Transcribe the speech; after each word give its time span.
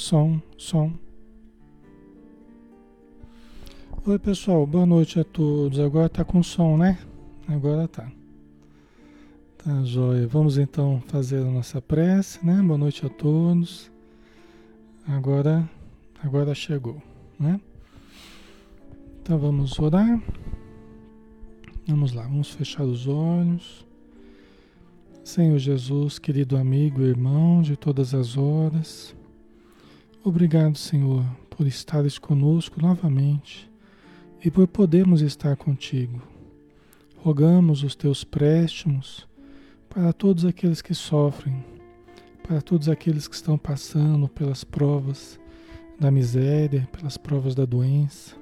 som, 0.00 0.40
som. 0.56 0.92
Oi 4.06 4.18
pessoal, 4.18 4.66
boa 4.66 4.86
noite 4.86 5.20
a 5.20 5.24
todos. 5.24 5.78
Agora 5.78 6.08
tá 6.08 6.24
com 6.24 6.42
som, 6.42 6.78
né? 6.78 6.98
Agora 7.46 7.86
tá. 7.86 8.10
Tá 9.58 9.84
joia. 9.84 10.26
Vamos 10.26 10.56
então 10.56 11.02
fazer 11.08 11.42
a 11.42 11.50
nossa 11.50 11.82
prece, 11.82 12.44
né? 12.44 12.62
Boa 12.62 12.78
noite 12.78 13.04
a 13.04 13.10
todos. 13.10 13.92
Agora, 15.06 15.68
agora 16.24 16.54
chegou, 16.54 17.00
né? 17.38 17.60
Então 19.20 19.38
vamos 19.38 19.78
orar. 19.78 20.18
Vamos 21.86 22.14
lá, 22.14 22.22
vamos 22.22 22.50
fechar 22.50 22.84
os 22.84 23.06
olhos. 23.06 23.86
Senhor 25.22 25.58
Jesus, 25.58 26.18
querido 26.18 26.56
amigo, 26.56 27.02
irmão 27.02 27.60
de 27.60 27.76
todas 27.76 28.14
as 28.14 28.38
horas, 28.38 29.14
obrigado, 30.22 30.76
Senhor, 30.76 31.24
por 31.48 31.66
estares 31.66 32.18
conosco 32.18 32.80
novamente 32.80 33.70
e 34.44 34.50
por 34.50 34.66
podermos 34.66 35.20
estar 35.20 35.56
contigo. 35.56 36.22
Rogamos 37.16 37.82
os 37.82 37.94
teus 37.94 38.24
préstimos 38.24 39.28
para 39.88 40.12
todos 40.12 40.44
aqueles 40.44 40.80
que 40.80 40.94
sofrem, 40.94 41.64
para 42.42 42.62
todos 42.62 42.88
aqueles 42.88 43.28
que 43.28 43.34
estão 43.34 43.58
passando 43.58 44.28
pelas 44.28 44.64
provas 44.64 45.38
da 45.98 46.10
miséria, 46.10 46.88
pelas 46.92 47.16
provas 47.16 47.54
da 47.54 47.64
doença, 47.64 48.36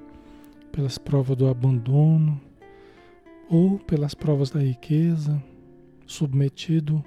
pelas 0.71 0.97
provas 0.97 1.35
do 1.35 1.47
abandono 1.47 2.39
ou 3.49 3.79
pelas 3.79 4.13
provas 4.13 4.49
da 4.49 4.59
riqueza 4.59 5.43
submetido 6.09 7.03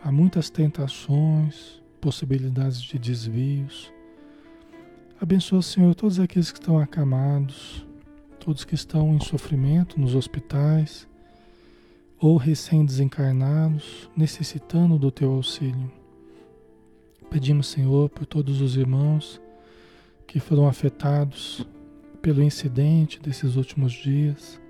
a 0.00 0.12
muitas 0.12 0.48
tentações, 0.48 1.82
possibilidades 2.00 2.80
de 2.80 2.98
desvios. 2.98 3.92
Abençoa, 5.20 5.60
Senhor, 5.62 5.96
todos 5.96 6.20
aqueles 6.20 6.52
que 6.52 6.60
estão 6.60 6.78
acamados, 6.78 7.84
todos 8.38 8.64
que 8.64 8.76
estão 8.76 9.16
em 9.16 9.20
sofrimento 9.20 10.00
nos 10.00 10.14
hospitais 10.14 11.08
ou 12.20 12.36
recém-desencarnados, 12.36 14.08
necessitando 14.16 14.96
do 14.96 15.10
teu 15.10 15.32
auxílio. 15.32 15.90
Pedimos, 17.28 17.66
Senhor, 17.66 18.08
por 18.08 18.26
todos 18.26 18.60
os 18.60 18.76
irmãos 18.76 19.40
que 20.24 20.38
foram 20.38 20.68
afetados 20.68 21.66
pelo 22.22 22.40
incidente 22.40 23.20
desses 23.20 23.56
últimos 23.56 23.92
dias 23.92 24.60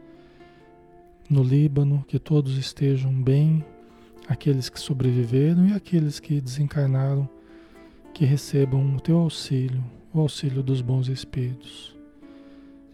no 1.28 1.42
Líbano, 1.42 2.02
que 2.08 2.18
todos 2.18 2.56
estejam 2.56 3.12
bem, 3.12 3.62
aqueles 4.26 4.70
que 4.70 4.80
sobreviveram 4.80 5.66
e 5.66 5.74
aqueles 5.74 6.18
que 6.18 6.40
desencarnaram, 6.40 7.28
que 8.14 8.24
recebam 8.24 8.96
o 8.96 9.00
teu 9.00 9.18
auxílio, 9.18 9.84
o 10.12 10.20
auxílio 10.20 10.62
dos 10.62 10.80
bons 10.80 11.08
espíritos. 11.08 11.96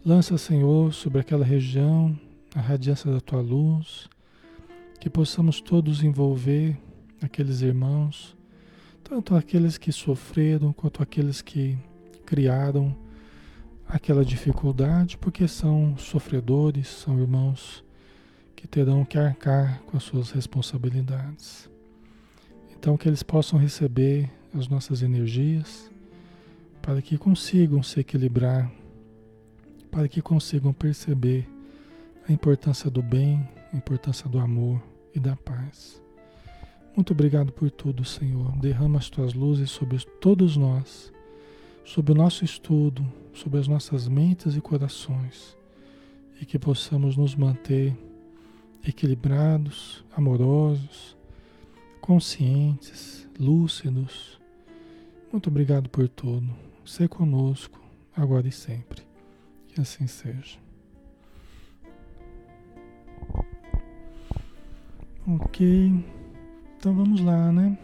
Lança, 0.05 0.37
Senhor, 0.37 0.93
sobre 0.93 1.19
aquela 1.19 1.45
região 1.45 2.17
a 2.55 2.61
radiância 2.61 3.11
da 3.11 3.19
tua 3.19 3.41
luz, 3.41 4.07
que 4.99 5.09
possamos 5.09 5.59
todos 5.59 6.01
envolver 6.01 6.77
aqueles 7.21 7.61
irmãos, 7.61 8.35
tanto 9.03 9.35
aqueles 9.35 9.77
que 9.77 9.91
sofreram 9.91 10.71
quanto 10.71 11.03
aqueles 11.03 11.41
que 11.41 11.77
criaram 12.25 12.95
aquela 13.85 14.23
dificuldade, 14.23 15.17
porque 15.17 15.47
são 15.49 15.97
sofredores, 15.97 16.87
são 16.87 17.19
irmãos 17.19 17.83
que 18.55 18.65
terão 18.65 19.03
que 19.03 19.17
arcar 19.17 19.81
com 19.81 19.97
as 19.97 20.03
suas 20.03 20.31
responsabilidades. 20.31 21.69
Então, 22.71 22.95
que 22.95 23.07
eles 23.07 23.21
possam 23.21 23.59
receber 23.59 24.31
as 24.53 24.69
nossas 24.69 25.01
energias 25.01 25.91
para 26.85 27.01
que 27.01 27.17
consigam 27.17 27.81
se 27.81 27.99
equilibrar, 27.99 28.71
para 29.89 30.07
que 30.07 30.21
consigam 30.21 30.71
perceber 30.71 31.49
a 32.29 32.31
importância 32.31 32.91
do 32.91 33.01
bem, 33.01 33.49
a 33.73 33.75
importância 33.75 34.29
do 34.29 34.37
amor 34.37 34.79
e 35.11 35.19
da 35.19 35.35
paz. 35.35 35.99
Muito 36.95 37.11
obrigado 37.11 37.51
por 37.51 37.71
tudo, 37.71 38.05
Senhor. 38.05 38.55
Derrama 38.57 38.99
as 38.99 39.09
tuas 39.09 39.33
luzes 39.33 39.71
sobre 39.71 39.97
todos 40.21 40.55
nós, 40.55 41.11
sobre 41.83 42.11
o 42.11 42.15
nosso 42.15 42.45
estudo, 42.45 43.03
sobre 43.33 43.59
as 43.59 43.67
nossas 43.67 44.07
mentes 44.07 44.55
e 44.55 44.61
corações, 44.61 45.57
e 46.39 46.45
que 46.45 46.59
possamos 46.59 47.17
nos 47.17 47.33
manter 47.33 47.97
equilibrados, 48.87 50.05
amorosos, 50.15 51.17
conscientes, 51.99 53.27
lúcidos. 53.39 54.39
Muito 55.31 55.49
obrigado 55.49 55.89
por 55.89 56.07
tudo. 56.07 56.64
Ser 56.85 57.09
conosco, 57.09 57.81
agora 58.15 58.47
e 58.47 58.51
sempre. 58.51 59.01
Que 59.67 59.81
assim 59.81 60.05
seja. 60.05 60.59
Ok, 65.27 66.05
então 66.77 66.93
vamos 66.93 67.19
lá, 67.21 67.51
né? 67.51 67.75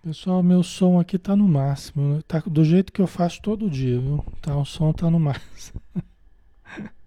Pessoal, 0.00 0.40
meu 0.40 0.62
som 0.62 1.00
aqui 1.00 1.18
tá 1.18 1.34
no 1.34 1.48
máximo. 1.48 2.14
Né? 2.14 2.22
Tá 2.28 2.38
do 2.46 2.64
jeito 2.64 2.92
que 2.92 3.02
eu 3.02 3.08
faço 3.08 3.42
todo 3.42 3.68
dia, 3.68 3.98
viu? 4.00 4.24
Tá, 4.40 4.56
o 4.56 4.64
som 4.64 4.92
tá 4.92 5.10
no 5.10 5.18
máximo. 5.18 5.82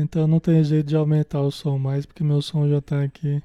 então 0.00 0.26
não 0.26 0.40
tem 0.40 0.62
jeito 0.64 0.86
de 0.86 0.96
aumentar 0.96 1.40
o 1.40 1.50
som 1.50 1.78
mais, 1.78 2.06
porque 2.06 2.24
meu 2.24 2.40
som 2.40 2.68
já 2.68 2.80
tá 2.80 3.02
aqui. 3.02 3.42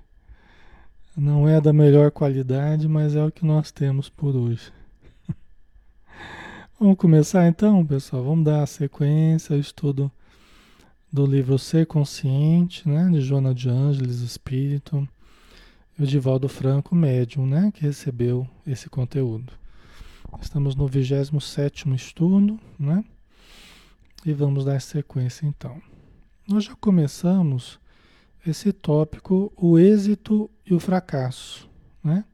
Não 1.15 1.47
é 1.47 1.61
da 1.61 1.71
melhor 1.71 2.11
qualidade, 2.11 2.87
mas 2.87 3.15
é 3.15 3.23
o 3.23 3.31
que 3.31 3.45
nós 3.45 3.71
temos 3.71 4.09
por 4.09 4.35
hoje. 4.35 4.71
Vamos 6.79 6.97
começar 6.97 7.47
então, 7.47 7.85
pessoal. 7.85 8.23
Vamos 8.23 8.45
dar 8.45 8.63
a 8.63 8.67
sequência 8.67 9.53
ao 9.53 9.59
estudo 9.59 10.11
do 11.11 11.25
livro 11.25 11.59
Ser 11.59 11.85
Consciente, 11.85 12.89
né, 12.89 13.09
de 13.11 13.21
Joana 13.21 13.53
de 13.53 13.69
Ângeles, 13.69 14.21
Espírito 14.21 15.07
o 15.99 16.05
Divaldo 16.05 16.49
Franco, 16.49 16.95
médium, 16.95 17.45
né, 17.45 17.71
que 17.73 17.81
recebeu 17.81 18.47
esse 18.65 18.89
conteúdo. 18.89 19.53
Estamos 20.41 20.75
no 20.75 20.87
27 20.87 21.93
estudo, 21.93 22.59
né? 22.79 23.05
E 24.25 24.33
vamos 24.33 24.65
dar 24.65 24.81
sequência 24.81 25.45
então. 25.45 25.79
Nós 26.47 26.65
já 26.65 26.75
começamos 26.75 27.79
esse 28.45 28.73
tópico, 28.73 29.51
o 29.55 29.79
êxito 29.79 30.49
e 30.65 30.73
o 30.73 30.79
fracasso, 30.79 31.69
né? 32.03 32.25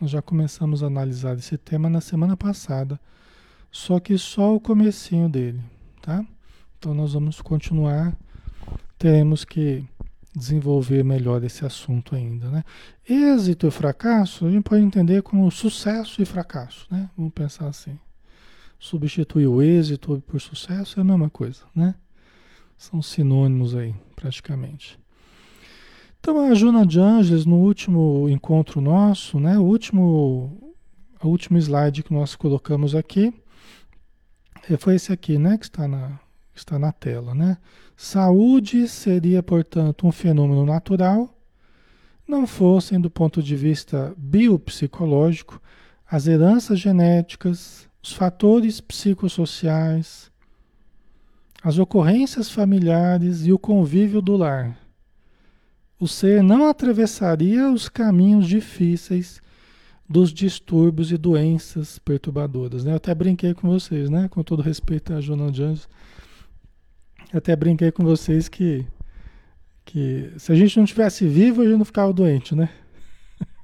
Nós 0.00 0.10
já 0.10 0.20
começamos 0.20 0.82
a 0.82 0.86
analisar 0.86 1.38
esse 1.38 1.56
tema 1.56 1.88
na 1.88 2.00
semana 2.00 2.36
passada, 2.36 3.00
só 3.70 4.00
que 4.00 4.18
só 4.18 4.54
o 4.54 4.60
comecinho 4.60 5.28
dele, 5.28 5.62
tá? 6.02 6.24
Então 6.78 6.92
nós 6.92 7.12
vamos 7.12 7.40
continuar, 7.40 8.16
teremos 8.98 9.44
que 9.44 9.84
desenvolver 10.34 11.04
melhor 11.04 11.42
esse 11.44 11.64
assunto 11.64 12.16
ainda. 12.16 12.50
Né? 12.50 12.64
Êxito 13.08 13.68
e 13.68 13.70
fracasso, 13.70 14.46
a 14.46 14.50
gente 14.50 14.64
pode 14.64 14.82
entender 14.82 15.22
como 15.22 15.48
sucesso 15.50 16.20
e 16.20 16.24
fracasso. 16.24 16.86
Né? 16.90 17.08
Vamos 17.16 17.32
pensar 17.32 17.68
assim. 17.68 17.98
Substituir 18.78 19.46
o 19.46 19.62
êxito 19.62 20.22
por 20.26 20.40
sucesso 20.40 20.98
é 20.98 21.02
a 21.02 21.04
mesma 21.04 21.30
coisa. 21.30 21.62
Né? 21.74 21.94
São 22.76 23.00
sinônimos 23.00 23.74
aí, 23.74 23.94
praticamente. 24.16 24.98
Então, 26.18 26.40
a 26.40 26.54
Juna 26.54 26.86
de 26.86 26.98
Angeles, 26.98 27.44
no 27.44 27.56
último 27.56 28.28
encontro 28.28 28.80
nosso, 28.80 29.38
né, 29.38 29.58
o 29.58 29.62
último, 29.62 30.74
o 31.22 31.28
último 31.28 31.58
slide 31.58 32.02
que 32.02 32.14
nós 32.14 32.34
colocamos 32.34 32.94
aqui, 32.94 33.32
eh, 34.70 34.76
foi 34.76 34.94
esse 34.94 35.12
aqui, 35.12 35.36
né, 35.38 35.58
que 35.58 35.64
está 35.64 35.86
na, 35.86 36.18
está 36.54 36.78
na 36.78 36.92
tela, 36.92 37.34
né? 37.34 37.58
Saúde 37.96 38.88
seria, 38.88 39.42
portanto, 39.42 40.06
um 40.06 40.12
fenômeno 40.12 40.64
natural, 40.64 41.28
não 42.26 42.46
fossem, 42.46 43.00
do 43.00 43.10
ponto 43.10 43.42
de 43.42 43.54
vista 43.54 44.14
biopsicológico, 44.16 45.60
as 46.10 46.26
heranças 46.26 46.78
genéticas, 46.78 47.88
os 48.02 48.12
fatores 48.12 48.80
psicossociais, 48.80 50.30
as 51.64 51.78
ocorrências 51.78 52.50
familiares 52.50 53.46
e 53.46 53.52
o 53.52 53.58
convívio 53.58 54.20
do 54.20 54.36
lar. 54.36 54.78
O 55.98 56.06
ser 56.06 56.42
não 56.42 56.66
atravessaria 56.66 57.70
os 57.70 57.88
caminhos 57.88 58.46
difíceis 58.46 59.40
dos 60.06 60.32
distúrbios 60.32 61.10
e 61.10 61.16
doenças 61.16 61.98
perturbadoras. 61.98 62.84
Né? 62.84 62.92
Eu 62.92 62.96
até 62.96 63.14
brinquei 63.14 63.54
com 63.54 63.66
vocês, 63.66 64.10
né? 64.10 64.28
com 64.28 64.42
todo 64.42 64.62
respeito 64.62 65.14
a 65.14 65.20
Jonathan 65.20 65.52
Jones 65.52 65.88
eu 67.34 67.38
até 67.38 67.56
brinquei 67.56 67.90
com 67.90 68.04
vocês 68.04 68.48
que, 68.48 68.86
que 69.84 70.32
se 70.38 70.52
a 70.52 70.54
gente 70.54 70.78
não 70.78 70.84
tivesse 70.84 71.26
vivo, 71.26 71.62
a 71.62 71.64
gente 71.64 71.78
não 71.78 71.84
ficava 71.84 72.12
doente, 72.12 72.54
né? 72.54 72.68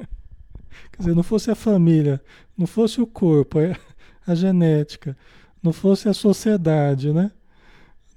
Quer 0.90 0.98
dizer, 0.98 1.14
não 1.14 1.22
fosse 1.22 1.52
a 1.52 1.54
família, 1.54 2.20
não 2.58 2.66
fosse 2.66 3.00
o 3.00 3.06
corpo, 3.06 3.60
a 4.26 4.34
genética, 4.34 5.16
não 5.62 5.72
fosse 5.72 6.08
a 6.08 6.12
sociedade, 6.12 7.12
né? 7.12 7.30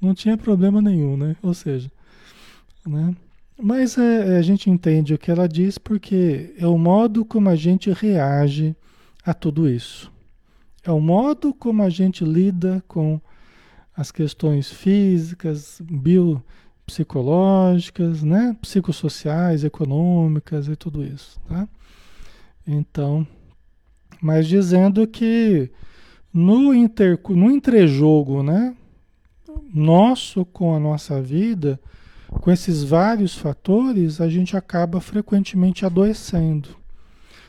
Não 0.03 0.13
tinha 0.13 0.37
problema 0.37 0.81
nenhum, 0.81 1.15
né? 1.15 1.37
Ou 1.41 1.53
seja, 1.53 1.89
né? 2.85 3.15
Mas 3.57 3.97
é, 3.97 4.37
a 4.37 4.41
gente 4.41 4.69
entende 4.69 5.13
o 5.13 5.17
que 5.17 5.31
ela 5.31 5.47
diz 5.47 5.77
porque 5.77 6.53
é 6.57 6.67
o 6.67 6.77
modo 6.77 7.23
como 7.23 7.47
a 7.49 7.55
gente 7.55 7.89
reage 7.91 8.75
a 9.25 9.33
tudo 9.33 9.69
isso. 9.69 10.11
É 10.83 10.91
o 10.91 10.99
modo 10.99 11.53
como 11.53 11.81
a 11.81 11.89
gente 11.89 12.25
lida 12.25 12.83
com 12.87 13.21
as 13.95 14.11
questões 14.11 14.69
físicas, 14.69 15.81
biopsicológicas, 15.81 18.21
né? 18.23 18.57
psicossociais, 18.61 19.63
econômicas 19.63 20.67
e 20.67 20.75
tudo 20.75 21.05
isso. 21.05 21.39
Tá? 21.47 21.69
Então, 22.67 23.25
mas 24.21 24.45
dizendo 24.47 25.07
que 25.07 25.71
no, 26.33 26.73
inter, 26.73 27.17
no 27.29 27.49
entrejogo 27.49 28.43
né? 28.43 28.75
Nosso 29.73 30.45
com 30.45 30.75
a 30.75 30.79
nossa 30.79 31.21
vida, 31.21 31.79
com 32.29 32.51
esses 32.51 32.83
vários 32.83 33.35
fatores, 33.35 34.19
a 34.19 34.29
gente 34.29 34.57
acaba 34.57 34.99
frequentemente 34.99 35.85
adoecendo. 35.85 36.69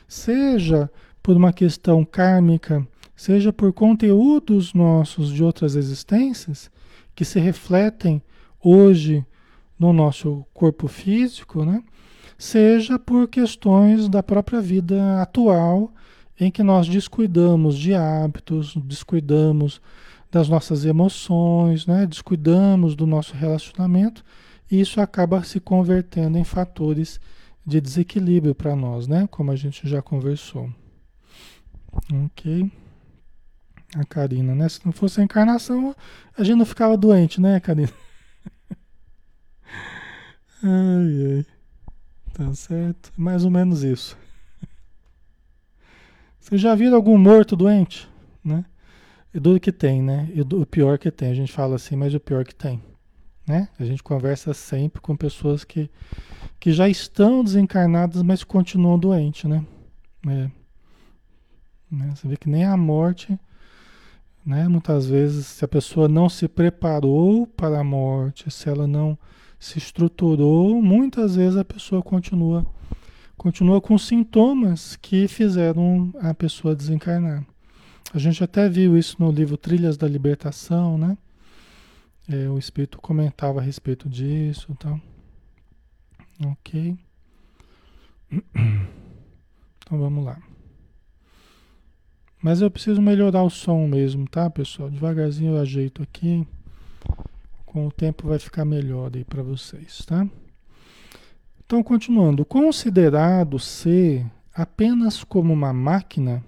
Seja 0.07 0.89
por 1.23 1.35
uma 1.35 1.51
questão 1.51 2.05
kármica, 2.05 2.85
seja 3.15 3.51
por 3.51 3.73
conteúdos 3.73 4.73
nossos 4.73 5.31
de 5.31 5.43
outras 5.43 5.75
existências 5.75 6.69
que 7.15 7.25
se 7.25 7.39
refletem 7.39 8.21
hoje 8.61 9.25
no 9.79 9.91
nosso 9.91 10.45
corpo 10.53 10.87
físico, 10.87 11.65
né? 11.65 11.83
seja 12.37 12.99
por 12.99 13.27
questões 13.27 14.09
da 14.09 14.21
própria 14.21 14.61
vida 14.61 15.21
atual, 15.21 15.91
em 16.39 16.51
que 16.51 16.63
nós 16.63 16.87
descuidamos 16.87 17.77
de 17.77 17.93
hábitos, 17.93 18.75
descuidamos 18.75 19.81
das 20.31 20.49
nossas 20.49 20.85
emoções, 20.85 21.85
né? 21.87 22.05
descuidamos 22.05 22.95
do 22.95 23.07
nosso 23.07 23.33
relacionamento 23.33 24.23
e 24.69 24.81
isso 24.81 24.99
acaba 24.99 25.43
se 25.43 25.59
convertendo 25.59 26.37
em 26.37 26.43
fatores 26.43 27.19
de 27.65 27.79
desequilíbrio 27.79 28.53
para 28.53 28.75
nós, 28.75 29.07
né? 29.07 29.27
Como 29.31 29.51
a 29.51 29.55
gente 29.55 29.87
já 29.87 30.01
conversou. 30.01 30.69
Ok. 32.25 32.71
A 33.95 34.03
Karina, 34.03 34.53
né? 34.53 34.67
Se 34.69 34.85
não 34.85 34.91
fosse 34.91 35.21
a 35.21 35.23
encarnação, 35.23 35.95
a 36.37 36.43
gente 36.43 36.57
não 36.57 36.65
ficava 36.65 36.97
doente, 36.97 37.39
né, 37.39 37.59
Karina? 37.59 37.89
ai, 40.61 41.37
ai. 41.37 41.45
Tá 42.33 42.53
certo. 42.53 43.11
Mais 43.15 43.45
ou 43.45 43.51
menos 43.51 43.83
isso. 43.83 44.17
Vocês 46.45 46.61
já 46.61 46.75
viram 46.75 46.95
algum 46.95 47.17
morto 47.17 47.55
doente? 47.55 48.07
Né? 48.43 48.63
E 49.33 49.39
do 49.39 49.59
que 49.59 49.71
tem, 49.71 49.99
né? 49.99 50.29
E 50.31 50.43
do 50.43 50.63
pior 50.63 50.99
que 50.99 51.09
tem. 51.09 51.31
A 51.31 51.33
gente 51.33 51.51
fala 51.51 51.75
assim, 51.75 51.95
mas 51.95 52.13
o 52.13 52.19
pior 52.19 52.45
que 52.45 52.53
tem. 52.53 52.83
Né? 53.47 53.67
A 53.79 53.83
gente 53.83 54.03
conversa 54.03 54.53
sempre 54.53 55.01
com 55.01 55.17
pessoas 55.17 55.63
que, 55.63 55.89
que 56.59 56.71
já 56.71 56.87
estão 56.87 57.43
desencarnadas, 57.43 58.21
mas 58.21 58.43
continuam 58.43 58.99
doentes, 58.99 59.49
né? 59.49 59.65
É. 60.27 60.51
Né? 61.89 62.13
Você 62.15 62.27
vê 62.27 62.37
que 62.37 62.47
nem 62.47 62.63
a 62.63 62.77
morte, 62.77 63.39
né? 64.45 64.67
Muitas 64.67 65.07
vezes, 65.07 65.47
se 65.47 65.65
a 65.65 65.67
pessoa 65.67 66.07
não 66.07 66.29
se 66.29 66.47
preparou 66.47 67.47
para 67.47 67.79
a 67.79 67.83
morte, 67.83 68.51
se 68.51 68.69
ela 68.69 68.85
não 68.85 69.17
se 69.59 69.79
estruturou, 69.79 70.79
muitas 70.79 71.35
vezes 71.35 71.57
a 71.57 71.65
pessoa 71.65 72.03
continua 72.03 72.63
continua 73.37 73.81
com 73.81 73.97
sintomas 73.97 74.95
que 74.95 75.27
fizeram 75.27 76.13
a 76.19 76.33
pessoa 76.33 76.75
desencarnar. 76.75 77.45
A 78.13 78.17
gente 78.17 78.43
até 78.43 78.69
viu 78.69 78.97
isso 78.97 79.17
no 79.19 79.31
livro 79.31 79.57
Trilhas 79.57 79.97
da 79.97 80.07
Libertação, 80.07 80.97
né? 80.97 81.17
É, 82.27 82.49
o 82.49 82.57
Espírito 82.57 82.99
comentava 82.99 83.59
a 83.59 83.63
respeito 83.63 84.09
disso 84.09 84.71
e 84.71 84.75
tal. 84.75 85.01
Ok. 86.47 86.97
Então 89.87 89.99
vamos 89.99 90.25
lá. 90.25 90.41
Mas 92.41 92.59
eu 92.59 92.71
preciso 92.71 92.99
melhorar 92.99 93.43
o 93.43 93.51
som 93.51 93.87
mesmo, 93.87 94.27
tá, 94.27 94.49
pessoal? 94.49 94.89
Devagarzinho 94.89 95.53
eu 95.53 95.61
ajeito 95.61 96.01
aqui. 96.01 96.43
Com 97.67 97.85
o 97.85 97.91
tempo 97.91 98.27
vai 98.27 98.39
ficar 98.39 98.65
melhor 98.65 99.11
aí 99.13 99.23
para 99.23 99.43
vocês, 99.43 100.03
tá? 100.05 100.27
Então, 101.65 101.81
continuando. 101.81 102.45
Considerado 102.45 103.59
ser 103.59 104.25
apenas 104.53 105.23
como 105.23 105.51
uma 105.51 105.73
máquina, 105.73 106.43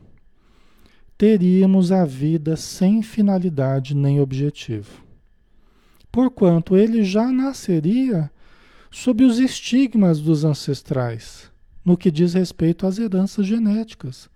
teríamos 1.17 1.91
a 1.91 2.05
vida 2.05 2.55
sem 2.55 3.01
finalidade 3.01 3.95
nem 3.95 4.21
objetivo 4.21 5.07
porquanto 6.17 6.75
ele 6.75 7.03
já 7.03 7.31
nasceria 7.31 8.31
sob 8.89 9.24
os 9.24 9.38
estigmas 9.38 10.19
dos 10.19 10.43
ancestrais, 10.43 11.51
no 11.86 11.95
que 11.95 12.09
diz 12.09 12.33
respeito 12.33 12.88
às 12.88 12.97
heranças 12.97 13.45
genéticas, 13.45 14.27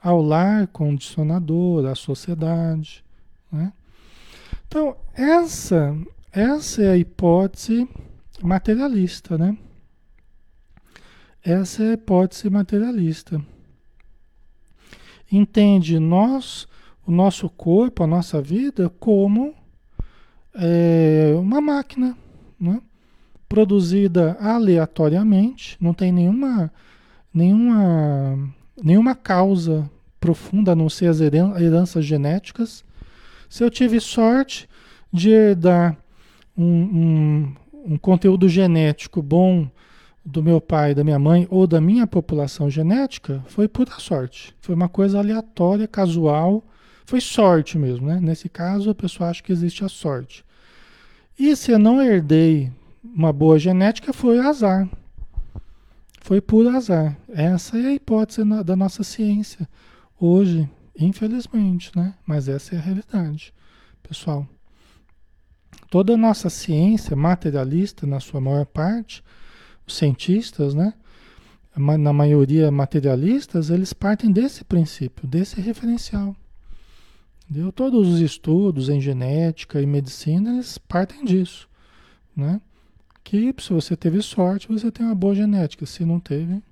ao 0.00 0.22
lar 0.22 0.68
condicionador, 0.68 1.86
à 1.86 1.96
sociedade. 1.96 3.04
Né? 3.50 3.72
Então, 4.68 4.96
essa, 5.12 5.96
essa 6.30 6.82
é 6.82 6.90
a 6.90 6.96
hipótese 6.96 7.88
materialista, 8.40 9.36
né? 9.36 9.58
Essa 11.44 11.82
é 11.84 11.90
a 11.90 11.92
hipótese 11.92 12.48
materialista. 12.48 13.38
Entende 15.30 15.98
nós, 15.98 16.66
o 17.06 17.12
nosso 17.12 17.50
corpo, 17.50 18.02
a 18.02 18.06
nossa 18.06 18.40
vida, 18.40 18.88
como 18.98 19.54
é 20.54 21.34
uma 21.36 21.60
máquina, 21.60 22.16
né? 22.58 22.80
produzida 23.46 24.38
aleatoriamente, 24.40 25.76
não 25.78 25.92
tem 25.92 26.10
nenhuma, 26.10 26.72
nenhuma, 27.32 28.54
nenhuma 28.82 29.14
causa 29.14 29.90
profunda 30.18 30.72
a 30.72 30.74
não 30.76 30.88
ser 30.88 31.08
as 31.08 31.20
heranças 31.20 32.06
genéticas. 32.06 32.82
Se 33.50 33.62
eu 33.62 33.70
tive 33.70 34.00
sorte 34.00 34.66
de 35.12 35.28
herdar 35.28 35.94
um, 36.56 36.64
um, 36.64 37.54
um 37.92 37.98
conteúdo 37.98 38.48
genético 38.48 39.20
bom 39.20 39.68
do 40.24 40.42
meu 40.42 40.60
pai, 40.60 40.94
da 40.94 41.04
minha 41.04 41.18
mãe 41.18 41.46
ou 41.50 41.66
da 41.66 41.80
minha 41.80 42.06
população 42.06 42.70
genética, 42.70 43.44
foi 43.46 43.68
pura 43.68 43.92
sorte. 43.98 44.54
Foi 44.60 44.74
uma 44.74 44.88
coisa 44.88 45.18
aleatória, 45.18 45.86
casual, 45.86 46.64
foi 47.04 47.20
sorte 47.20 47.76
mesmo, 47.76 48.06
né? 48.06 48.18
Nesse 48.20 48.48
caso, 48.48 48.88
a 48.88 48.94
pessoa 48.94 49.28
acha 49.28 49.42
que 49.42 49.52
existe 49.52 49.84
a 49.84 49.88
sorte. 49.88 50.44
E 51.38 51.54
se 51.54 51.72
eu 51.72 51.78
não 51.78 52.00
herdei 52.00 52.72
uma 53.02 53.32
boa 53.32 53.58
genética, 53.58 54.12
foi 54.12 54.38
azar. 54.38 54.88
Foi 56.22 56.40
puro 56.40 56.70
azar. 56.70 57.16
Essa 57.28 57.78
é 57.78 57.86
a 57.86 57.92
hipótese 57.92 58.42
da 58.64 58.74
nossa 58.74 59.04
ciência 59.04 59.68
hoje, 60.18 60.68
infelizmente, 60.98 61.92
né? 61.94 62.14
Mas 62.26 62.48
essa 62.48 62.74
é 62.74 62.78
a 62.78 62.80
realidade, 62.80 63.52
pessoal. 64.02 64.46
Toda 65.90 66.14
a 66.14 66.16
nossa 66.16 66.48
ciência 66.48 67.14
materialista, 67.14 68.06
na 68.06 68.20
sua 68.20 68.40
maior 68.40 68.64
parte, 68.64 69.22
cientistas, 69.86 70.74
né? 70.74 70.94
Na 71.76 72.12
maioria 72.12 72.70
materialistas, 72.70 73.68
eles 73.68 73.92
partem 73.92 74.30
desse 74.30 74.64
princípio, 74.64 75.26
desse 75.26 75.60
referencial. 75.60 76.36
Entendeu? 77.44 77.72
Todos 77.72 78.08
os 78.08 78.20
estudos 78.20 78.88
em 78.88 79.00
genética 79.00 79.80
e 79.80 79.86
medicina, 79.86 80.54
eles 80.54 80.78
partem 80.78 81.24
disso, 81.24 81.68
né? 82.34 82.60
Que 83.22 83.54
se 83.58 83.72
você 83.72 83.96
teve 83.96 84.22
sorte, 84.22 84.68
você 84.68 84.90
tem 84.90 85.04
uma 85.04 85.14
boa 85.14 85.34
genética. 85.34 85.84
Se 85.84 86.04
não 86.04 86.20
teve... 86.20 86.62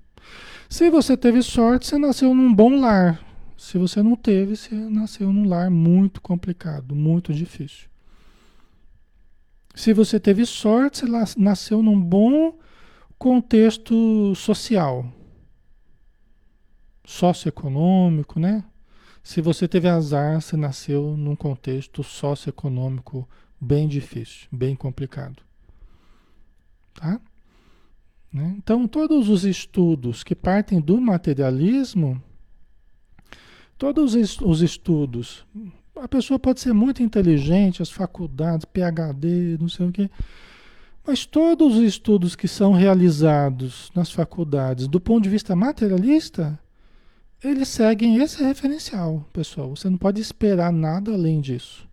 Se 0.69 0.89
você 0.89 1.17
teve 1.17 1.41
sorte, 1.43 1.85
você 1.85 1.97
nasceu 1.97 2.33
num 2.33 2.53
bom 2.53 2.79
lar. 2.79 3.23
Se 3.57 3.77
você 3.77 4.01
não 4.01 4.15
teve, 4.15 4.55
você 4.55 4.73
nasceu 4.73 5.31
num 5.31 5.47
lar 5.47 5.69
muito 5.69 6.21
complicado, 6.21 6.95
muito 6.95 7.33
difícil. 7.33 7.87
Se 9.75 9.93
você 9.93 10.19
teve 10.19 10.45
sorte, 10.45 10.99
você 10.99 11.37
nasceu 11.37 11.83
num 11.83 11.99
bom 11.99 12.57
contexto 13.23 14.35
social, 14.35 15.09
socioeconômico, 17.05 18.37
né? 18.37 18.65
Se 19.23 19.39
você 19.39 19.65
teve 19.65 19.87
azar, 19.87 20.41
você 20.41 20.57
nasceu 20.57 21.15
num 21.15 21.33
contexto 21.33 22.03
socioeconômico 22.03 23.25
bem 23.61 23.87
difícil, 23.87 24.49
bem 24.51 24.75
complicado. 24.75 25.41
Tá? 26.95 27.21
Né? 28.29 28.55
Então, 28.57 28.85
todos 28.89 29.29
os 29.29 29.45
estudos 29.45 30.21
que 30.21 30.35
partem 30.35 30.81
do 30.81 30.99
materialismo, 30.99 32.21
todos 33.77 34.15
os 34.41 34.61
estudos, 34.61 35.47
a 35.95 36.09
pessoa 36.09 36.37
pode 36.37 36.59
ser 36.59 36.73
muito 36.73 37.01
inteligente, 37.01 37.81
as 37.81 37.89
faculdades, 37.89 38.65
PhD, 38.65 39.57
não 39.61 39.69
sei 39.69 39.87
o 39.87 39.91
quê, 39.93 40.09
mas 41.05 41.25
todos 41.25 41.75
os 41.75 41.83
estudos 41.83 42.35
que 42.35 42.47
são 42.47 42.71
realizados 42.71 43.91
nas 43.93 44.11
faculdades 44.11 44.87
do 44.87 44.99
ponto 44.99 45.23
de 45.23 45.29
vista 45.29 45.55
materialista, 45.55 46.57
eles 47.43 47.67
seguem 47.67 48.17
esse 48.17 48.41
referencial, 48.41 49.27
pessoal. 49.33 49.75
Você 49.75 49.89
não 49.89 49.97
pode 49.97 50.21
esperar 50.21 50.71
nada 50.71 51.11
além 51.13 51.41
disso. 51.41 51.87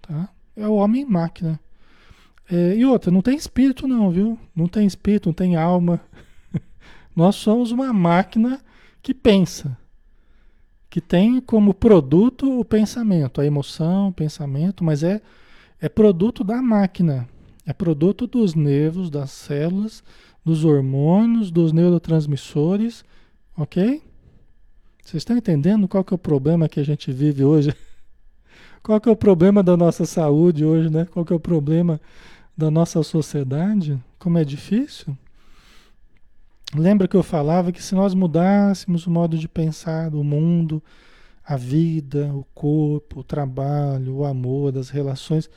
Tá? 0.00 0.28
É 0.54 0.68
o 0.68 0.74
homem-máquina. 0.74 1.58
É, 2.48 2.76
e 2.76 2.84
outra, 2.84 3.10
não 3.10 3.22
tem 3.22 3.36
espírito 3.36 3.88
não, 3.88 4.10
viu? 4.10 4.38
Não 4.54 4.68
tem 4.68 4.86
espírito, 4.86 5.28
não 5.28 5.34
tem 5.34 5.56
alma. 5.56 6.00
Nós 7.14 7.36
somos 7.36 7.72
uma 7.72 7.92
máquina 7.92 8.60
que 9.02 9.12
pensa, 9.12 9.76
que 10.88 11.00
tem 11.00 11.40
como 11.40 11.74
produto 11.74 12.60
o 12.60 12.64
pensamento, 12.64 13.40
a 13.40 13.46
emoção, 13.46 14.08
o 14.08 14.12
pensamento, 14.12 14.84
mas 14.84 15.02
é, 15.02 15.20
é 15.80 15.88
produto 15.88 16.44
da 16.44 16.60
máquina, 16.60 17.28
é 17.70 17.72
produto 17.72 18.26
dos 18.26 18.56
nervos, 18.56 19.08
das 19.08 19.30
células, 19.30 20.02
dos 20.44 20.64
hormônios, 20.64 21.52
dos 21.52 21.72
neurotransmissores, 21.72 23.04
ok? 23.56 24.02
Vocês 25.04 25.20
estão 25.20 25.36
entendendo 25.36 25.86
qual 25.86 26.02
que 26.02 26.12
é 26.12 26.16
o 26.16 26.18
problema 26.18 26.68
que 26.68 26.80
a 26.80 26.84
gente 26.84 27.12
vive 27.12 27.44
hoje? 27.44 27.72
Qual 28.82 28.98
que 28.98 29.10
é 29.10 29.12
o 29.12 29.16
problema 29.16 29.62
da 29.62 29.76
nossa 29.76 30.06
saúde 30.06 30.64
hoje, 30.64 30.88
né? 30.88 31.04
Qual 31.04 31.22
que 31.22 31.34
é 31.34 31.36
o 31.36 31.40
problema 31.40 32.00
da 32.56 32.70
nossa 32.70 33.02
sociedade? 33.02 34.02
Como 34.18 34.38
é 34.38 34.44
difícil? 34.44 35.14
Lembra 36.74 37.06
que 37.06 37.14
eu 37.14 37.22
falava 37.22 37.72
que 37.72 37.82
se 37.82 37.94
nós 37.94 38.14
mudássemos 38.14 39.06
o 39.06 39.10
modo 39.10 39.36
de 39.36 39.46
pensar 39.46 40.08
do 40.08 40.24
mundo, 40.24 40.82
a 41.44 41.58
vida, 41.58 42.32
o 42.32 42.42
corpo, 42.54 43.20
o 43.20 43.24
trabalho, 43.24 44.16
o 44.16 44.24
amor, 44.24 44.78
as 44.78 44.88
relações, 44.88 45.50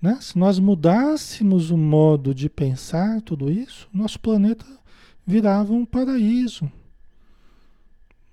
né? 0.00 0.18
se 0.20 0.38
nós 0.38 0.58
mudássemos 0.58 1.70
o 1.70 1.76
modo 1.76 2.34
de 2.34 2.48
pensar 2.48 3.20
tudo 3.22 3.50
isso, 3.50 3.88
nosso 3.92 4.20
planeta 4.20 4.66
virava 5.26 5.72
um 5.72 5.84
paraíso. 5.84 6.70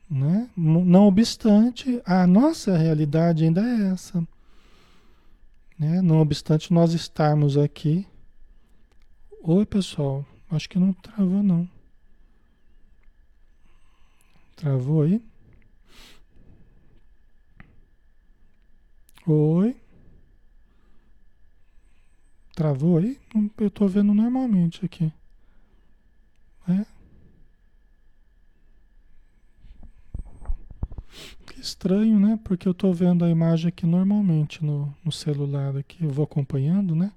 Né? 0.10 0.50
Não 0.58 1.08
obstante, 1.08 2.01
a 2.06 2.27
nossa 2.27 2.77
realidade 2.77 3.46
ainda 3.46 3.62
é 3.62 3.91
essa. 3.94 4.22
Né? 5.80 6.01
Não 6.01 6.20
obstante 6.20 6.74
nós 6.74 6.94
estarmos 6.94 7.58
aqui. 7.58 8.06
Oi, 9.41 9.65
pessoal. 9.65 10.25
Acho 10.51 10.70
que 10.70 10.77
não 10.77 10.91
travou, 10.91 11.41
não. 11.41 11.68
Travou 14.58 15.01
aí? 15.01 15.24
Oi? 19.25 19.81
Travou 22.62 23.00
aí? 23.00 23.20
Eu 23.58 23.70
estou 23.70 23.88
vendo 23.88 24.13
normalmente 24.13 24.86
aqui. 24.86 25.12
É? 26.70 26.86
Que 31.48 31.60
estranho, 31.60 32.20
né? 32.20 32.39
Porque 32.44 32.68
eu 32.68 32.72
estou 32.72 32.94
vendo 32.94 33.25
a 33.25 33.30
imagem 33.32 33.70
aqui 33.70 33.88
normalmente 33.88 34.63
no, 34.63 34.96
no 35.03 35.12
celular 35.12 35.75
aqui. 35.75 36.03
Eu 36.03 36.12
vou 36.12 36.24
acompanhando, 36.24 36.94
né? 36.94 37.12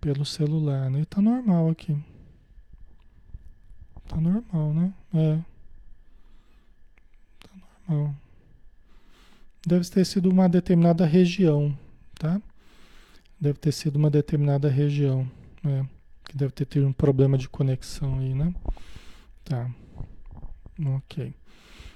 Pelo 0.00 0.24
celular, 0.24 0.90
né? 0.90 1.02
E 1.02 1.06
tá 1.06 1.22
normal 1.22 1.70
aqui. 1.70 1.96
Tá 4.08 4.16
normal, 4.16 4.74
né? 4.74 4.92
É. 5.14 5.38
Deve 9.64 9.88
ter 9.88 10.04
sido 10.04 10.28
uma 10.28 10.48
determinada 10.48 11.06
região, 11.06 11.72
tá? 12.18 12.42
Deve 13.40 13.58
ter 13.58 13.72
sido 13.72 13.96
uma 13.96 14.10
determinada 14.10 14.68
região, 14.68 15.30
né? 15.62 15.86
Que 16.24 16.36
deve 16.36 16.52
ter 16.52 16.64
tido 16.64 16.86
um 16.86 16.92
problema 16.92 17.36
de 17.36 17.48
conexão 17.48 18.18
aí, 18.18 18.34
né? 18.34 18.54
Tá. 19.44 19.70
Ok. 20.96 21.34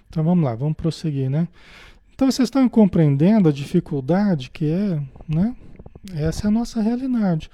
Então 0.09 0.25
vamos 0.25 0.45
lá, 0.45 0.55
vamos 0.55 0.77
prosseguir, 0.77 1.31
né? 1.31 1.49
Então 2.15 2.31
vocês 2.31 2.49
estão 2.49 2.69
compreendendo 2.69 3.49
a 3.49 3.53
dificuldade 3.53 4.51
que 4.51 4.67
é, 4.67 5.03
né? 5.29 5.57
Essa 6.15 6.47
é 6.47 6.49
a 6.49 6.51
nossa 6.51 6.81
realidade. 6.81 7.51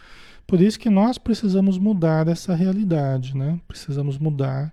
Por 0.47 0.61
isso 0.61 0.79
que 0.79 0.89
nós 0.89 1.19
precisamos 1.19 1.79
mudar 1.79 2.29
essa 2.29 2.55
realidade, 2.55 3.37
né? 3.37 3.61
Precisamos 3.67 4.19
mudar 4.19 4.73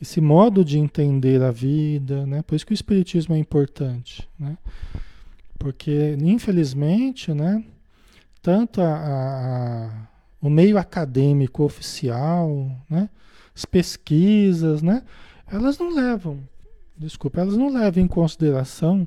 esse 0.00 0.20
modo 0.20 0.64
de 0.64 0.78
entender 0.78 1.42
a 1.42 1.50
vida, 1.50 2.26
né? 2.26 2.42
Por 2.42 2.54
isso 2.54 2.66
que 2.66 2.72
o 2.72 2.74
espiritismo 2.74 3.34
é 3.34 3.38
importante, 3.38 4.28
né? 4.38 4.56
Porque 5.58 6.16
infelizmente, 6.20 7.32
né? 7.32 7.64
Tanto 8.42 8.80
a, 8.80 8.94
a, 8.94 10.08
o 10.40 10.48
meio 10.48 10.78
acadêmico 10.78 11.62
oficial, 11.62 12.70
né? 12.88 13.08
As 13.54 13.64
pesquisas, 13.64 14.82
né? 14.82 15.02
Elas 15.50 15.78
não 15.78 15.94
levam, 15.94 16.40
desculpa, 16.96 17.40
elas 17.40 17.56
não 17.56 17.72
levam 17.72 18.02
em 18.02 18.06
consideração, 18.06 19.06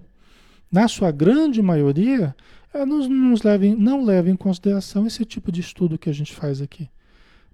na 0.71 0.87
sua 0.87 1.11
grande 1.11 1.61
maioria, 1.61 2.35
elas 2.73 3.07
não, 3.07 3.33
levam, 3.43 3.75
não 3.77 4.03
levam 4.03 4.31
em 4.31 4.35
consideração 4.35 5.05
esse 5.05 5.25
tipo 5.25 5.51
de 5.51 5.61
estudo 5.61 5.97
que 5.97 6.09
a 6.09 6.13
gente 6.13 6.33
faz 6.33 6.61
aqui. 6.61 6.89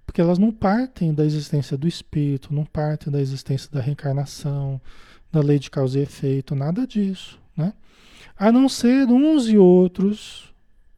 Porque 0.06 0.20
elas 0.20 0.38
não 0.38 0.50
partem 0.50 1.12
da 1.12 1.24
existência 1.24 1.76
do 1.76 1.86
espírito, 1.86 2.54
não 2.54 2.64
partem 2.64 3.12
da 3.12 3.20
existência 3.20 3.68
da 3.70 3.80
reencarnação, 3.80 4.80
da 5.30 5.40
lei 5.40 5.58
de 5.58 5.70
causa 5.70 5.98
e 5.98 6.02
efeito, 6.02 6.54
nada 6.54 6.86
disso, 6.86 7.38
né? 7.56 7.74
A 8.38 8.50
não 8.50 8.68
ser 8.68 9.06
uns 9.08 9.48
e 9.48 9.58
outros 9.58 10.47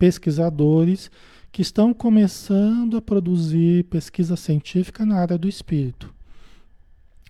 pesquisadores 0.00 1.08
que 1.52 1.62
estão 1.62 1.94
começando 1.94 2.96
a 2.96 3.02
produzir 3.02 3.84
pesquisa 3.84 4.34
científica 4.34 5.06
na 5.06 5.16
área 5.16 5.38
do 5.38 5.48
espírito, 5.48 6.12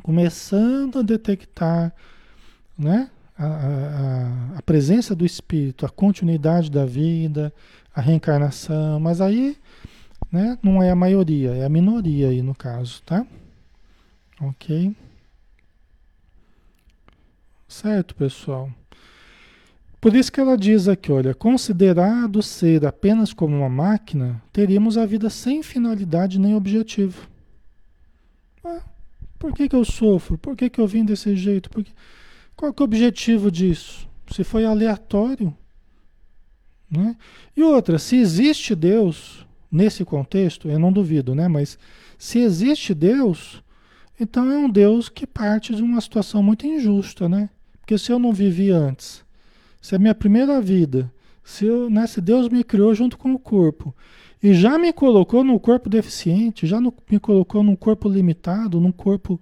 começando 0.03 1.01
a 1.01 1.03
detectar, 1.03 1.95
né? 2.79 3.11
A, 3.37 3.47
a, 3.47 4.59
a 4.59 4.63
presença 4.63 5.15
do 5.15 5.25
espírito, 5.25 5.85
a 5.85 5.89
continuidade 5.89 6.71
da 6.71 6.85
vida, 6.85 7.53
a 7.95 8.01
reencarnação, 8.01 9.01
mas 9.01 9.21
aí 9.21 9.57
né? 10.31 10.59
Não 10.63 10.83
é 10.83 10.91
a 10.91 10.95
maioria, 10.95 11.55
é 11.55 11.65
a 11.65 11.69
minoria 11.69 12.29
aí 12.29 12.43
no 12.43 12.55
caso, 12.55 13.03
tá? 13.03 13.27
Ok? 14.41 14.95
Certo, 17.67 18.15
pessoal? 18.15 18.71
Por 20.01 20.15
isso 20.15 20.33
que 20.33 20.41
ela 20.41 20.57
diz 20.57 20.89
aqui, 20.89 21.13
olha, 21.13 21.35
considerado 21.35 22.43
ser 22.43 22.87
apenas 22.87 23.33
como 23.33 23.57
uma 23.57 23.69
máquina, 23.69 24.43
teríamos 24.53 24.97
a 24.97 25.05
vida 25.05 25.29
sem 25.29 25.63
finalidade 25.63 26.39
nem 26.39 26.55
objetivo. 26.55 27.29
Ah, 28.65 28.83
por 29.39 29.53
que, 29.53 29.69
que 29.69 29.77
eu 29.77 29.85
sofro? 29.85 30.39
Por 30.39 30.57
que, 30.57 30.71
que 30.71 30.81
eu 30.81 30.87
vim 30.87 31.05
desse 31.05 31.37
jeito? 31.37 31.69
Que... 31.69 31.93
Qual 32.57 32.73
que 32.73 32.83
é 32.83 32.85
o 32.85 32.85
objetivo 32.85 33.51
disso? 33.51 34.09
Se 34.31 34.43
foi 34.43 34.65
aleatório. 34.65 35.55
Né? 36.91 37.15
E 37.57 37.63
outra, 37.63 37.99
se 37.99 38.17
existe 38.17 38.75
Deus, 38.75 39.47
Nesse 39.71 40.05
contexto, 40.05 40.69
eu 40.69 40.81
não 40.81 40.93
duvido, 40.93 41.33
né? 41.33 41.47
Mas 41.47 41.79
se 42.19 42.41
existe 42.41 42.93
Deus, 42.93 43.63
então 44.19 44.51
é 44.51 44.59
um 44.59 44.69
Deus 44.69 45.09
que 45.09 45.27
parte 45.27 45.75
de 45.77 45.83
uma 45.83 46.01
situação 46.01 46.43
muito 46.43 46.67
injusta, 46.67 47.29
né? 47.29 47.49
Porque 47.81 47.97
se 47.97 48.11
eu 48.11 48.19
não 48.19 48.33
vivi 48.33 48.71
antes, 48.71 49.25
se 49.81 49.95
é 49.95 49.99
minha 49.99 50.15
primeira 50.15 50.61
vida, 50.61 51.11
se, 51.43 51.67
eu, 51.67 51.89
né, 51.89 52.07
se 52.07 52.21
Deus 52.21 52.49
me 52.49 52.63
criou 52.63 52.95
junto 52.95 53.17
com 53.17 53.33
o 53.33 53.39
corpo 53.39 53.95
e 54.43 54.55
já 54.55 54.79
me 54.79 54.93
colocou 54.93 55.45
no 55.45 55.59
corpo 55.61 55.89
deficiente, 55.89 56.67
já 56.67 56.81
no, 56.81 56.95
me 57.11 57.19
colocou 57.19 57.63
num 57.63 57.77
corpo 57.77 58.09
limitado, 58.09 58.81
num 58.81 58.93
corpo. 58.93 59.41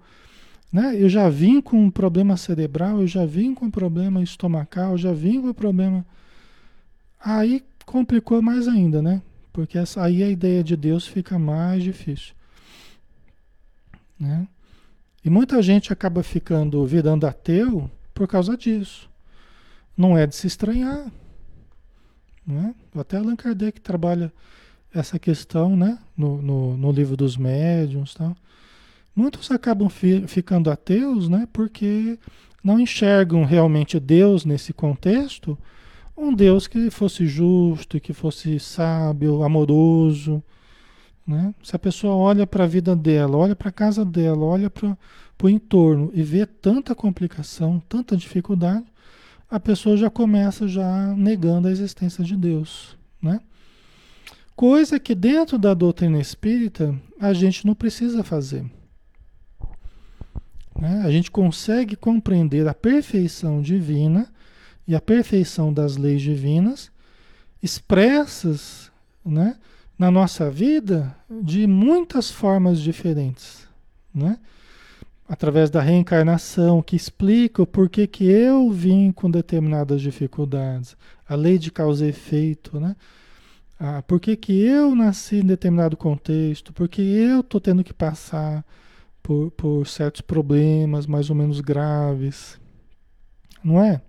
Né? 0.71 1.01
Eu 1.01 1.07
já 1.07 1.29
vim 1.29 1.61
com 1.61 1.85
um 1.85 1.91
problema 1.91 2.35
cerebral, 2.35 2.99
eu 2.99 3.07
já 3.07 3.25
vim 3.25 3.53
com 3.53 3.65
um 3.65 3.71
problema 3.71 4.21
estomacal, 4.21 4.91
eu 4.91 4.97
já 4.97 5.13
vim 5.13 5.41
com 5.41 5.47
um 5.47 5.53
problema. 5.53 6.05
Aí 7.19 7.63
complicou 7.85 8.41
mais 8.41 8.67
ainda, 8.67 9.01
né? 9.01 9.21
Porque 9.51 9.77
essa, 9.77 10.03
aí 10.03 10.21
a 10.21 10.29
ideia 10.29 10.63
de 10.63 10.75
Deus 10.75 11.07
fica 11.07 11.39
mais 11.39 11.83
difícil. 11.83 12.33
Né? 14.19 14.47
E 15.23 15.29
muita 15.29 15.61
gente 15.61 15.91
acaba 15.91 16.21
ficando 16.21 16.85
virando 16.85 17.25
ateu 17.25 17.89
por 18.13 18.27
causa 18.27 18.55
disso. 18.55 19.08
Não 19.99 20.17
é 20.17 20.25
de 20.25 20.33
se 20.33 20.47
estranhar. 20.47 21.11
Né? 22.47 22.73
Até 22.95 23.17
Allan 23.17 23.35
Kardec 23.35 23.81
trabalha 23.81 24.31
essa 24.93 25.19
questão 25.19 25.75
né? 25.75 25.99
no, 26.15 26.41
no, 26.41 26.77
no 26.77 26.91
livro 26.93 27.17
dos 27.17 27.35
médiuns. 27.35 28.13
Tal. 28.13 28.33
Muitos 29.13 29.51
acabam 29.51 29.89
fi, 29.89 30.25
ficando 30.25 30.71
ateus 30.71 31.27
né? 31.27 31.45
porque 31.51 32.17
não 32.63 32.79
enxergam 32.79 33.43
realmente 33.43 33.99
Deus 33.99 34.45
nesse 34.45 34.71
contexto 34.71 35.57
um 36.15 36.33
Deus 36.33 36.65
que 36.65 36.89
fosse 36.89 37.25
justo, 37.27 37.99
que 37.99 38.13
fosse 38.13 38.57
sábio, 38.57 39.43
amoroso. 39.43 40.43
Né? 41.25 41.53
Se 41.61 41.75
a 41.75 41.79
pessoa 41.79 42.15
olha 42.15 42.47
para 42.47 42.63
a 42.63 42.67
vida 42.67 42.95
dela, 42.95 43.37
olha 43.37 43.55
para 43.55 43.69
a 43.69 43.73
casa 43.73 44.03
dela, 44.03 44.45
olha 44.45 44.69
para 44.69 44.97
o 45.41 45.49
entorno 45.49 46.09
e 46.13 46.21
vê 46.23 46.45
tanta 46.45 46.95
complicação, 46.95 47.81
tanta 47.87 48.17
dificuldade, 48.17 48.85
a 49.49 49.59
pessoa 49.59 49.97
já 49.97 50.09
começa 50.09 50.67
já 50.67 51.07
negando 51.15 51.67
a 51.67 51.71
existência 51.71 52.23
de 52.23 52.37
Deus. 52.37 52.97
Né? 53.21 53.39
Coisa 54.55 54.99
que 54.99 55.15
dentro 55.15 55.57
da 55.57 55.73
doutrina 55.73 56.19
espírita 56.19 56.95
a 57.19 57.33
gente 57.33 57.65
não 57.65 57.73
precisa 57.73 58.23
fazer. 58.23 58.63
Né? 60.79 61.01
A 61.03 61.11
gente 61.11 61.31
consegue 61.31 61.95
compreender 61.95 62.67
a 62.67 62.73
perfeição 62.73 63.61
divina 63.61 64.31
e 64.87 64.95
a 64.95 65.01
perfeição 65.01 65.73
das 65.73 65.97
leis 65.97 66.21
divinas 66.21 66.91
expressas 67.61 68.91
né, 69.25 69.57
na 69.97 70.09
nossa 70.09 70.49
vida 70.49 71.15
de 71.29 71.67
muitas 71.67 72.31
formas 72.31 72.79
diferentes, 72.79 73.67
né? 74.13 74.39
Através 75.29 75.69
da 75.69 75.79
reencarnação, 75.79 76.81
que 76.81 76.95
explica 76.95 77.61
o 77.61 77.67
porquê 77.67 78.07
que 78.07 78.23
eu 78.25 78.71
vim 78.71 79.11
com 79.11 79.29
determinadas 79.29 80.01
dificuldades, 80.01 80.97
a 81.27 81.35
lei 81.35 81.59
de 81.59 81.71
causa 81.71 82.03
e 82.03 82.09
efeito, 82.09 82.79
né? 82.79 82.95
Ah, 83.79 84.01
por 84.01 84.19
que, 84.19 84.35
que 84.35 84.59
eu 84.59 84.95
nasci 84.95 85.35
em 85.35 85.45
determinado 85.45 85.95
contexto, 85.95 86.73
porque 86.73 87.03
eu 87.03 87.41
estou 87.41 87.61
tendo 87.61 87.83
que 87.83 87.93
passar 87.93 88.65
por, 89.21 89.51
por 89.51 89.85
certos 89.85 90.21
problemas 90.21 91.05
mais 91.05 91.29
ou 91.29 91.35
menos 91.35 91.61
graves, 91.61 92.59
não 93.63 93.79
é? 93.79 94.01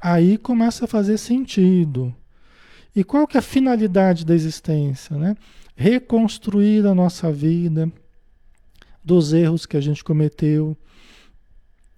Aí 0.00 0.38
começa 0.38 0.84
a 0.84 0.88
fazer 0.88 1.18
sentido. 1.18 2.14
E 2.94 3.02
qual 3.02 3.26
que 3.26 3.36
é 3.36 3.40
a 3.40 3.42
finalidade 3.42 4.24
da 4.24 4.34
existência? 4.36 5.16
Né? 5.16 5.36
Reconstruir 5.74 6.86
a 6.86 6.94
nossa 6.94 7.32
vida 7.32 7.90
dos 9.02 9.32
erros 9.32 9.66
que 9.66 9.76
a 9.76 9.80
gente 9.80 10.04
cometeu, 10.04 10.76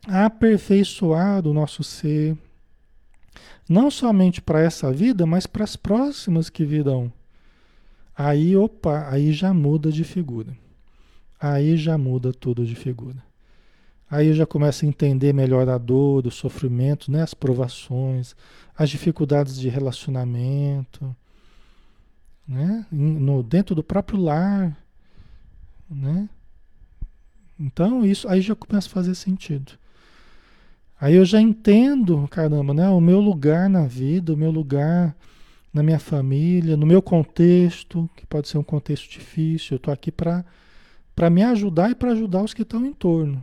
aperfeiçoar 0.07 1.47
o 1.47 1.53
nosso 1.53 1.83
ser, 1.83 2.37
não 3.69 3.91
somente 3.91 4.41
para 4.41 4.61
essa 4.61 4.93
vida, 4.93 5.25
mas 5.25 5.47
para 5.47 5.65
as 5.65 5.77
próximas 5.77 6.51
que 6.51 6.65
virão. 6.65 7.12
Aí, 8.15 8.57
opa, 8.57 9.09
aí 9.09 9.33
já 9.33 9.55
muda 9.55 9.91
de 9.91 10.05
figura. 10.05 10.57
Aí 11.41 11.77
já 11.77 11.97
muda 11.97 12.33
tudo 12.33 12.65
de 12.65 12.75
figura. 12.75 13.23
Aí 14.11 14.35
já 14.35 14.45
começa 14.45 14.85
a 14.85 14.88
entender 14.88 15.33
melhor 15.33 15.69
a 15.69 15.79
dor, 15.79 16.27
o 16.27 16.31
sofrimento, 16.31 17.11
né? 17.11 17.23
as 17.23 17.33
provações, 17.33 18.37
as 18.77 18.91
dificuldades 18.91 19.59
de 19.59 19.71
relacionamento, 19.71 21.17
né? 22.47 22.85
No, 22.93 23.43
dentro 23.43 23.75
do 23.75 23.83
próprio 23.83 24.21
lar, 24.21 24.77
né? 25.88 26.29
Então 27.62 28.05
isso 28.05 28.29
aí 28.29 28.40
já 28.40 28.57
começa 28.57 28.88
a 28.88 28.90
fazer 28.90 29.14
sentido. 29.14 29.72
Aí 31.01 31.14
eu 31.14 31.25
já 31.25 31.40
entendo, 31.40 32.27
caramba, 32.29 32.75
né? 32.75 32.88
O 32.88 33.01
meu 33.01 33.20
lugar 33.20 33.68
na 33.70 33.87
vida, 33.87 34.35
o 34.35 34.37
meu 34.37 34.51
lugar 34.51 35.14
na 35.72 35.83
minha 35.83 36.01
família, 36.01 36.77
no 36.77 36.85
meu 36.85 37.01
contexto, 37.01 38.11
que 38.16 38.27
pode 38.27 38.48
ser 38.48 38.59
um 38.59 38.64
contexto 38.64 39.09
difícil. 39.09 39.75
Eu 39.75 39.77
estou 39.77 39.94
aqui 39.94 40.11
para 40.11 40.44
me 41.31 41.44
ajudar 41.44 41.90
e 41.90 41.94
para 41.94 42.12
ajudar 42.12 42.42
os 42.42 42.53
que 42.53 42.62
estão 42.62 42.85
em 42.85 42.92
torno. 42.92 43.42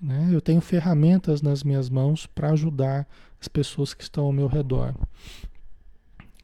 Né? 0.00 0.30
Eu 0.32 0.40
tenho 0.40 0.60
ferramentas 0.60 1.42
nas 1.42 1.64
minhas 1.64 1.90
mãos 1.90 2.26
para 2.26 2.50
ajudar 2.50 3.06
as 3.40 3.48
pessoas 3.48 3.94
que 3.94 4.04
estão 4.04 4.24
ao 4.24 4.32
meu 4.32 4.46
redor. 4.46 4.94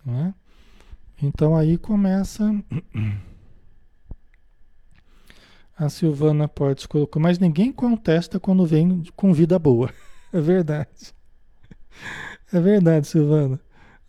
Né? 0.05 0.35
Então 1.23 1.57
aí 1.57 1.79
começa. 1.79 2.45
A 5.79 5.89
Silvana 5.89 6.49
Portes 6.49 6.87
colocou, 6.87 7.23
mas 7.23 7.39
ninguém 7.39 7.71
contesta 7.71 8.41
quando 8.41 8.67
vem 8.67 9.05
com 9.15 9.33
vida 9.33 9.59
boa. 9.59 9.91
É 10.31 10.43
verdade. 10.43 11.15
É 12.53 12.61
verdade, 12.61 13.07
Silvana. 13.07 13.59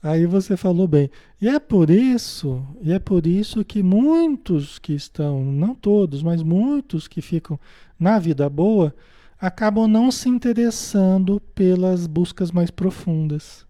Aí 0.04 0.26
você 0.26 0.58
falou 0.58 0.86
bem. 0.86 1.10
E 1.42 1.48
é 1.48 1.60
por 1.60 1.90
isso, 1.90 2.62
e 2.82 2.92
é 2.92 3.00
por 3.00 3.26
isso 3.26 3.64
que 3.64 3.82
muitos 3.82 4.80
que 4.80 4.92
estão, 4.92 5.42
não 5.46 5.74
todos, 5.74 6.22
mas 6.22 6.44
muitos 6.44 7.08
que 7.08 7.22
ficam 7.22 7.58
na 7.98 8.20
vida 8.20 8.50
boa, 8.50 8.94
acabam 9.40 9.88
não 9.88 10.12
se 10.12 10.28
interessando 10.28 11.40
pelas 11.56 12.06
buscas 12.06 12.52
mais 12.52 12.70
profundas. 12.70 13.66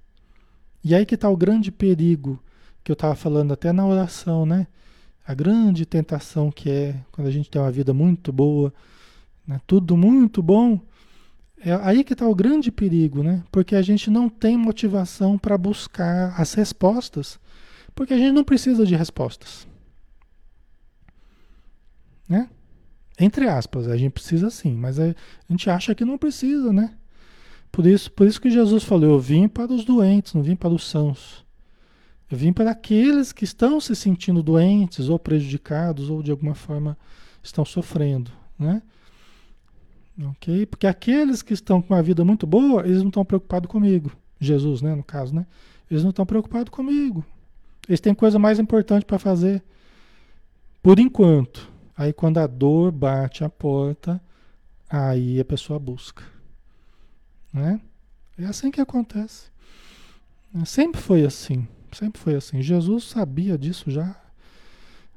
E 0.84 0.96
aí 0.96 1.06
que 1.06 1.14
está 1.14 1.30
o 1.30 1.38
grande 1.38 1.72
perigo 1.72 2.42
que 2.84 2.92
eu 2.92 2.94
estava 2.94 3.14
falando 3.14 3.54
até 3.54 3.72
na 3.72 3.86
oração, 3.86 4.44
né? 4.46 4.66
A 5.30 5.36
grande 5.36 5.86
tentação 5.86 6.50
que 6.50 6.72
é 6.72 6.96
quando 7.12 7.28
a 7.28 7.32
gente 7.32 7.52
tem 7.52 7.62
uma 7.62 7.72
vida 7.72 7.94
muito 7.94 8.34
boa, 8.34 8.74
né? 9.46 9.62
tudo 9.68 9.96
muito 9.96 10.42
bom, 10.42 10.82
é 11.60 11.72
aí 11.84 12.04
que 12.04 12.14
está 12.14 12.28
o 12.28 12.34
grande 12.34 12.72
perigo, 12.72 13.22
né? 13.22 13.44
Porque 13.52 13.76
a 13.76 13.82
gente 13.84 14.10
não 14.10 14.28
tem 14.28 14.58
motivação 14.58 15.38
para 15.38 15.56
buscar 15.56 16.34
as 16.36 16.56
respostas, 16.56 17.40
porque 17.94 18.16
a 18.16 18.18
gente 18.18 18.32
não 18.32 18.44
precisa 18.44 18.88
de 18.88 18.96
respostas, 18.96 19.68
né? 22.28 22.50
Entre 23.20 23.48
aspas, 23.48 23.88
a 23.88 23.96
gente 23.96 24.14
precisa 24.14 24.50
sim, 24.50 24.74
mas 24.74 25.00
a 25.00 25.14
gente 25.48 25.70
acha 25.70 25.94
que 25.94 26.04
não 26.04 26.18
precisa, 26.18 26.74
né? 26.74 26.96
Por 27.72 27.86
isso, 27.86 28.12
por 28.14 28.26
isso 28.26 28.42
que 28.42 28.50
Jesus 28.50 28.84
falou: 28.84 29.12
Eu 29.12 29.20
vim 29.20 29.48
para 29.48 29.72
os 29.72 29.86
doentes, 29.86 30.34
não 30.34 30.42
vim 30.42 30.56
para 30.56 30.70
os 30.70 30.90
sãos. 30.90 31.46
Vim 32.30 32.54
para 32.54 32.72
aqueles 32.72 33.32
que 33.32 33.44
estão 33.44 33.80
se 33.82 33.96
sentindo 33.96 34.44
doentes 34.44 35.10
ou 35.10 35.18
prejudicados 35.18 36.10
ou 36.10 36.22
de 36.22 36.30
alguma 36.30 36.54
forma 36.54 36.98
estão 37.42 37.66
sofrendo, 37.66 38.32
né? 38.58 38.84
Ok? 40.32 40.66
Porque 40.68 40.86
aqueles 40.86 41.42
que 41.42 41.54
estão 41.54 41.82
com 41.82 41.94
uma 41.94 42.04
vida 42.04 42.24
muito 42.24 42.46
boa, 42.46 42.86
eles 42.86 43.00
não 43.00 43.08
estão 43.08 43.26
preocupados 43.26 43.70
comigo. 43.70 44.12
Jesus, 44.40 44.82
né? 44.82 44.94
No 44.94 45.04
caso, 45.04 45.34
né? 45.34 45.46
Eles 45.90 46.04
não 46.04 46.12
estão 46.12 46.26
preocupados 46.26 46.70
comigo. 46.70 47.26
Eles 47.88 48.00
têm 48.00 48.14
coisa 48.14 48.38
mais 48.38 48.60
importante 48.60 49.06
para 49.06 49.18
fazer. 49.18 49.64
Por 50.84 51.00
enquanto. 51.00 51.72
Aí 51.98 52.14
quando 52.14 52.38
a 52.38 52.48
dor 52.48 52.92
bate 52.92 53.44
a 53.44 53.50
porta, 53.50 54.22
aí 54.90 55.40
a 55.40 55.46
pessoa 55.46 55.80
busca. 55.80 56.24
Né? 57.52 57.82
É 58.38 58.46
assim 58.46 58.70
que 58.70 58.80
acontece. 58.80 59.50
Sempre 60.66 61.02
foi 61.02 61.26
assim. 61.26 61.68
Sempre 61.98 62.22
foi 62.22 62.36
assim. 62.36 62.62
Jesus 62.62 63.06
sabia 63.06 63.58
disso 63.58 63.90
já, 63.90 64.16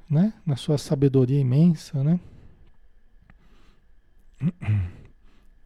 né? 0.08 0.32
Na 0.44 0.56
sua 0.56 0.78
sabedoria 0.78 1.40
imensa, 1.40 2.02
né? 2.02 2.20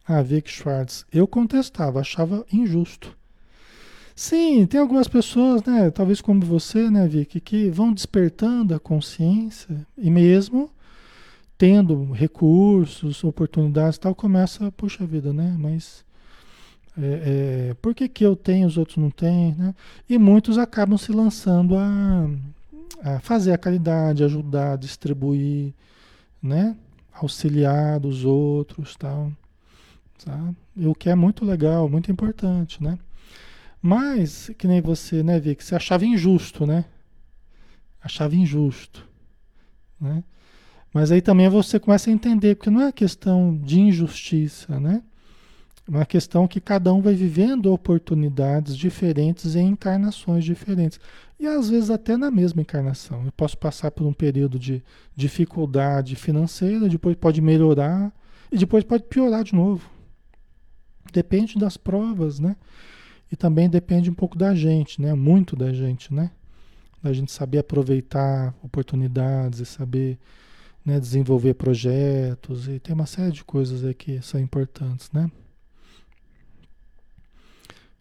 Ah, 0.09 0.21
Vic 0.21 0.49
Schwartz. 0.49 1.05
Eu 1.11 1.27
contestava, 1.27 1.99
achava 1.99 2.45
injusto. 2.49 3.13
Sim, 4.15 4.65
tem 4.65 4.79
algumas 4.79 5.07
pessoas, 5.07 5.61
né? 5.63 5.91
Talvez 5.91 6.21
como 6.21 6.45
você, 6.45 6.89
né, 6.89 7.05
Vic, 7.07 7.41
que 7.41 7.69
vão 7.69 7.93
despertando 7.93 8.73
a 8.73 8.79
consciência 8.79 9.85
e 9.97 10.09
mesmo 10.09 10.71
tendo 11.57 12.11
recursos, 12.13 13.23
oportunidades 13.23 13.97
tal, 13.97 14.15
começa, 14.15 14.71
puxa 14.71 15.05
vida, 15.05 15.33
né? 15.33 15.55
Mas 15.59 16.05
é, 16.99 17.69
é, 17.69 17.73
por 17.75 17.93
que, 17.93 18.09
que 18.09 18.25
eu 18.25 18.35
tenho, 18.35 18.67
os 18.67 18.77
outros 18.77 18.97
não 18.97 19.11
têm, 19.11 19.53
né? 19.55 19.75
E 20.09 20.17
muitos 20.17 20.57
acabam 20.57 20.97
se 20.97 21.11
lançando 21.11 21.77
a, 21.77 22.29
a 23.03 23.19
fazer 23.19 23.53
a 23.53 23.57
caridade, 23.57 24.23
ajudar, 24.23 24.77
distribuir, 24.77 25.73
né? 26.41 26.75
Auxiliar 27.13 28.03
os 28.05 28.25
outros, 28.25 28.95
tal, 28.95 29.31
tá? 30.23 30.53
o 30.75 30.93
que 30.93 31.09
é 31.09 31.15
muito 31.15 31.45
legal, 31.45 31.87
muito 31.89 32.11
importante, 32.11 32.83
né? 32.83 32.97
Mas, 33.81 34.49
que 34.57 34.67
nem 34.67 34.81
você, 34.81 35.21
né, 35.23 35.39
Vic, 35.39 35.63
você 35.63 35.75
achava 35.75 36.05
injusto, 36.05 36.65
né? 36.65 36.85
Achava 38.01 38.35
injusto, 38.35 39.07
né? 40.01 40.23
Mas 40.93 41.11
aí 41.11 41.21
também 41.21 41.47
você 41.47 41.79
começa 41.79 42.09
a 42.09 42.13
entender, 42.13 42.55
porque 42.55 42.71
não 42.71 42.81
é 42.81 42.91
questão 42.91 43.55
de 43.55 43.79
injustiça, 43.79 44.79
né? 44.79 45.03
Uma 45.87 46.05
questão 46.05 46.47
que 46.47 46.59
cada 46.59 46.93
um 46.93 47.01
vai 47.01 47.13
vivendo 47.13 47.71
oportunidades 47.71 48.75
diferentes 48.75 49.55
em 49.55 49.69
encarnações 49.69 50.43
diferentes. 50.43 50.99
E 51.39 51.47
às 51.47 51.69
vezes 51.69 51.89
até 51.89 52.17
na 52.17 52.29
mesma 52.29 52.61
encarnação. 52.61 53.23
Eu 53.23 53.31
posso 53.31 53.57
passar 53.57 53.91
por 53.91 54.05
um 54.05 54.11
período 54.11 54.59
de 54.59 54.83
dificuldade 55.15 56.15
financeira, 56.15 56.89
depois 56.89 57.15
pode 57.15 57.39
melhorar 57.39 58.11
e 58.51 58.57
depois 58.57 58.83
pode 58.83 59.03
piorar 59.03 59.45
de 59.45 59.55
novo. 59.55 59.89
Depende 61.13 61.57
das 61.57 61.77
provas, 61.77 62.37
né? 62.37 62.57
E 63.31 63.35
também 63.37 63.69
depende 63.69 64.09
um 64.09 64.13
pouco 64.13 64.37
da 64.37 64.53
gente, 64.53 65.01
né? 65.01 65.13
Muito 65.13 65.55
da 65.55 65.71
gente, 65.71 66.13
né? 66.13 66.31
Da 67.01 67.13
gente 67.13 67.31
saber 67.31 67.59
aproveitar 67.59 68.53
oportunidades 68.61 69.59
e 69.59 69.65
saber 69.65 70.19
né, 70.85 70.99
desenvolver 70.99 71.53
projetos 71.53 72.67
e 72.67 72.79
tem 72.79 72.93
uma 72.95 73.05
série 73.05 73.31
de 73.31 73.43
coisas 73.43 73.85
aí 73.85 73.93
que 73.93 74.21
são 74.21 74.39
importantes, 74.39 75.09
né? 75.11 75.29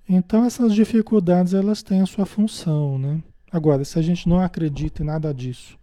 Então 0.09 0.45
essas 0.45 0.75
dificuldades 0.75 1.53
elas 1.55 1.83
têm 1.83 2.01
a 2.01 2.07
sua 2.07 2.27
função, 2.27 2.99
né? 2.99 3.23
Agora, 3.51 3.85
se 3.85 3.99
a 3.99 4.03
gente 4.03 4.29
não 4.29 4.41
acredita 4.41 5.03
em 5.03 5.07
nada 5.07 5.33
disso, 5.33 5.79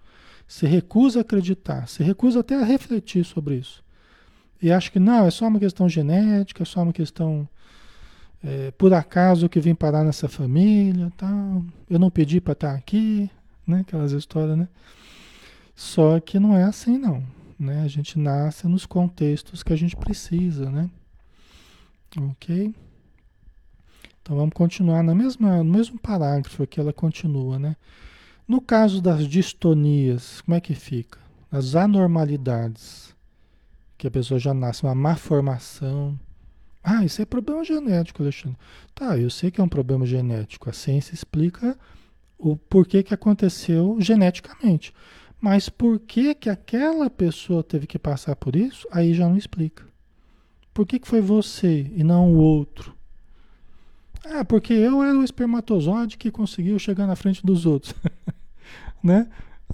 se 0.48 0.66
recusa 0.66 1.20
a 1.20 1.22
acreditar, 1.22 1.88
se 1.88 2.04
recusa 2.04 2.42
até 2.42 2.56
a 2.56 2.64
refletir 2.64 3.26
sobre 3.26 3.56
isso, 3.56 3.84
e 4.62 4.72
acha 4.72 4.92
que 4.92 5.00
não, 5.00 5.26
é 5.26 5.32
só 5.32 5.48
uma 5.48 5.60
questão 5.60 5.90
genética, 5.90 6.64
é 6.64 6.66
só 6.66 6.84
uma 6.84 6.94
questão 6.94 7.48
é, 8.44 8.72
por 8.72 8.94
acaso 8.94 9.48
que 9.48 9.60
vim 9.60 9.74
parar 9.74 10.04
nessa 10.04 10.28
família, 10.28 11.12
tal, 11.18 11.64
eu 11.90 11.98
não 11.98 12.10
pedi 12.10 12.42
para 12.42 12.54
estar 12.54 12.74
aqui, 12.74 13.30
né? 13.66 13.80
Aquelas 13.80 14.12
histórias, 14.12 14.58
né? 14.58 14.68
Só 15.76 16.20
que 16.20 16.38
não 16.40 16.56
é 16.56 16.64
assim 16.64 16.98
não, 16.98 17.24
né? 17.58 17.82
A 17.84 17.88
gente 17.88 18.20
nasce 18.20 18.68
nos 18.68 18.86
contextos 18.86 19.64
que 19.64 19.72
a 19.72 19.76
gente 19.78 19.96
precisa, 19.96 20.70
né? 20.70 20.90
Ok? 22.32 22.76
Então 24.24 24.38
vamos 24.38 24.54
continuar 24.54 25.04
na 25.04 25.14
mesma, 25.14 25.58
no 25.62 25.72
mesmo 25.72 26.00
parágrafo 26.00 26.66
que 26.66 26.80
ela 26.80 26.94
continua, 26.94 27.60
né? 27.60 27.76
No 28.48 28.62
caso 28.62 29.02
das 29.02 29.28
distonias, 29.28 30.40
como 30.42 30.56
é 30.56 30.62
que 30.62 30.74
fica? 30.74 31.20
As 31.52 31.76
anormalidades, 31.76 33.14
que 33.98 34.08
a 34.08 34.12
pessoa 34.12 34.40
já 34.40 34.54
nasce, 34.54 34.84
uma 34.84 34.96
má 34.96 35.18
formação. 35.18 36.18
Ah, 36.82 37.04
isso 37.04 37.22
é 37.22 37.26
problema 37.26 37.66
genético, 37.66 38.24
Alexandre. 38.24 38.58
Tá, 38.96 39.18
eu 39.18 39.30
sei 39.30 39.52
que 39.52 39.60
é 39.60 39.64
um 39.64 39.70
problema 39.70 40.06
genético. 40.06 40.70
A 40.70 40.74
ciência 40.74 41.14
explica 41.14 41.78
o 42.38 42.56
porquê 42.56 43.04
que 43.04 43.14
aconteceu 43.14 43.98
geneticamente. 44.00 44.94
Mas 45.40 45.68
por 45.68 46.00
que, 46.00 46.34
que 46.34 46.50
aquela 46.50 47.10
pessoa 47.10 47.62
teve 47.62 47.88
que 47.88 48.00
passar 48.00 48.38
por 48.38 48.56
isso, 48.56 48.88
aí 48.90 49.14
já 49.14 49.28
não 49.28 49.36
explica. 49.36 49.86
Por 50.74 50.88
que, 50.88 50.98
que 50.98 51.08
foi 51.08 51.20
você 51.20 51.92
e 51.94 52.06
não 52.06 52.34
o 52.34 52.38
outro? 52.38 52.93
Ah, 54.26 54.46
porque 54.46 54.74
eu 54.74 55.04
era 55.04 55.18
o 55.18 55.24
espermatozoide 55.24 56.18
que 56.18 56.32
conseguiu 56.32 56.80
chegar 56.80 57.06
na 57.06 57.16
frente 57.16 57.46
dos 57.46 57.66
outros. 57.66 57.94
né? 59.04 59.28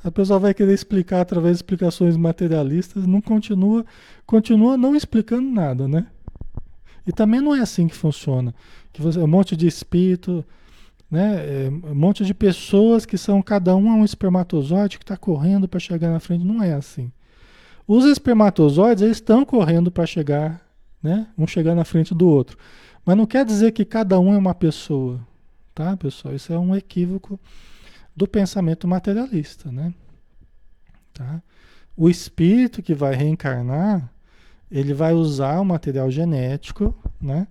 A 0.04 0.10
pessoa 0.10 0.40
vai 0.40 0.54
querer 0.54 0.74
explicar 0.74 1.22
através 1.22 1.58
de 1.58 1.64
explicações 1.64 2.16
materialistas, 2.16 3.06
não 3.06 3.22
continua, 3.22 3.86
continua 4.26 4.78
não 4.78 4.96
explicando 4.96 5.50
nada, 5.50 5.88
né? 5.88 6.08
E 7.06 7.12
também 7.12 7.42
não 7.42 7.56
é 7.56 7.60
assim 7.60 7.88
que 7.88 7.96
funciona. 7.96 8.54
Que 8.94 9.02
você, 9.02 9.20
um 9.20 9.28
monte 9.28 9.56
de 9.56 9.68
espírito, 9.68 10.44
né? 11.12 11.36
É, 11.38 11.70
um 11.70 11.96
monte 11.96 12.24
de 12.24 12.34
pessoas 12.34 13.06
que 13.06 13.18
são 13.18 13.42
cada 13.42 13.76
um 13.76 13.88
um 13.88 14.06
espermatozoide 14.06 14.98
que 14.98 15.04
está 15.04 15.18
correndo 15.18 15.68
para 15.68 15.80
chegar 15.80 16.12
na 16.12 16.20
frente. 16.20 16.46
Não 16.46 16.64
é 16.64 16.74
assim. 16.74 17.12
Os 17.88 18.06
espermatozoides 18.06 19.04
eles 19.04 19.18
estão 19.18 19.44
correndo 19.44 19.92
para 19.92 20.06
chegar, 20.06 20.62
né? 21.02 21.28
Um 21.38 21.48
chegar 21.48 21.76
na 21.76 21.86
frente 21.86 22.14
do 22.14 22.28
outro. 22.28 22.58
Mas 23.06 23.18
não 23.18 23.26
quer 23.26 23.46
dizer 23.46 23.72
que 23.72 23.86
cada 23.86 24.20
um 24.20 24.34
é 24.34 24.38
uma 24.38 24.54
pessoa, 24.54 25.20
tá, 25.74 25.96
pessoal? 25.98 26.36
Isso 26.36 26.54
é 26.54 26.60
um 26.60 26.76
equívoco 26.76 27.40
do 28.16 28.28
pensamento 28.28 28.88
materialista, 28.88 29.72
né? 29.72 29.94
Tá? 31.14 31.42
O 31.96 32.10
espírito 32.10 32.82
que 32.82 32.94
vai 32.94 33.16
reencarnar, 33.16 34.10
ele 34.72 34.94
vai 34.94 35.14
usar 35.14 35.60
o 35.60 35.66
material 35.66 36.10
genético, 36.12 36.96
né? 37.22 37.48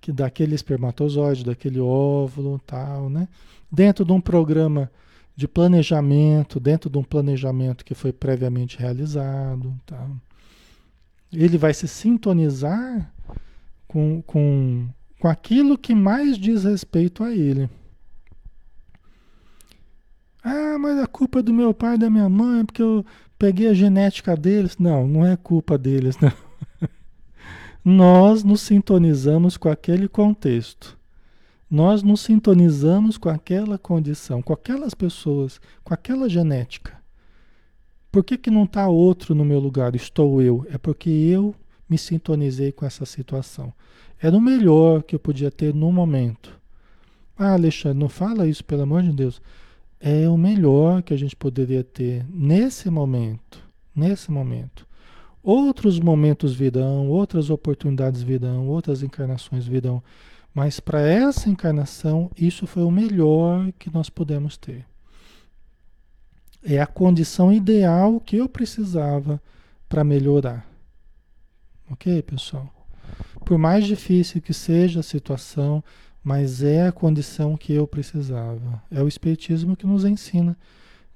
Que 0.00 0.12
daquele 0.12 0.54
espermatozoide, 0.54 1.44
daquele 1.44 1.80
óvulo, 1.80 2.58
tal, 2.66 3.08
né? 3.08 3.28
Dentro 3.70 4.04
de 4.04 4.12
um 4.12 4.20
programa 4.20 4.90
de 5.34 5.48
planejamento, 5.48 6.60
dentro 6.60 6.90
de 6.90 6.98
um 6.98 7.02
planejamento 7.02 7.84
que 7.84 7.94
foi 7.94 8.12
previamente 8.12 8.78
realizado, 8.78 9.74
tal. 9.86 10.10
Ele 11.32 11.56
vai 11.56 11.72
se 11.72 11.88
sintonizar 11.88 13.12
com, 13.88 14.22
com, 14.22 14.88
com 15.18 15.28
aquilo 15.28 15.78
que 15.78 15.94
mais 15.94 16.36
diz 16.36 16.64
respeito 16.64 17.24
a 17.24 17.32
ele. 17.32 17.68
Ah, 20.42 20.76
mas 20.78 20.98
a 20.98 21.06
culpa 21.06 21.38
é 21.38 21.42
do 21.42 21.54
meu 21.54 21.72
pai 21.72 21.94
e 21.94 21.98
da 21.98 22.10
minha 22.10 22.28
mãe, 22.28 22.64
porque 22.64 22.82
eu 22.82 23.04
peguei 23.38 23.68
a 23.68 23.74
genética 23.74 24.36
deles. 24.36 24.76
Não, 24.78 25.06
não 25.06 25.26
é 25.26 25.36
culpa 25.36 25.78
deles, 25.78 26.16
não. 26.18 26.32
Nós 27.84 28.42
nos 28.42 28.60
sintonizamos 28.60 29.56
com 29.56 29.68
aquele 29.68 30.08
contexto. 30.08 30.98
Nós 31.70 32.02
nos 32.02 32.20
sintonizamos 32.20 33.16
com 33.16 33.28
aquela 33.28 33.78
condição, 33.78 34.42
com 34.42 34.52
aquelas 34.52 34.94
pessoas, 34.94 35.60
com 35.82 35.94
aquela 35.94 36.28
genética. 36.28 37.01
Por 38.12 38.22
que, 38.22 38.36
que 38.36 38.50
não 38.50 38.64
está 38.64 38.86
outro 38.88 39.34
no 39.34 39.42
meu 39.42 39.58
lugar? 39.58 39.96
Estou 39.96 40.42
eu. 40.42 40.66
É 40.68 40.76
porque 40.76 41.08
eu 41.08 41.54
me 41.88 41.96
sintonizei 41.96 42.70
com 42.70 42.84
essa 42.84 43.06
situação. 43.06 43.72
Era 44.20 44.36
o 44.36 44.40
melhor 44.40 45.02
que 45.02 45.14
eu 45.14 45.18
podia 45.18 45.50
ter 45.50 45.74
no 45.74 45.90
momento. 45.90 46.60
Ah, 47.38 47.54
Alexandre, 47.54 47.98
não 47.98 48.10
fala 48.10 48.46
isso, 48.46 48.62
pelo 48.66 48.82
amor 48.82 49.02
de 49.02 49.12
Deus. 49.12 49.40
É 49.98 50.28
o 50.28 50.36
melhor 50.36 51.02
que 51.02 51.14
a 51.14 51.16
gente 51.16 51.34
poderia 51.34 51.82
ter 51.82 52.26
nesse 52.28 52.90
momento. 52.90 53.64
Nesse 53.96 54.30
momento. 54.30 54.86
Outros 55.42 55.98
momentos 55.98 56.54
virão, 56.54 57.08
outras 57.08 57.48
oportunidades 57.48 58.22
virão, 58.22 58.68
outras 58.68 59.02
encarnações 59.02 59.66
virão. 59.66 60.02
Mas 60.54 60.80
para 60.80 61.00
essa 61.00 61.48
encarnação, 61.48 62.30
isso 62.36 62.66
foi 62.66 62.82
o 62.82 62.90
melhor 62.90 63.72
que 63.78 63.90
nós 63.90 64.10
podemos 64.10 64.58
ter. 64.58 64.84
É 66.64 66.80
a 66.80 66.86
condição 66.86 67.52
ideal 67.52 68.20
que 68.20 68.36
eu 68.36 68.48
precisava 68.48 69.40
para 69.88 70.04
melhorar. 70.04 70.66
Ok, 71.90 72.22
pessoal? 72.22 72.72
Por 73.44 73.58
mais 73.58 73.84
difícil 73.84 74.40
que 74.40 74.54
seja 74.54 75.00
a 75.00 75.02
situação, 75.02 75.82
mas 76.22 76.62
é 76.62 76.86
a 76.86 76.92
condição 76.92 77.56
que 77.56 77.72
eu 77.72 77.86
precisava. 77.86 78.82
É 78.90 79.02
o 79.02 79.08
Espiritismo 79.08 79.76
que 79.76 79.86
nos 79.86 80.04
ensina, 80.04 80.56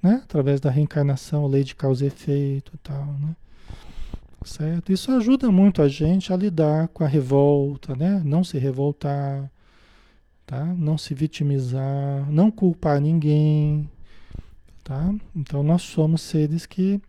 né? 0.02 0.20
Através 0.24 0.60
da 0.60 0.70
reencarnação, 0.70 1.46
lei 1.46 1.62
de 1.62 1.74
causa 1.74 2.04
e 2.04 2.08
efeito 2.08 2.72
e 2.74 2.78
tal, 2.78 3.06
né? 3.14 3.36
Certo? 4.44 4.92
Isso 4.92 5.10
ajuda 5.12 5.50
muito 5.50 5.82
a 5.82 5.88
gente 5.88 6.32
a 6.32 6.36
lidar 6.36 6.88
com 6.88 7.04
a 7.04 7.08
revolta, 7.08 7.96
né? 7.96 8.20
Não 8.24 8.44
se 8.44 8.58
revoltar, 8.58 9.50
tá? 10.44 10.64
Não 10.64 10.98
se 10.98 11.14
vitimizar, 11.14 12.30
não 12.30 12.50
culpar 12.50 13.00
ninguém, 13.00 13.88
tá? 14.86 15.12
Então 15.34 15.64
nós 15.64 15.82
somos 15.82 16.22
seres 16.22 16.64
que 16.64 17.00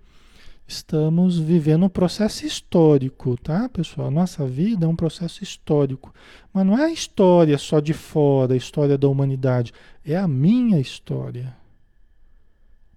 estamos 0.67 1.37
vivendo 1.37 1.85
um 1.85 1.89
processo 1.89 2.43
histórico, 2.43 3.37
tá, 3.37 3.69
pessoal? 3.69 4.09
Nossa 4.09 4.47
vida 4.47 4.85
é 4.85 4.89
um 4.89 4.95
processo 4.95 5.43
histórico. 5.43 6.11
Mas 6.51 6.65
não 6.65 6.75
é 6.75 6.85
a 6.85 6.91
história 6.91 7.55
só 7.59 7.79
de 7.79 7.93
fora, 7.93 8.55
a 8.55 8.57
história 8.57 8.97
da 8.97 9.07
humanidade. 9.07 9.71
É 10.03 10.17
a 10.17 10.27
minha 10.27 10.79
história. 10.79 11.55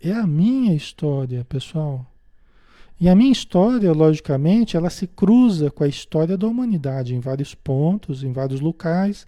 É 0.03 0.13
a 0.13 0.27
minha 0.27 0.75
história, 0.75 1.45
pessoal. 1.45 2.07
E 2.99 3.07
a 3.07 3.15
minha 3.15 3.33
história, 3.33 3.93
logicamente, 3.93 4.79
ela 4.79 4.89
se 4.89 5.07
cruza 5.07 5.71
com 5.71 5.85
a 5.85 5.89
história 5.89 6.39
da 6.39 6.47
humanidade 6.47 7.15
em 7.15 7.21
vários 7.21 7.55
pontos, 7.55 8.23
em 8.23 8.33
vários 8.33 8.61
locais, 8.61 9.27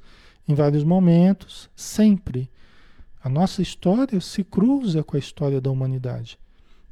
em 0.49 0.55
vários 0.55 0.83
momentos, 0.83 1.69
sempre. 1.77 2.51
A 3.23 3.29
nossa 3.29 3.63
história 3.63 4.21
se 4.21 4.43
cruza 4.43 5.05
com 5.05 5.17
a 5.17 5.19
história 5.19 5.61
da 5.61 5.71
humanidade. 5.71 6.39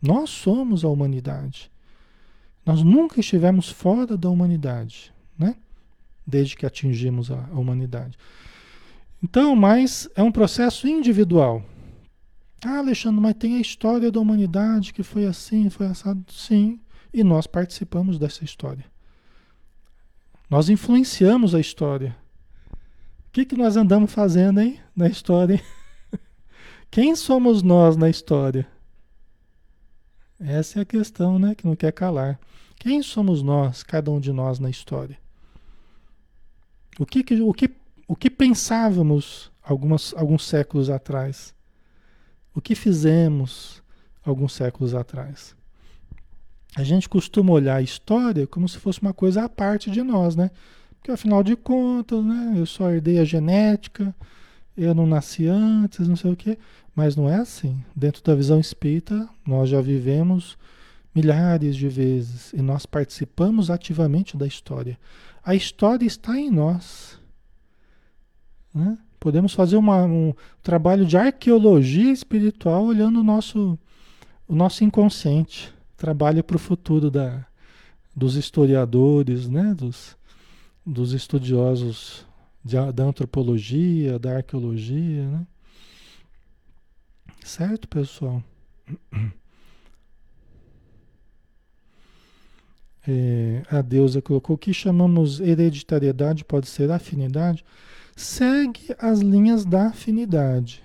Nós 0.01 0.31
somos 0.31 0.85
a 0.85 0.88
humanidade. 0.88 1.71
Nós 2.64 2.83
nunca 2.83 3.21
estivemos 3.21 3.69
fora 3.69 4.16
da 4.16 4.31
humanidade, 4.31 5.12
né? 5.37 5.57
Desde 6.27 6.57
que 6.57 6.64
atingimos 6.64 7.31
a, 7.31 7.49
a 7.53 7.59
humanidade. 7.59 8.16
Então, 9.23 9.57
mas 9.57 10.09
é 10.14 10.23
um 10.23 10.31
processo 10.31 10.87
individual. 10.87 11.64
Ah, 12.64 12.79
Alexandre, 12.79 13.21
mas 13.21 13.35
tem 13.35 13.57
a 13.57 13.61
história 13.61 14.11
da 14.11 14.21
humanidade 14.21 14.93
que 14.93 15.03
foi 15.03 15.27
assim, 15.27 15.69
foi 15.69 15.87
assado. 15.87 16.25
Sim, 16.31 16.79
e 17.12 17.25
nós 17.25 17.47
participamos 17.47 18.19
dessa 18.19 18.45
história. 18.45 18.85
Nós 20.49 20.69
influenciamos 20.69 21.55
a 21.55 21.61
história. 21.61 22.16
O 22.73 23.33
que, 23.33 23.45
que 23.45 23.57
nós 23.57 23.77
andamos 23.77 24.12
fazendo 24.12 24.61
hein, 24.61 24.79
na 24.95 25.09
história? 25.09 25.61
Quem 26.90 27.14
somos 27.14 27.62
nós 27.62 27.96
na 27.96 28.11
história? 28.11 28.66
Essa 30.40 30.81
é 30.81 30.83
a 30.83 30.85
questão, 30.85 31.38
né, 31.38 31.55
que 31.55 31.64
não 31.64 31.76
quer 31.76 31.92
calar. 31.92 32.40
Quem 32.76 33.00
somos 33.00 33.42
nós, 33.42 33.85
cada 33.85 34.11
um 34.11 34.18
de 34.18 34.33
nós 34.33 34.59
na 34.59 34.68
história? 34.68 35.16
O 36.98 37.07
que, 37.07 37.20
o 37.42 37.55
que, 37.55 37.70
o 38.09 38.16
que 38.16 38.29
pensávamos 38.29 39.53
algumas, 39.62 40.12
alguns 40.16 40.44
séculos 40.44 40.90
atrás? 40.90 41.55
O 42.53 42.61
que 42.61 42.74
fizemos 42.74 43.81
alguns 44.24 44.53
séculos 44.53 44.92
atrás? 44.92 45.55
A 46.74 46.83
gente 46.83 47.09
costuma 47.09 47.53
olhar 47.53 47.76
a 47.76 47.83
história 47.83 48.46
como 48.48 48.68
se 48.68 48.79
fosse 48.79 49.00
uma 49.00 49.14
coisa 49.14 49.44
à 49.44 49.48
parte 49.48 49.90
de 49.90 50.03
nós, 50.03 50.35
né? 50.35 50.50
Porque 50.96 51.12
afinal 51.12 51.42
de 51.44 51.55
contas, 51.55 52.24
né, 52.24 52.55
eu 52.57 52.66
só 52.66 52.90
herdei 52.90 53.18
a 53.20 53.24
genética, 53.24 54.14
eu 54.83 54.95
não 54.95 55.07
nasci 55.07 55.47
antes, 55.47 56.09
não 56.09 56.16
sei 56.16 56.33
o 56.33 56.37
quê. 56.37 56.59
Mas 56.95 57.16
não 57.16 57.29
é 57.29 57.37
assim. 57.37 57.83
Dentro 57.95 58.23
da 58.23 58.35
visão 58.35 58.59
espírita, 58.59 59.29
nós 59.47 59.69
já 59.69 59.81
vivemos 59.81 60.57
milhares 61.14 61.77
de 61.77 61.88
vezes 61.88 62.53
e 62.53 62.62
nós 62.62 62.87
participamos 62.87 63.71
ativamente 63.71 64.37
da 64.37 64.47
história. 64.47 64.99
A 65.45 65.55
história 65.55 66.07
está 66.07 66.38
em 66.38 66.51
nós. 66.51 67.19
Né? 68.75 68.97
Podemos 69.19 69.53
fazer 69.53 69.77
uma, 69.77 70.05
um 70.05 70.33
trabalho 70.62 71.05
de 71.05 71.16
arqueologia 71.16 72.12
espiritual 72.12 72.85
olhando 72.85 73.21
o 73.21 73.25
nosso, 73.25 73.79
o 74.49 74.55
nosso 74.55 74.85
inconsciente. 74.85 75.73
Trabalho 75.97 76.43
para 76.43 76.57
o 76.57 76.61
futuro 76.61 77.11
da, 77.11 77.45
dos 78.16 78.35
historiadores, 78.35 79.49
né? 79.49 79.75
dos, 79.75 80.16
dos 80.87 81.12
estudiosos 81.12 82.25
de, 82.64 82.77
da 82.92 83.05
antropologia, 83.05 84.18
da 84.18 84.37
arqueologia. 84.37 85.29
Né? 85.29 85.46
Certo, 87.44 87.88
pessoal? 87.88 88.42
É, 93.09 93.62
a 93.70 93.81
deusa 93.81 94.20
colocou 94.20 94.59
que 94.59 94.75
chamamos 94.75 95.40
hereditariedade, 95.40 96.44
pode 96.44 96.68
ser 96.68 96.90
afinidade, 96.90 97.64
segue 98.14 98.94
as 98.99 99.20
linhas 99.20 99.64
da 99.64 99.87
afinidade. 99.87 100.83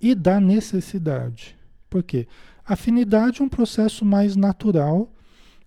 e 0.00 0.14
da 0.14 0.40
necessidade. 0.40 1.56
Por 1.88 2.02
quê? 2.02 2.26
Afinidade 2.64 3.40
é 3.40 3.44
um 3.44 3.48
processo 3.48 4.04
mais 4.04 4.34
natural, 4.34 5.12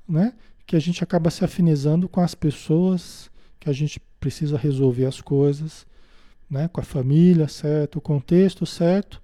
né? 0.08 0.34
Que 0.66 0.76
a 0.76 0.80
gente 0.80 1.04
acaba 1.04 1.30
se 1.30 1.46
afinizando 1.46 2.10
com 2.10 2.20
as 2.22 2.36
pessoas, 2.36 3.30
que 3.66 3.70
a 3.72 3.74
gente 3.74 4.00
precisa 4.20 4.58
resolver 4.58 5.08
as 5.08 5.20
coisas, 5.20 5.88
né? 6.48 6.68
Com 6.68 6.82
a 6.82 6.84
família, 6.84 7.48
certo? 7.48 7.98
O 7.98 8.02
contexto, 8.02 8.64
certo? 8.64 9.20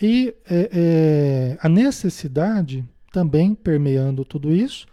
E 0.00 0.34
é, 0.50 0.70
é, 0.72 1.58
a 1.62 1.68
necessidade 1.68 2.84
também 3.12 3.54
permeando 3.54 4.24
tudo 4.24 4.52
isso, 4.52 4.84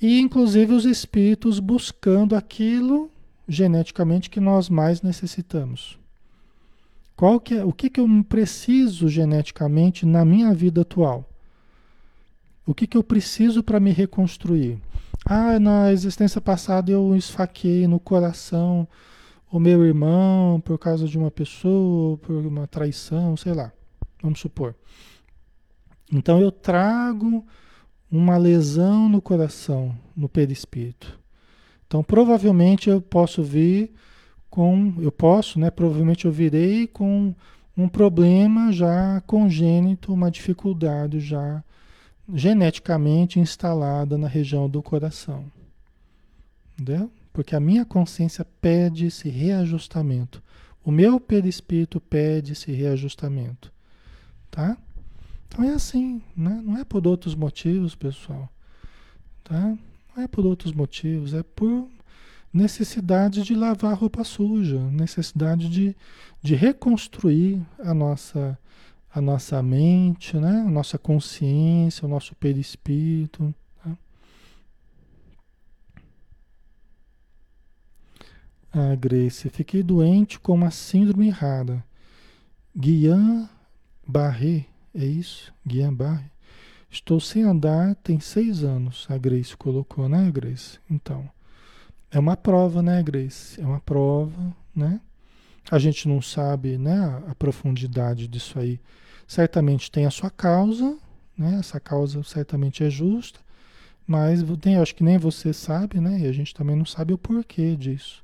e 0.00 0.20
inclusive 0.20 0.72
os 0.72 0.84
espíritos 0.84 1.58
buscando 1.58 2.36
aquilo 2.36 3.10
geneticamente 3.48 4.30
que 4.30 4.38
nós 4.38 4.68
mais 4.68 5.02
necessitamos. 5.02 5.98
Qual 7.16 7.40
que 7.40 7.54
é, 7.54 7.64
o 7.64 7.72
que, 7.72 7.90
que 7.90 7.98
eu 7.98 8.06
preciso 8.28 9.08
geneticamente 9.08 10.06
na 10.06 10.24
minha 10.24 10.54
vida 10.54 10.82
atual? 10.82 11.28
O 12.64 12.72
que, 12.72 12.86
que 12.86 12.96
eu 12.96 13.02
preciso 13.02 13.60
para 13.60 13.80
me 13.80 13.90
reconstruir? 13.90 14.78
Ah, 15.24 15.58
na 15.58 15.92
existência 15.92 16.40
passada 16.40 16.90
eu 16.90 17.14
esfaquei 17.16 17.86
no 17.86 18.00
coração 18.00 18.88
o 19.50 19.58
meu 19.58 19.84
irmão 19.84 20.60
por 20.60 20.78
causa 20.78 21.06
de 21.06 21.18
uma 21.18 21.30
pessoa, 21.30 22.16
por 22.18 22.46
uma 22.46 22.66
traição, 22.66 23.36
sei 23.36 23.54
lá, 23.54 23.72
vamos 24.22 24.40
supor. 24.40 24.74
Então 26.12 26.40
eu 26.40 26.50
trago 26.50 27.44
uma 28.10 28.36
lesão 28.36 29.08
no 29.08 29.20
coração, 29.20 29.94
no 30.16 30.28
perispírito. 30.28 31.18
Então 31.86 32.02
provavelmente 32.02 32.88
eu 32.88 33.00
posso 33.00 33.42
vir 33.42 33.92
com, 34.48 34.94
eu 34.98 35.12
posso, 35.12 35.58
né? 35.58 35.70
Provavelmente 35.70 36.24
eu 36.24 36.32
virei 36.32 36.86
com 36.86 37.34
um 37.76 37.88
problema 37.88 38.72
já 38.72 39.20
congênito, 39.26 40.12
uma 40.12 40.30
dificuldade 40.30 41.20
já 41.20 41.62
geneticamente 42.32 43.40
instalada 43.40 44.18
na 44.18 44.28
região 44.28 44.68
do 44.68 44.82
coração. 44.82 45.44
Entendeu? 46.74 47.10
Porque 47.32 47.56
a 47.56 47.60
minha 47.60 47.84
consciência 47.84 48.44
pede 48.60 49.06
esse 49.06 49.28
reajustamento. 49.28 50.42
O 50.84 50.90
meu 50.90 51.18
perispírito 51.18 52.00
pede 52.00 52.52
esse 52.52 52.72
reajustamento. 52.72 53.72
Tá? 54.50 54.76
Então 55.48 55.64
é 55.64 55.72
assim, 55.72 56.22
né? 56.36 56.60
não 56.64 56.78
é 56.78 56.84
por 56.84 57.06
outros 57.06 57.34
motivos, 57.34 57.94
pessoal. 57.94 58.48
Tá? 59.44 59.76
Não 60.14 60.22
é 60.22 60.28
por 60.28 60.44
outros 60.44 60.72
motivos, 60.72 61.34
é 61.34 61.42
por 61.42 61.88
necessidade 62.52 63.42
de 63.42 63.54
lavar 63.54 63.96
roupa 63.96 64.24
suja, 64.24 64.78
necessidade 64.90 65.68
de, 65.68 65.96
de 66.42 66.54
reconstruir 66.54 67.60
a 67.78 67.92
nossa, 67.92 68.58
a 69.10 69.20
nossa 69.20 69.62
mente, 69.62 70.36
né? 70.36 70.64
a 70.66 70.70
nossa 70.70 70.98
consciência, 70.98 72.06
o 72.06 72.08
nosso 72.08 72.34
perispírito. 72.34 73.54
Tá? 73.82 73.96
Ah, 78.72 78.94
Grace, 78.94 79.48
fiquei 79.50 79.82
doente 79.82 80.38
com 80.38 80.54
uma 80.54 80.70
síndrome 80.70 81.30
rara. 81.30 81.84
Guillain-Barré, 82.76 84.66
é 84.94 85.04
isso? 85.04 85.52
Guillain-Barré? 85.66 86.30
Estou 86.90 87.20
sem 87.20 87.42
andar 87.42 87.94
tem 87.96 88.18
seis 88.18 88.64
anos, 88.64 89.06
a 89.10 89.18
Grace 89.18 89.56
colocou, 89.56 90.08
né, 90.08 90.30
Grace? 90.30 90.78
Então, 90.90 91.28
é 92.10 92.18
uma 92.18 92.36
prova, 92.36 92.80
né, 92.82 93.02
Grace? 93.02 93.60
É 93.60 93.66
uma 93.66 93.80
prova, 93.80 94.56
né? 94.74 95.00
A 95.70 95.78
gente 95.78 96.08
não 96.08 96.22
sabe, 96.22 96.78
né, 96.78 97.22
a, 97.26 97.34
profundidade 97.34 98.26
disso 98.26 98.58
aí. 98.58 98.80
Certamente 99.26 99.90
tem 99.90 100.06
a 100.06 100.10
sua 100.10 100.30
causa, 100.30 100.96
né? 101.36 101.56
Essa 101.58 101.78
causa 101.78 102.22
certamente 102.22 102.82
é 102.82 102.88
justa, 102.88 103.38
mas 104.06 104.42
tem, 104.60 104.76
acho 104.76 104.94
que 104.94 105.04
nem 105.04 105.18
você 105.18 105.52
sabe, 105.52 106.00
né? 106.00 106.20
E 106.20 106.26
a 106.26 106.32
gente 106.32 106.54
também 106.54 106.74
não 106.74 106.86
sabe 106.86 107.12
o 107.12 107.18
porquê 107.18 107.76
disso. 107.76 108.22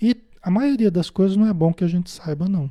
E 0.00 0.16
a 0.42 0.50
maioria 0.50 0.90
das 0.90 1.10
coisas 1.10 1.36
não 1.36 1.46
é 1.46 1.52
bom 1.52 1.72
que 1.72 1.84
a 1.84 1.88
gente 1.88 2.10
saiba, 2.10 2.48
não. 2.48 2.70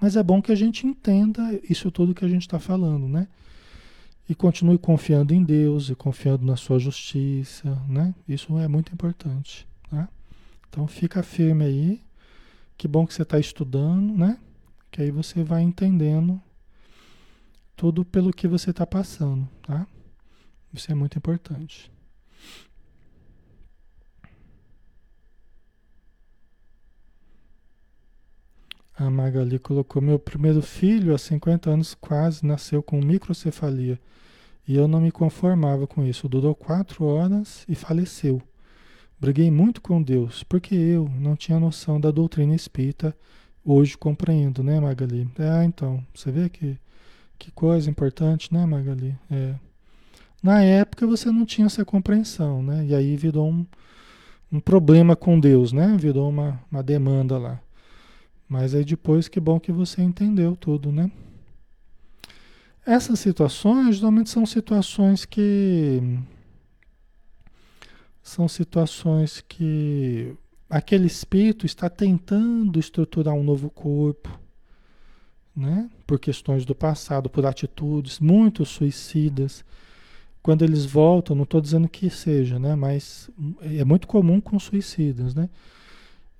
Mas 0.00 0.16
é 0.16 0.22
bom 0.22 0.40
que 0.40 0.52
a 0.52 0.54
gente 0.54 0.86
entenda 0.86 1.58
isso 1.68 1.90
tudo 1.90 2.14
que 2.14 2.24
a 2.24 2.28
gente 2.28 2.42
está 2.42 2.60
falando, 2.60 3.08
né? 3.08 3.26
E 4.28 4.34
continue 4.34 4.78
confiando 4.78 5.34
em 5.34 5.42
Deus 5.42 5.90
e 5.90 5.94
confiando 5.94 6.46
na 6.46 6.56
sua 6.56 6.78
justiça, 6.78 7.76
né? 7.88 8.14
Isso 8.28 8.58
é 8.58 8.68
muito 8.68 8.92
importante, 8.92 9.66
tá? 9.90 10.08
Então 10.68 10.86
fica 10.86 11.22
firme 11.22 11.64
aí. 11.64 12.00
Que 12.76 12.88
bom 12.88 13.06
que 13.06 13.14
você 13.14 13.22
está 13.22 13.38
estudando, 13.38 14.16
né? 14.16 14.38
Que 14.90 15.02
aí 15.02 15.10
você 15.10 15.42
vai 15.42 15.62
entendendo 15.62 16.40
tudo 17.76 18.04
pelo 18.04 18.32
que 18.32 18.46
você 18.46 18.70
está 18.70 18.86
passando, 18.86 19.48
tá? 19.62 19.86
Isso 20.72 20.90
é 20.90 20.94
muito 20.94 21.16
importante. 21.18 21.92
A 28.96 29.10
Magali 29.10 29.58
colocou: 29.58 30.00
Meu 30.00 30.18
primeiro 30.18 30.62
filho, 30.62 31.14
há 31.14 31.18
50 31.18 31.70
anos, 31.70 31.94
quase 31.94 32.46
nasceu 32.46 32.82
com 32.82 33.00
microcefalia. 33.00 33.98
E 34.66 34.76
eu 34.76 34.88
não 34.88 35.00
me 35.00 35.10
conformava 35.10 35.86
com 35.86 36.04
isso. 36.04 36.28
Durou 36.28 36.54
quatro 36.54 37.04
horas 37.04 37.64
e 37.68 37.74
faleceu. 37.74 38.40
Briguei 39.18 39.50
muito 39.50 39.80
com 39.80 40.02
Deus, 40.02 40.42
porque 40.42 40.74
eu 40.74 41.08
não 41.18 41.36
tinha 41.36 41.58
noção 41.58 42.00
da 42.00 42.10
doutrina 42.10 42.54
espírita. 42.54 43.16
Hoje 43.64 43.96
compreendo, 43.96 44.62
né, 44.62 44.78
Magali? 44.78 45.26
É, 45.38 45.64
então, 45.64 46.04
você 46.14 46.30
vê 46.30 46.48
que, 46.48 46.78
que 47.38 47.50
coisa 47.50 47.88
importante, 47.88 48.52
né, 48.52 48.66
Magali? 48.66 49.16
É. 49.30 49.54
Na 50.42 50.62
época 50.62 51.06
você 51.06 51.30
não 51.30 51.46
tinha 51.46 51.66
essa 51.66 51.84
compreensão, 51.84 52.62
né? 52.62 52.84
E 52.84 52.94
aí 52.94 53.16
virou 53.16 53.48
um, 53.48 53.64
um 54.52 54.60
problema 54.60 55.16
com 55.16 55.40
Deus, 55.40 55.72
né? 55.72 55.96
Virou 55.98 56.28
uma, 56.28 56.60
uma 56.70 56.82
demanda 56.82 57.38
lá. 57.38 57.60
Mas 58.46 58.74
aí 58.74 58.84
depois, 58.84 59.26
que 59.26 59.40
bom 59.40 59.58
que 59.58 59.72
você 59.72 60.02
entendeu 60.02 60.54
tudo, 60.54 60.92
né? 60.92 61.10
Essas 62.86 63.18
situações 63.20 64.00
normalmente 64.02 64.28
são 64.28 64.44
situações 64.44 65.24
que 65.24 66.02
são 68.24 68.48
situações 68.48 69.44
que 69.46 70.34
aquele 70.68 71.06
espírito 71.06 71.66
está 71.66 71.90
tentando 71.90 72.80
estruturar 72.80 73.34
um 73.34 73.44
novo 73.44 73.68
corpo, 73.68 74.40
né? 75.54 75.90
Por 76.06 76.18
questões 76.18 76.64
do 76.64 76.74
passado, 76.74 77.28
por 77.28 77.44
atitudes 77.44 78.18
muito 78.18 78.64
suicidas. 78.64 79.62
Quando 80.42 80.64
eles 80.64 80.86
voltam, 80.86 81.36
não 81.36 81.44
estou 81.44 81.60
dizendo 81.60 81.86
que 81.86 82.08
seja, 82.08 82.58
né? 82.58 82.74
Mas 82.74 83.30
é 83.60 83.84
muito 83.84 84.06
comum 84.06 84.40
com 84.40 84.58
suicidas, 84.58 85.34
né? 85.34 85.50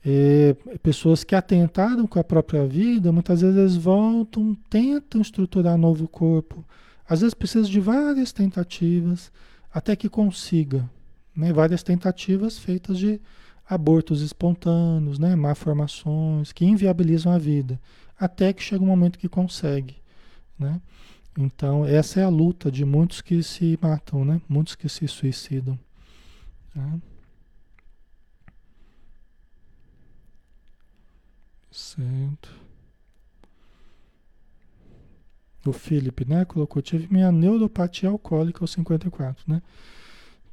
É, 0.03 0.57
pessoas 0.83 1.23
que 1.23 1.35
atentaram 1.35 2.07
com 2.07 2.19
a 2.19 2.25
própria 2.25 2.67
vida, 2.67 3.13
muitas 3.13 3.43
vezes 3.43 3.77
voltam, 3.77 4.57
tentam 4.71 5.21
estruturar 5.21 5.77
novo 5.77 6.09
corpo. 6.09 6.65
Às 7.07 7.21
vezes 7.21 7.35
precisa 7.35 7.69
de 7.69 7.79
várias 7.79 8.33
tentativas 8.33 9.31
até 9.73 9.95
que 9.95 10.09
consiga. 10.09 10.89
Né? 11.37 11.53
Várias 11.53 11.83
tentativas 11.83 12.59
feitas 12.59 12.99
de 12.99 13.21
abortos 13.69 14.21
espontâneos, 14.21 15.19
né? 15.19 15.35
malformações, 15.35 16.53
que 16.53 16.65
inviabilizam 16.65 17.33
a 17.33 17.39
vida. 17.39 17.81
Até 18.19 18.53
que 18.53 18.63
chega 18.63 18.85
um 18.85 18.87
momento 18.87 19.19
que 19.19 19.29
consegue. 19.29 19.97
Né? 20.59 20.81
Então, 21.37 21.85
essa 21.85 22.21
é 22.21 22.25
a 22.25 22.29
luta 22.29 22.71
de 22.71 22.85
muitos 22.85 23.21
que 23.21 23.43
se 23.43 23.79
matam, 23.81 24.25
né? 24.25 24.41
muitos 24.49 24.75
que 24.75 24.89
se 24.89 25.09
suicidam. 25.09 25.79
Né? 26.75 27.01
Certo. 31.75 32.55
O 35.67 35.73
Felipe, 35.73 36.25
né? 36.25 36.45
Colocou, 36.45 36.81
tive 36.81 37.09
minha 37.11 37.33
neuropatia 37.33 38.09
alcoólica 38.09 38.63
aos 38.63 38.71
54, 38.73 39.45
né? 39.49 39.61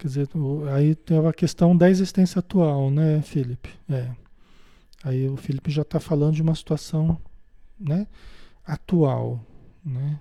Quer 0.02 0.08
dizer, 0.08 0.30
aí 0.74 0.96
tem 0.96 1.24
a 1.24 1.32
questão 1.32 1.78
da 1.78 1.88
existência 1.88 2.40
atual, 2.40 2.90
né, 2.90 3.22
Felipe? 3.22 3.70
É. 3.88 4.10
Aí 5.04 5.30
o 5.30 5.38
Felipe 5.38 5.70
já 5.70 5.84
está 5.84 6.00
falando 6.00 6.34
de 6.34 6.42
uma 6.42 6.56
situação, 6.56 7.20
né, 7.80 8.08
atual, 8.66 9.40
né? 9.86 10.20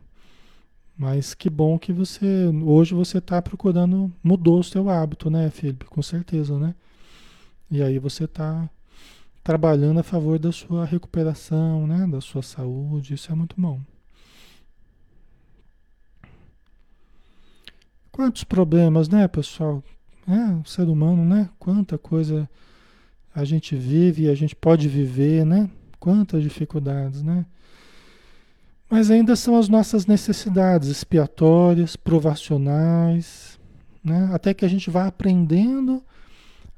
Mas 0.94 1.32
que 1.32 1.48
bom 1.48 1.78
que 1.78 1.94
você, 1.94 2.26
hoje 2.62 2.92
você 2.94 3.16
está 3.16 3.40
procurando, 3.40 4.12
mudou 4.22 4.60
o 4.60 4.64
seu 4.64 4.90
hábito, 4.90 5.30
né, 5.30 5.48
Felipe? 5.48 5.86
Com 5.86 6.02
certeza, 6.02 6.58
né? 6.58 6.74
E 7.70 7.82
aí 7.82 7.98
você 7.98 8.24
está 8.24 8.68
trabalhando 9.42 10.00
a 10.00 10.02
favor 10.02 10.38
da 10.38 10.52
sua 10.52 10.84
recuperação, 10.84 11.86
né, 11.86 12.06
da 12.06 12.20
sua 12.20 12.42
saúde, 12.42 13.14
isso 13.14 13.32
é 13.32 13.34
muito 13.34 13.58
bom. 13.58 13.80
Quantos 18.12 18.44
problemas, 18.44 19.08
né, 19.08 19.26
pessoal? 19.28 19.82
É, 20.26 20.52
o 20.54 20.64
ser 20.64 20.88
humano, 20.88 21.24
né? 21.24 21.48
Quanta 21.58 21.96
coisa 21.96 22.48
a 23.34 23.44
gente 23.44 23.74
vive 23.76 24.24
e 24.24 24.28
a 24.28 24.34
gente 24.34 24.54
pode 24.54 24.88
viver, 24.88 25.44
né? 25.44 25.70
Quantas 25.98 26.42
dificuldades, 26.42 27.22
né? 27.22 27.46
Mas 28.90 29.08
ainda 29.08 29.36
são 29.36 29.56
as 29.56 29.68
nossas 29.68 30.04
necessidades 30.06 30.88
expiatórias, 30.88 31.94
provacionais, 31.94 33.58
né? 34.02 34.28
até 34.32 34.52
que 34.52 34.64
a 34.64 34.68
gente 34.68 34.90
vá 34.90 35.06
aprendendo 35.06 36.02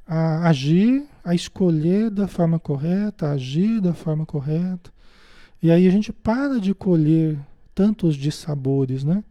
a 0.07 0.47
agir, 0.47 1.07
a 1.25 1.35
escolher 1.35 2.11
da 2.11 2.29
forma 2.29 2.59
correta, 2.59 3.29
a 3.29 3.33
agir 3.33 3.81
da 3.81 3.95
forma 3.95 4.27
correta. 4.27 4.93
E 5.63 5.71
aí 5.71 5.87
a 5.87 5.91
gente 5.91 6.13
para 6.13 6.61
de 6.61 6.75
colher 6.75 7.39
tantos 7.75 8.15
dissabores, 8.15 9.05
né? 9.05 9.25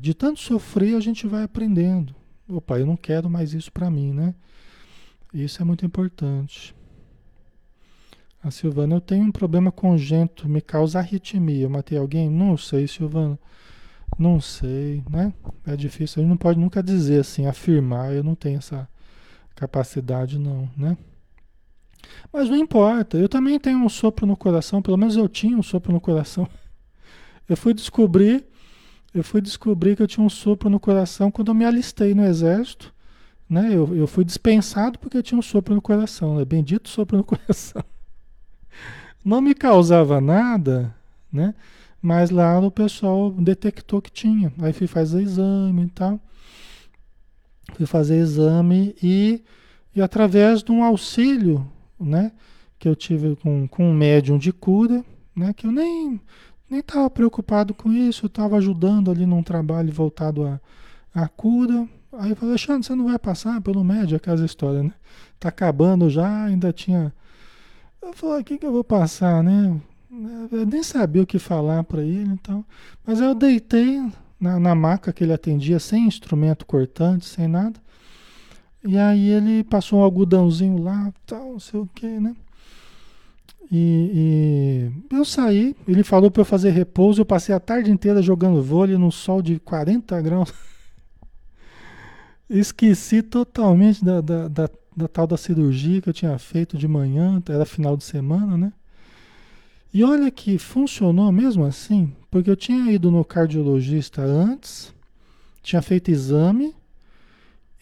De 0.00 0.14
tanto 0.14 0.40
sofrer, 0.40 0.96
a 0.96 1.00
gente 1.00 1.26
vai 1.26 1.42
aprendendo. 1.42 2.14
Opa, 2.48 2.78
eu 2.78 2.86
não 2.86 2.96
quero 2.96 3.28
mais 3.28 3.52
isso 3.52 3.70
para 3.70 3.90
mim, 3.90 4.12
né? 4.12 4.34
Isso 5.32 5.60
é 5.60 5.64
muito 5.64 5.84
importante. 5.84 6.74
A 8.42 8.50
Silvana, 8.50 8.96
eu 8.96 9.00
tenho 9.00 9.24
um 9.24 9.30
problema 9.30 9.70
congênito, 9.70 10.48
me 10.48 10.60
causa 10.60 10.98
arritmia. 10.98 11.62
Eu 11.62 11.70
matei 11.70 11.96
alguém? 11.96 12.28
Não 12.28 12.56
sei, 12.56 12.88
Silvana. 12.88 13.38
Não 14.18 14.40
sei, 14.40 15.02
né? 15.08 15.32
É 15.64 15.76
difícil. 15.76 16.20
A 16.20 16.22
gente 16.22 16.30
não 16.30 16.36
pode 16.36 16.58
nunca 16.58 16.82
dizer 16.82 17.20
assim, 17.20 17.46
afirmar. 17.46 18.12
Eu 18.12 18.24
não 18.24 18.34
tenho 18.34 18.58
essa 18.58 18.88
capacidade, 19.54 20.38
não, 20.38 20.68
né? 20.76 20.96
Mas 22.32 22.48
não 22.48 22.56
importa. 22.56 23.16
Eu 23.16 23.28
também 23.28 23.58
tenho 23.60 23.78
um 23.78 23.88
sopro 23.88 24.26
no 24.26 24.36
coração. 24.36 24.82
Pelo 24.82 24.96
menos 24.96 25.16
eu 25.16 25.28
tinha 25.28 25.56
um 25.56 25.62
sopro 25.62 25.92
no 25.92 26.00
coração. 26.00 26.48
Eu 27.48 27.56
fui 27.56 27.74
descobrir, 27.74 28.46
eu 29.14 29.22
fui 29.22 29.40
descobrir 29.40 29.96
que 29.96 30.02
eu 30.02 30.06
tinha 30.06 30.24
um 30.24 30.30
sopro 30.30 30.70
no 30.70 30.80
coração 30.80 31.30
quando 31.30 31.48
eu 31.48 31.54
me 31.54 31.64
alistei 31.64 32.14
no 32.14 32.24
exército. 32.24 32.92
Né? 33.48 33.68
Eu, 33.70 33.94
eu 33.94 34.06
fui 34.06 34.24
dispensado 34.24 34.98
porque 34.98 35.16
eu 35.16 35.22
tinha 35.22 35.38
um 35.38 35.42
sopro 35.42 35.74
no 35.74 35.82
coração. 35.82 36.36
Né? 36.36 36.44
Bendito 36.44 36.88
sopro 36.88 37.18
no 37.18 37.24
coração. 37.24 37.84
Não 39.24 39.40
me 39.40 39.54
causava 39.54 40.20
nada, 40.20 40.94
né? 41.32 41.54
Mas 42.00 42.30
lá 42.30 42.58
o 42.58 42.70
pessoal 42.70 43.30
detectou 43.30 44.02
que 44.02 44.10
tinha. 44.10 44.52
Aí 44.58 44.72
fui 44.72 44.88
fazer 44.88 45.22
exame 45.22 45.84
e 45.84 45.88
tal. 45.90 46.18
Fui 47.74 47.86
fazer 47.86 48.16
exame 48.16 48.96
e, 49.00 49.44
e 49.94 50.02
através 50.02 50.62
de 50.62 50.72
um 50.72 50.82
auxílio, 50.82 51.64
né? 52.00 52.32
Que 52.78 52.88
eu 52.88 52.96
tive 52.96 53.36
com, 53.36 53.68
com 53.68 53.90
um 53.90 53.94
médium 53.94 54.36
de 54.36 54.52
cura, 54.52 55.04
né? 55.36 55.52
Que 55.52 55.66
eu 55.66 55.70
nem 55.70 56.20
nem 56.72 56.80
estava 56.80 57.08
preocupado 57.08 57.72
com 57.72 57.92
isso, 57.92 58.26
estava 58.26 58.56
ajudando 58.56 59.10
ali 59.10 59.24
num 59.26 59.42
trabalho 59.42 59.92
voltado 59.92 60.44
à, 60.44 60.60
à 61.14 61.28
cura. 61.28 61.88
Aí 62.12 62.30
eu 62.30 62.36
falei, 62.36 62.52
Alexandre, 62.52 62.86
você 62.86 62.94
não 62.94 63.06
vai 63.06 63.18
passar 63.18 63.60
pelo 63.60 63.84
médium, 63.84 64.16
aquela 64.16 64.44
história, 64.44 64.82
né? 64.82 64.92
Tá 65.38 65.48
acabando 65.48 66.10
já, 66.10 66.44
ainda 66.44 66.72
tinha 66.72 67.12
eu 68.02 68.12
falei, 68.12 68.40
o 68.40 68.44
que, 68.44 68.58
que 68.58 68.66
eu 68.66 68.72
vou 68.72 68.82
passar, 68.82 69.44
né? 69.44 69.80
Eu 70.50 70.66
nem 70.66 70.82
sabia 70.82 71.22
o 71.22 71.26
que 71.26 71.38
falar 71.38 71.84
para 71.84 72.02
ele, 72.02 72.32
então. 72.32 72.64
Mas 73.06 73.20
eu 73.20 73.32
deitei 73.32 74.04
na, 74.40 74.58
na 74.58 74.74
maca 74.74 75.12
que 75.12 75.22
ele 75.22 75.32
atendia, 75.32 75.78
sem 75.78 76.06
instrumento 76.06 76.66
cortante, 76.66 77.26
sem 77.26 77.46
nada. 77.46 77.80
E 78.84 78.98
aí 78.98 79.28
ele 79.28 79.62
passou 79.62 80.00
um 80.00 80.02
algodãozinho 80.02 80.82
lá, 80.82 81.12
tal, 81.24 81.52
não 81.52 81.60
sei 81.60 81.78
o 81.78 81.86
que, 81.94 82.08
né? 82.08 82.34
E, 83.74 84.90
e, 85.10 85.16
eu 85.16 85.24
saí, 85.24 85.74
ele 85.88 86.02
falou 86.02 86.30
para 86.30 86.42
eu 86.42 86.44
fazer 86.44 86.72
repouso, 86.72 87.22
eu 87.22 87.24
passei 87.24 87.54
a 87.54 87.60
tarde 87.60 87.90
inteira 87.90 88.20
jogando 88.20 88.62
vôlei 88.62 88.98
no 88.98 89.10
sol 89.10 89.40
de 89.40 89.58
40 89.58 90.20
graus. 90.20 90.52
Esqueci 92.50 93.22
totalmente 93.22 94.04
da, 94.04 94.20
da, 94.20 94.46
da, 94.46 94.68
da 94.94 95.08
tal 95.08 95.26
da 95.26 95.38
cirurgia 95.38 96.02
que 96.02 96.08
eu 96.10 96.12
tinha 96.12 96.38
feito 96.38 96.76
de 96.76 96.86
manhã, 96.86 97.42
era 97.48 97.64
final 97.64 97.96
de 97.96 98.04
semana, 98.04 98.58
né? 98.58 98.74
E 99.94 100.04
olha 100.04 100.30
que 100.30 100.58
funcionou 100.58 101.32
mesmo 101.32 101.64
assim, 101.64 102.12
porque 102.30 102.50
eu 102.50 102.56
tinha 102.56 102.92
ido 102.92 103.10
no 103.10 103.24
cardiologista 103.24 104.20
antes, 104.20 104.92
tinha 105.62 105.80
feito 105.80 106.10
exame, 106.10 106.74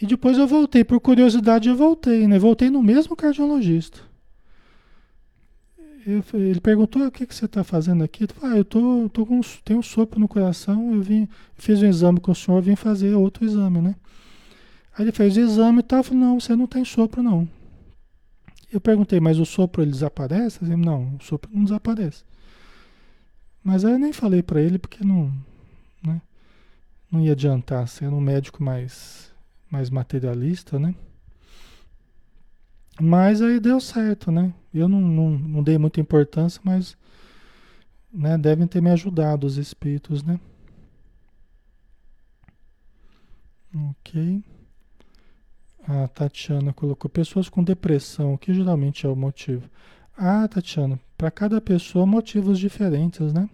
e 0.01 0.07
depois 0.07 0.39
eu 0.39 0.47
voltei, 0.47 0.85
por 0.85 1.01
curiosidade 1.01 1.69
eu 1.69 1.75
voltei, 1.75 2.29
né? 2.29 2.39
Voltei 2.39 2.71
no 2.71 2.81
mesmo 2.81 3.17
cardiologista. 3.17 4.10
Eu, 6.07 6.25
ele 6.35 6.61
perguntou: 6.61 7.07
o 7.07 7.11
que, 7.11 7.27
que 7.27 7.35
você 7.35 7.45
está 7.45 7.63
fazendo 7.63 8.03
aqui? 8.03 8.25
Eu 8.25 8.29
falei, 8.29 8.57
ah, 8.57 8.61
eu 8.61 8.65
tô, 8.65 9.09
tô 9.11 9.27
com, 9.27 9.41
tenho 9.65 9.81
um 9.81 9.83
sopro 9.83 10.19
no 10.19 10.29
coração, 10.29 10.95
eu 10.95 11.03
vim, 11.03 11.29
fiz 11.57 11.83
um 11.83 11.87
exame 11.87 12.21
com 12.21 12.33
o 12.33 12.35
senhor, 12.35 12.63
vim 12.63 12.77
fazer 12.77 13.15
outro 13.15 13.45
exame, 13.45 13.81
né? 13.81 13.95
Aí 14.97 15.05
ele 15.05 15.13
fez 15.13 15.37
o 15.37 15.41
exame 15.41 15.81
e 15.81 15.83
tal, 15.83 16.03
falou, 16.03 16.21
não, 16.21 16.41
você 16.41 16.57
não 16.57 16.67
tem 16.67 16.85
sopro 16.85 17.23
não. 17.23 17.49
Eu 18.73 18.81
perguntei, 18.81 19.21
mas 19.21 19.39
o 19.39 19.45
sopro 19.45 19.83
ele 19.83 19.91
desaparece? 19.91 20.65
Ele, 20.65 20.77
não, 20.77 21.17
o 21.21 21.25
sopro 21.25 21.51
não 21.53 21.65
desaparece. 21.65 22.25
Mas 23.63 23.85
aí 23.85 23.93
eu 23.93 23.99
nem 23.99 24.13
falei 24.13 24.43
para 24.43 24.61
ele 24.61 24.79
porque 24.79 25.05
não, 25.05 25.33
né, 26.03 26.23
não 27.11 27.21
ia 27.21 27.33
adiantar, 27.33 27.87
sendo 27.89 28.17
um 28.17 28.21
médico 28.21 28.63
mais, 28.63 29.33
mais 29.71 29.91
materialista, 29.91 30.79
né? 30.79 30.95
Mas 33.01 33.41
aí 33.41 33.59
deu 33.59 33.81
certo, 33.81 34.31
né? 34.31 34.53
Eu 34.73 34.89
não, 34.89 35.01
não, 35.01 35.31
não 35.31 35.63
dei 35.63 35.79
muita 35.79 36.01
importância, 36.01 36.61
mas 36.63 36.97
né, 38.13 38.37
devem 38.37 38.67
ter 38.67 38.83
me 38.83 38.91
ajudado 38.91 39.47
os 39.47 39.57
espíritos, 39.57 40.23
né? 40.23 40.39
Ok. 43.75 44.43
A 45.87 46.09
Tatiana 46.09 46.73
colocou 46.73 47.11
pessoas 47.11 47.49
com 47.49 47.65
depressão, 47.65 48.37
que 48.37 48.53
geralmente 48.53 49.07
é 49.07 49.09
o 49.09 49.17
motivo. 49.17 49.69
Ah, 50.17 50.47
Tatiana, 50.47 51.01
para 51.17 51.31
cada 51.31 51.61
pessoa 51.61 52.05
motivos 52.05 52.59
diferentes, 52.59 53.33
né? 53.33 53.49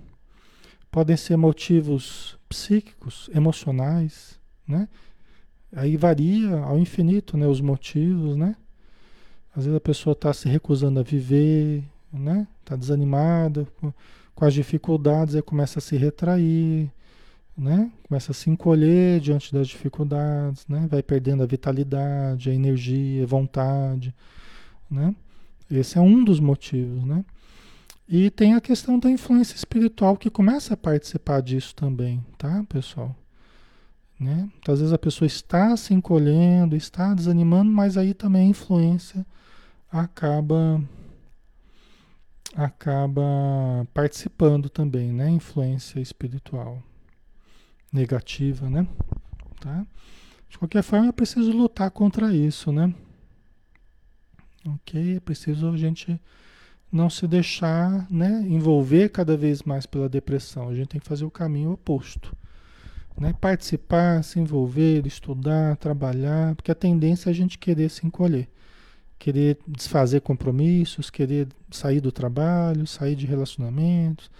Podem 0.91 1.17
ser 1.17 1.37
motivos 1.37 2.37
psíquicos, 2.49 3.31
emocionais, 3.35 4.41
né? 4.67 4.89
Aí 5.73 5.97
varia 5.97 6.59
ao 6.61 6.79
infinito, 6.79 7.37
né, 7.37 7.47
os 7.47 7.61
motivos, 7.61 8.37
né? 8.37 8.57
Às 9.57 9.65
vezes 9.65 9.77
a 9.77 9.81
pessoa 9.81 10.13
está 10.13 10.33
se 10.35 10.49
recusando 10.49 11.01
a 11.01 11.03
viver, 11.03 11.83
né? 12.13 12.47
Está 12.61 12.77
desanimada 12.77 13.67
com, 13.81 13.93
as 14.45 14.53
dificuldades, 14.53 15.35
aí 15.35 15.41
começa 15.41 15.79
a 15.79 15.83
se 15.83 15.97
retrair, 15.97 16.91
né? 17.57 17.91
Começa 18.07 18.33
a 18.33 18.35
se 18.35 18.51
encolher 18.51 19.19
diante 19.19 19.55
das 19.55 19.67
dificuldades, 19.67 20.67
né? 20.69 20.87
Vai 20.91 21.03
perdendo 21.03 21.43
a 21.43 21.47
vitalidade, 21.47 22.51
a 22.51 22.55
energia, 22.55 23.23
a 23.23 23.27
vontade, 23.27 24.15
né? 24.91 25.17
Esse 25.71 25.97
é 25.97 26.03
um 26.03 26.23
dos 26.23 26.39
motivos, 26.39 27.03
né? 27.05 27.25
E 28.07 28.31
tem 28.31 28.55
a 28.55 28.61
questão 28.61 28.99
da 28.99 29.11
influência 29.11 29.57
espiritual 29.57 30.19
que 30.19 30.29
começa 30.29 30.75
a 30.75 30.77
participar 30.77 31.41
disso 31.41 31.75
também, 31.75 32.23
tá, 32.37 32.63
pessoal? 32.69 33.17
Né? 34.19 34.49
Então, 34.59 34.73
às 34.73 34.81
vezes 34.81 34.95
a 34.95 34.99
pessoa 34.99 35.27
está 35.27 35.77
se 35.77 35.93
encolhendo, 35.93 36.75
está 36.75 37.13
desanimando, 37.13 37.71
mas 37.71 37.99
aí 37.99 38.15
também 38.15 38.47
a 38.47 38.51
influência 38.51 39.27
acaba 39.91 40.83
acaba 42.55 43.23
participando 43.93 44.71
também, 44.71 45.13
né? 45.13 45.29
Influência 45.29 46.01
espiritual 46.01 46.83
negativa, 47.93 48.71
né? 48.71 48.89
Tá? 49.61 49.87
De 50.49 50.59
qualquer 50.59 50.83
forma, 50.83 51.09
é 51.09 51.13
preciso 51.13 51.53
lutar 51.53 51.91
contra 51.91 52.35
isso, 52.35 52.73
né? 52.73 52.95
Ok? 54.67 55.17
É 55.17 55.21
preciso 55.21 55.69
a 55.69 55.77
gente 55.77 56.19
não 56.91 57.11
se 57.11 57.27
deixar 57.27 58.11
né, 58.11 58.43
envolver 58.49 59.11
cada 59.11 59.37
vez 59.37 59.63
mais 59.63 59.85
pela 59.85 60.09
depressão. 60.09 60.69
A 60.69 60.75
gente 60.75 60.89
tem 60.89 61.01
que 61.01 61.07
fazer 61.07 61.25
o 61.25 61.31
caminho 61.31 61.73
oposto. 61.73 62.35
Né? 63.19 63.35
Participar, 63.41 64.23
se 64.23 64.39
envolver, 64.39 65.07
estudar, 65.07 65.77
trabalhar, 65.77 66.55
porque 66.55 66.71
a 66.71 66.75
tendência 66.75 67.31
é 67.31 67.33
a 67.33 67.35
gente 67.35 67.59
querer 67.59 67.89
se 67.89 68.07
encolher. 68.07 68.49
Querer 69.19 69.59
desfazer 69.67 70.21
compromissos, 70.21 71.09
querer 71.09 71.49
sair 71.71 72.01
do 72.01 72.13
trabalho, 72.13 72.87
sair 72.87 73.17
de 73.17 73.27
relacionamentos, 73.27 74.31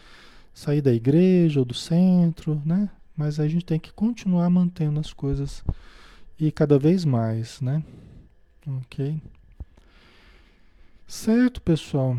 sair 0.53 0.83
da 0.83 0.93
igreja 0.93 1.61
ou 1.61 1.65
do 1.65 1.75
centro, 1.75 2.61
né? 2.65 2.91
Mas 3.17 3.41
a 3.41 3.49
gente 3.49 3.65
tem 3.65 3.81
que 3.81 3.93
continuar 3.93 4.51
mantendo 4.51 5.01
as 5.01 5.13
coisas 5.13 5.65
e 6.39 6.53
cada 6.53 6.79
vez 6.79 7.05
mais, 7.05 7.61
né? 7.63 7.83
Ok? 8.67 9.19
Certo, 11.07 11.63
pessoal? 11.63 12.19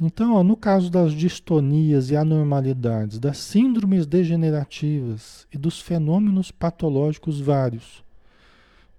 Então, 0.00 0.32
ó, 0.32 0.42
no 0.42 0.56
caso 0.56 0.90
das 0.90 1.12
distonias 1.12 2.10
e 2.10 2.16
anormalidades, 2.16 3.18
das 3.18 3.36
síndromes 3.36 4.06
degenerativas 4.06 5.46
e 5.52 5.58
dos 5.58 5.78
fenômenos 5.78 6.50
patológicos 6.50 7.38
vários, 7.38 8.02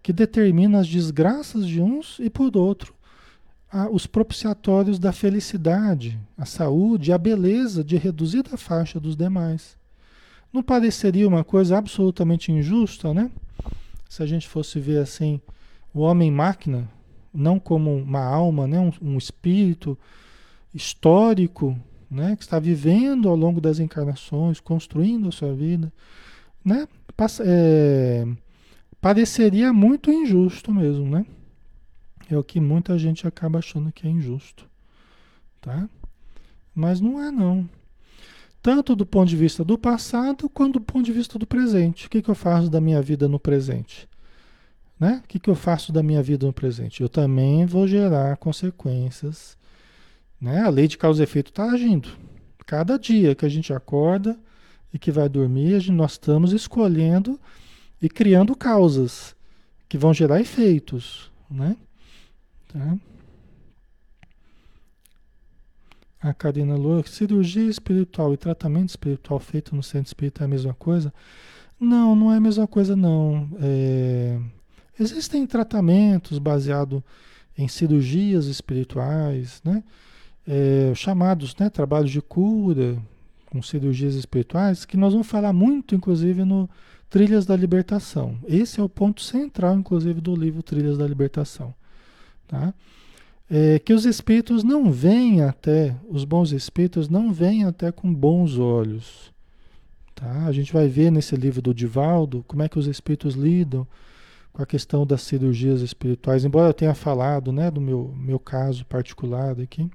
que 0.03 0.13
determinam 0.13 0.79
as 0.79 0.87
desgraças 0.87 1.65
de 1.65 1.81
uns 1.81 2.19
e 2.19 2.29
por 2.29 2.55
outro, 2.55 2.93
a, 3.71 3.89
os 3.89 4.05
propiciatórios 4.05 4.99
da 4.99 5.11
felicidade, 5.11 6.19
a 6.37 6.45
saúde 6.45 7.11
a 7.11 7.17
beleza 7.17 7.83
de 7.83 7.97
reduzida 7.97 8.55
faixa 8.55 8.99
dos 8.99 9.15
demais. 9.15 9.75
Não 10.53 10.61
pareceria 10.61 11.27
uma 11.27 11.43
coisa 11.43 11.79
absolutamente 11.79 12.51
injusta, 12.51 13.11
né? 13.11 13.31
Se 14.07 14.21
a 14.21 14.25
gente 14.27 14.47
fosse 14.47 14.79
ver 14.79 14.99
assim, 14.99 15.41
o 15.93 16.01
homem-máquina, 16.01 16.87
não 17.33 17.57
como 17.57 17.95
uma 17.95 18.23
alma, 18.23 18.67
né? 18.67 18.79
um, 18.79 18.91
um 19.13 19.17
espírito 19.17 19.97
histórico, 20.73 21.77
né, 22.09 22.35
que 22.35 22.43
está 22.43 22.59
vivendo 22.59 23.29
ao 23.29 23.35
longo 23.35 23.61
das 23.61 23.79
encarnações, 23.79 24.59
construindo 24.59 25.29
a 25.29 25.31
sua 25.31 25.53
vida, 25.53 25.91
né, 26.63 26.87
é, 27.39 28.25
pareceria 28.99 29.71
muito 29.71 30.11
injusto 30.11 30.73
mesmo, 30.73 31.05
né? 31.05 31.25
É 32.29 32.37
o 32.37 32.43
que 32.43 32.59
muita 32.59 32.97
gente 32.97 33.27
acaba 33.27 33.59
achando 33.59 33.91
que 33.91 34.07
é 34.07 34.09
injusto, 34.09 34.65
tá? 35.59 35.89
Mas 36.73 37.01
não 37.01 37.21
é 37.21 37.29
não. 37.29 37.69
Tanto 38.61 38.95
do 38.95 39.05
ponto 39.05 39.27
de 39.27 39.35
vista 39.35 39.65
do 39.65 39.77
passado, 39.77 40.47
quanto 40.47 40.73
do 40.73 40.81
ponto 40.81 41.03
de 41.03 41.11
vista 41.11 41.39
do 41.39 41.47
presente. 41.47 42.05
O 42.05 42.09
que, 42.09 42.21
que 42.21 42.29
eu 42.29 42.35
faço 42.35 42.69
da 42.69 42.79
minha 42.79 43.01
vida 43.01 43.27
no 43.27 43.39
presente? 43.39 44.07
Né? 44.99 45.21
O 45.23 45.27
que, 45.27 45.39
que 45.39 45.49
eu 45.49 45.55
faço 45.55 45.91
da 45.91 46.03
minha 46.03 46.21
vida 46.21 46.45
no 46.45 46.53
presente? 46.53 47.01
Eu 47.01 47.09
também 47.09 47.65
vou 47.65 47.87
gerar 47.87 48.37
consequências. 48.37 49.57
Né? 50.41 50.61
A 50.61 50.69
lei 50.69 50.87
de 50.87 50.97
causa 50.97 51.21
e 51.21 51.23
efeito 51.23 51.51
está 51.51 51.71
agindo. 51.71 52.09
Cada 52.65 52.97
dia 52.97 53.35
que 53.35 53.45
a 53.45 53.49
gente 53.49 53.71
acorda 53.71 54.39
e 54.91 54.97
que 54.97 55.11
vai 55.11 55.29
dormir, 55.29 55.91
nós 55.91 56.13
estamos 56.13 56.51
escolhendo 56.51 57.39
e 58.01 58.09
criando 58.09 58.55
causas 58.55 59.35
que 59.87 59.97
vão 59.97 60.13
gerar 60.13 60.41
efeitos. 60.41 61.31
Né? 61.49 61.77
Tá? 62.67 62.97
A 66.21 66.33
Karina 66.33 66.75
Lua, 66.75 67.03
cirurgia 67.05 67.69
espiritual 67.69 68.33
e 68.33 68.37
tratamento 68.37 68.89
espiritual 68.89 69.39
feito 69.39 69.75
no 69.75 69.83
centro 69.83 70.07
espírita 70.07 70.43
é 70.43 70.45
a 70.45 70.47
mesma 70.47 70.73
coisa? 70.73 71.13
Não, 71.79 72.15
não 72.15 72.31
é 72.31 72.37
a 72.37 72.41
mesma 72.41 72.67
coisa 72.67 72.95
não. 72.95 73.49
É... 73.59 74.39
Existem 74.99 75.47
tratamentos 75.47 76.37
baseados 76.37 77.01
em 77.57 77.67
cirurgias 77.67 78.45
espirituais, 78.45 79.61
né? 79.63 79.83
É, 80.47 80.91
chamados 80.95 81.55
né, 81.57 81.69
trabalhos 81.69 82.11
de 82.11 82.21
cura 82.21 82.97
com 83.49 83.61
cirurgias 83.61 84.15
espirituais, 84.15 84.85
que 84.85 84.97
nós 84.97 85.13
vamos 85.13 85.27
falar 85.27 85.53
muito, 85.53 85.93
inclusive, 85.93 86.43
no 86.43 86.69
Trilhas 87.09 87.45
da 87.45 87.55
Libertação. 87.55 88.37
Esse 88.47 88.79
é 88.79 88.83
o 88.83 88.89
ponto 88.89 89.21
central, 89.21 89.75
inclusive, 89.75 90.21
do 90.21 90.35
livro 90.35 90.63
Trilhas 90.63 90.97
da 90.97 91.05
Libertação. 91.05 91.73
Tá? 92.47 92.73
é, 93.51 93.77
que 93.79 93.93
os 93.93 94.05
espíritos 94.05 94.63
não 94.63 94.89
veem 94.89 95.41
até, 95.41 95.93
os 96.09 96.23
bons 96.23 96.53
espíritos 96.53 97.09
não 97.09 97.33
veem 97.33 97.65
até 97.65 97.91
com 97.91 98.11
bons 98.13 98.57
olhos. 98.57 99.33
Tá? 100.15 100.45
A 100.45 100.53
gente 100.53 100.71
vai 100.71 100.87
ver 100.87 101.11
nesse 101.11 101.35
livro 101.35 101.61
do 101.61 101.73
Divaldo 101.73 102.45
como 102.47 102.63
é 102.63 102.69
que 102.69 102.79
os 102.79 102.87
espíritos 102.87 103.35
lidam 103.35 103.85
com 104.53 104.63
a 104.63 104.65
questão 104.65 105.05
das 105.05 105.21
cirurgias 105.23 105.81
espirituais, 105.81 106.45
embora 106.45 106.69
eu 106.69 106.73
tenha 106.73 106.93
falado 106.93 107.51
né, 107.51 107.69
do 107.69 107.81
meu, 107.81 108.13
meu 108.17 108.39
caso 108.39 108.85
particular 108.85 109.59
aqui, 109.59 109.89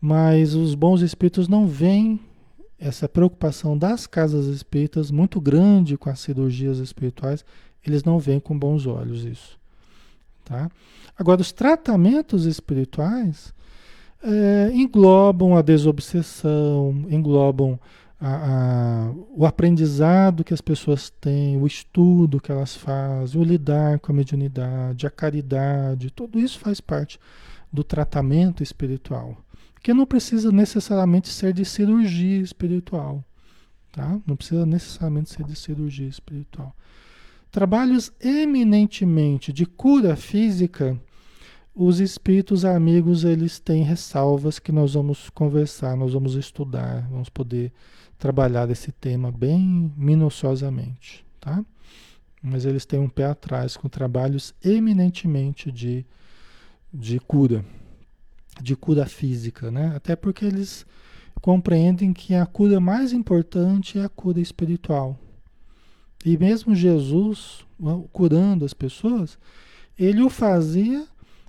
mas 0.00 0.54
os 0.54 0.74
bons 0.74 1.00
espíritos 1.00 1.48
não 1.48 1.66
veem 1.66 2.20
essa 2.78 3.08
preocupação 3.08 3.76
das 3.76 4.06
casas 4.06 4.46
espíritas 4.46 5.10
muito 5.10 5.40
grande 5.40 5.96
com 5.96 6.08
as 6.08 6.20
cirurgias 6.20 6.78
espirituais, 6.78 7.44
eles 7.84 8.04
não 8.04 8.18
veem 8.18 8.38
com 8.38 8.56
bons 8.56 8.86
olhos 8.86 9.24
isso. 9.24 9.58
Tá? 10.44 10.70
Agora, 11.18 11.40
os 11.40 11.50
tratamentos 11.50 12.44
espirituais 12.44 13.52
é, 14.22 14.70
englobam 14.72 15.56
a 15.56 15.62
desobsessão, 15.62 17.04
englobam 17.10 17.78
a, 18.20 19.08
a, 19.08 19.12
o 19.34 19.44
aprendizado 19.44 20.44
que 20.44 20.54
as 20.54 20.60
pessoas 20.60 21.10
têm, 21.10 21.60
o 21.60 21.66
estudo 21.66 22.40
que 22.40 22.50
elas 22.52 22.76
fazem, 22.76 23.40
o 23.40 23.44
lidar 23.44 23.98
com 23.98 24.12
a 24.12 24.14
mediunidade, 24.14 25.06
a 25.06 25.10
caridade, 25.10 26.10
tudo 26.10 26.38
isso 26.38 26.58
faz 26.58 26.80
parte 26.80 27.18
do 27.72 27.84
tratamento 27.84 28.62
espiritual. 28.62 29.36
Que 29.88 29.94
não 29.94 30.04
precisa 30.04 30.52
necessariamente 30.52 31.30
ser 31.30 31.54
de 31.54 31.64
cirurgia 31.64 32.42
espiritual. 32.42 33.24
Tá? 33.90 34.20
Não 34.26 34.36
precisa 34.36 34.66
necessariamente 34.66 35.30
ser 35.30 35.44
de 35.44 35.56
cirurgia 35.56 36.06
espiritual. 36.06 36.76
Trabalhos 37.50 38.12
eminentemente 38.20 39.50
de 39.50 39.64
cura 39.64 40.14
física, 40.14 41.00
os 41.74 42.00
espíritos 42.00 42.66
amigos 42.66 43.24
eles 43.24 43.58
têm 43.58 43.82
ressalvas 43.82 44.58
que 44.58 44.70
nós 44.70 44.92
vamos 44.92 45.30
conversar, 45.30 45.96
nós 45.96 46.12
vamos 46.12 46.34
estudar, 46.34 47.08
vamos 47.08 47.30
poder 47.30 47.72
trabalhar 48.18 48.68
esse 48.68 48.92
tema 48.92 49.32
bem 49.32 49.90
minuciosamente, 49.96 51.24
tá? 51.40 51.64
Mas 52.42 52.66
eles 52.66 52.84
têm 52.84 53.00
um 53.00 53.08
pé 53.08 53.24
atrás 53.24 53.74
com 53.74 53.88
trabalhos 53.88 54.54
eminentemente 54.62 55.72
de, 55.72 56.04
de 56.92 57.18
cura, 57.20 57.64
de 58.62 58.76
cura 58.76 59.06
física, 59.06 59.70
né? 59.70 59.92
Até 59.94 60.16
porque 60.16 60.44
eles 60.44 60.86
compreendem 61.40 62.12
que 62.12 62.34
a 62.34 62.44
cura 62.46 62.80
mais 62.80 63.12
importante 63.12 63.98
é 63.98 64.04
a 64.04 64.08
cura 64.08 64.40
espiritual, 64.40 65.18
e 66.24 66.36
mesmo 66.36 66.74
Jesus, 66.74 67.64
curando 68.12 68.64
as 68.64 68.74
pessoas, 68.74 69.38
ele 69.96 70.22
o 70.22 70.28
fazia 70.28 71.06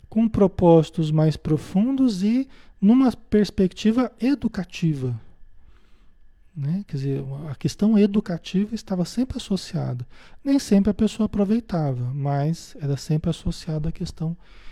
com 0.07 0.27
propósitos 0.27 1.11
mais 1.11 1.35
profundos 1.35 2.23
e 2.23 2.47
numa 2.79 3.11
perspectiva 3.11 4.11
educativa. 4.21 5.19
Né? 6.55 6.83
Quer 6.87 6.97
dizer, 6.97 7.25
a 7.49 7.55
questão 7.55 7.97
educativa 7.97 8.75
estava 8.75 9.05
sempre 9.05 9.37
associada. 9.37 10.05
Nem 10.43 10.59
sempre 10.59 10.91
a 10.91 10.93
pessoa 10.93 11.25
aproveitava, 11.25 12.11
mas 12.13 12.75
era 12.79 12.97
sempre 12.97 13.29
associada 13.29 13.89
à 13.89 13.91
questão 13.91 14.29
educativa, 14.29 14.68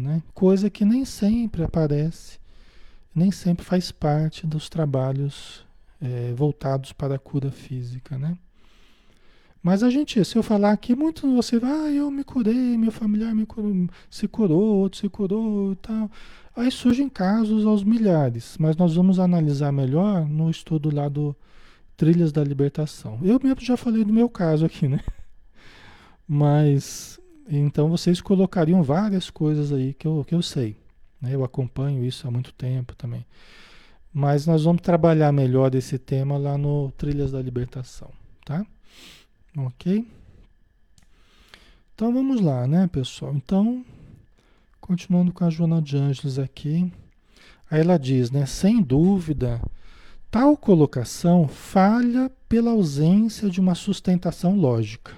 né? 0.00 0.22
coisa 0.34 0.70
que 0.70 0.84
nem 0.84 1.04
sempre 1.04 1.62
aparece, 1.62 2.38
nem 3.14 3.30
sempre 3.30 3.64
faz 3.64 3.92
parte 3.92 4.46
dos 4.46 4.68
trabalhos 4.68 5.66
é, 6.00 6.32
voltados 6.34 6.92
para 6.92 7.16
a 7.16 7.18
cura 7.18 7.50
física. 7.50 8.18
Né? 8.18 8.36
Mas 9.62 9.82
a 9.82 9.90
gente, 9.90 10.24
se 10.24 10.36
eu 10.36 10.42
falar 10.42 10.72
aqui, 10.72 10.94
muito 10.94 11.32
você 11.34 11.58
vai, 11.58 11.70
ah, 11.70 11.92
eu 11.92 12.10
me 12.10 12.24
curei, 12.24 12.76
meu 12.76 12.90
familiar 12.90 13.34
me 13.34 13.46
curou, 13.46 13.88
se 14.10 14.26
curou, 14.26 14.78
outro 14.78 14.98
se 14.98 15.08
curou 15.08 15.72
e 15.72 15.76
tal. 15.76 16.10
Aí 16.56 16.70
surgem 16.70 17.08
casos 17.08 17.64
aos 17.64 17.84
milhares, 17.84 18.56
mas 18.58 18.76
nós 18.76 18.94
vamos 18.96 19.18
analisar 19.20 19.70
melhor 19.72 20.28
no 20.28 20.50
estudo 20.50 20.94
lá 20.94 21.08
do 21.08 21.34
Trilhas 21.96 22.32
da 22.32 22.42
Libertação. 22.42 23.20
Eu 23.22 23.38
mesmo 23.42 23.60
já 23.60 23.76
falei 23.76 24.04
do 24.04 24.12
meu 24.12 24.28
caso 24.28 24.66
aqui, 24.66 24.88
né? 24.88 25.00
Mas, 26.26 27.20
então 27.48 27.88
vocês 27.88 28.20
colocariam 28.20 28.82
várias 28.82 29.30
coisas 29.30 29.72
aí 29.72 29.94
que 29.94 30.06
eu, 30.06 30.24
que 30.26 30.34
eu 30.34 30.42
sei. 30.42 30.76
Né? 31.20 31.34
Eu 31.34 31.44
acompanho 31.44 32.04
isso 32.04 32.26
há 32.26 32.30
muito 32.30 32.52
tempo 32.52 32.94
também. 32.96 33.24
Mas 34.12 34.46
nós 34.46 34.64
vamos 34.64 34.82
trabalhar 34.82 35.32
melhor 35.32 35.74
esse 35.74 35.98
tema 35.98 36.36
lá 36.36 36.58
no 36.58 36.92
Trilhas 36.98 37.32
da 37.32 37.40
Libertação, 37.40 38.10
tá? 38.44 38.64
Ok? 39.56 40.06
Então 41.94 42.12
vamos 42.12 42.40
lá, 42.40 42.66
né, 42.66 42.86
pessoal? 42.88 43.32
Então, 43.34 43.84
continuando 44.80 45.32
com 45.32 45.44
a 45.44 45.50
Joana 45.50 45.80
de 45.80 45.96
Ângeles 45.96 46.38
aqui, 46.38 46.92
aí 47.70 47.80
ela 47.80 47.98
diz, 47.98 48.30
né, 48.30 48.44
sem 48.44 48.82
dúvida, 48.82 49.62
tal 50.30 50.56
colocação 50.56 51.46
falha 51.48 52.30
pela 52.48 52.72
ausência 52.72 53.48
de 53.48 53.60
uma 53.60 53.74
sustentação 53.74 54.56
lógica, 54.56 55.12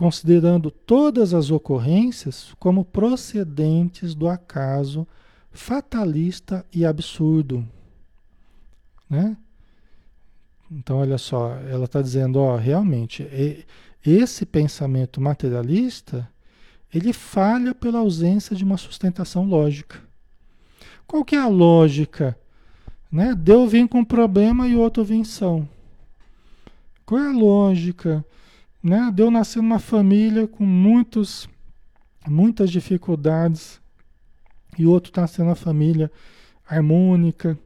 considerando 0.00 0.70
todas 0.70 1.34
as 1.34 1.50
ocorrências 1.50 2.54
como 2.58 2.86
procedentes 2.86 4.14
do 4.14 4.28
acaso 4.28 5.06
fatalista 5.52 6.64
e 6.72 6.86
absurdo, 6.86 7.68
né? 9.10 9.36
Então, 10.70 11.00
olha 11.00 11.18
só, 11.18 11.50
ela 11.68 11.84
está 11.84 12.00
dizendo, 12.00 12.38
ó, 12.38 12.56
realmente, 12.56 13.28
esse 14.02 14.46
pensamento 14.46 15.20
materialista, 15.20 16.26
ele 16.94 17.12
falha 17.12 17.74
pela 17.74 17.98
ausência 17.98 18.56
de 18.56 18.64
uma 18.64 18.78
sustentação 18.78 19.44
lógica. 19.44 20.00
Qual 21.06 21.22
que 21.22 21.36
é 21.36 21.40
a 21.40 21.46
lógica? 21.46 22.38
Né? 23.12 23.34
Deu 23.34 23.68
vir 23.68 23.86
com 23.86 24.02
problema 24.02 24.66
e 24.66 24.76
outro 24.76 25.04
vem 25.04 25.24
são. 25.24 25.68
Qual 27.04 27.20
é 27.20 27.28
a 27.28 27.32
lógica? 27.32 28.24
Né? 28.82 29.10
Deu 29.12 29.30
nascer 29.30 29.60
numa 29.62 29.78
família 29.78 30.46
com 30.48 30.64
muitos, 30.64 31.48
muitas 32.26 32.70
dificuldades 32.70 33.80
e 34.78 34.86
outro 34.86 35.10
está 35.10 35.22
nascendo 35.22 35.48
uma 35.48 35.54
família 35.54 36.10
harmônica, 36.66 37.58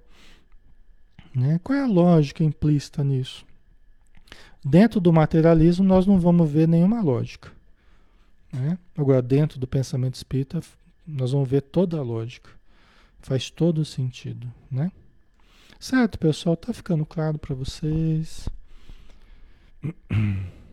né? 1.34 1.58
Qual 1.64 1.76
é 1.76 1.82
a 1.82 1.86
lógica 1.86 2.44
implícita 2.44 3.02
nisso? 3.02 3.44
Dentro 4.64 5.00
do 5.00 5.12
materialismo, 5.12 5.84
nós 5.84 6.06
não 6.06 6.18
vamos 6.18 6.48
ver 6.48 6.68
nenhuma 6.68 7.02
lógica. 7.02 7.52
Né? 8.52 8.78
Agora, 8.96 9.20
dentro 9.20 9.58
do 9.58 9.66
pensamento 9.66 10.14
espírita, 10.14 10.62
nós 11.06 11.32
vamos 11.32 11.48
ver 11.48 11.60
toda 11.62 11.98
a 11.98 12.02
lógica. 12.02 12.50
Faz 13.20 13.50
todo 13.50 13.84
sentido. 13.84 14.50
Né? 14.70 14.92
Certo, 15.78 16.18
pessoal? 16.18 16.56
Tá 16.56 16.72
ficando 16.72 17.04
claro 17.04 17.36
para 17.36 17.54
vocês? 17.54 18.48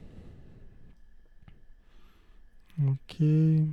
ok. 2.77 3.67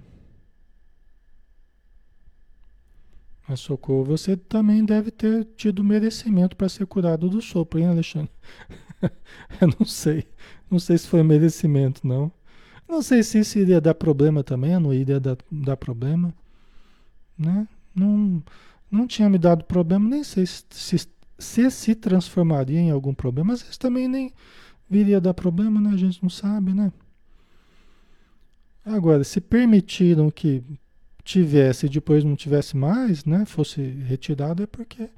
Mas 3.49 3.61
socorro, 3.61 4.05
você 4.05 4.37
também 4.37 4.85
deve 4.85 5.11
ter 5.11 5.47
tido 5.57 5.83
merecimento 5.83 6.55
para 6.55 6.69
ser 6.69 6.87
curado 6.87 7.31
do 7.31 7.41
sopro, 7.41 7.81
hein, 7.81 7.87
Alexandre? 7.87 8.31
Eu 9.61 9.69
não 9.79 9.87
sei. 9.87 10.27
Não 10.71 10.79
sei 10.79 10.99
se 10.99 11.09
foi 11.09 11.23
merecimento, 11.23 12.07
não. 12.07 12.31
Não 12.87 13.01
sei 13.03 13.23
se 13.23 13.39
isso 13.39 13.59
iria 13.59 13.81
dar 13.81 13.95
problema 13.95 14.45
também, 14.45 14.79
não 14.79 14.93
iria 14.93 15.19
dar, 15.19 15.37
dar 15.51 15.77
problema. 15.77 16.35
Né? 17.39 17.67
Não, 17.95 18.43
não 18.91 19.07
tinha 19.07 19.29
me 19.31 19.39
dado 19.39 19.65
problema, 19.65 20.09
nem 20.09 20.25
sei 20.25 20.47
se 20.47 20.65
se, 20.71 21.09
se 21.39 21.71
se 21.71 21.95
transformaria 21.95 22.81
em 22.81 22.91
algum 22.91 23.15
problema, 23.15 23.53
mas 23.53 23.63
isso 23.63 23.79
também 23.79 24.09
nem 24.09 24.33
viria 24.91 25.21
dar 25.21 25.35
problema, 25.35 25.81
né? 25.81 25.91
A 25.91 25.97
gente 25.97 26.23
não 26.23 26.31
sabe, 26.31 26.73
né? 26.75 26.93
Agora, 28.89 29.23
se 29.23 29.41
permitiram 29.41 30.31
que 30.31 30.63
tivesse 31.23 31.87
e 31.87 31.89
depois 31.91 32.25
não 32.25 32.35
tivesse 32.35 32.77
mais, 32.77 33.25
né? 33.25 33.45
Fosse 33.45 33.83
retirado, 33.83 34.63
é 34.63 34.67
porque 34.67 35.11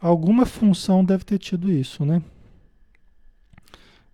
alguma 0.00 0.44
função 0.44 1.04
deve 1.04 1.24
ter 1.24 1.38
tido 1.38 1.70
isso, 1.70 2.04
né? 2.04 2.22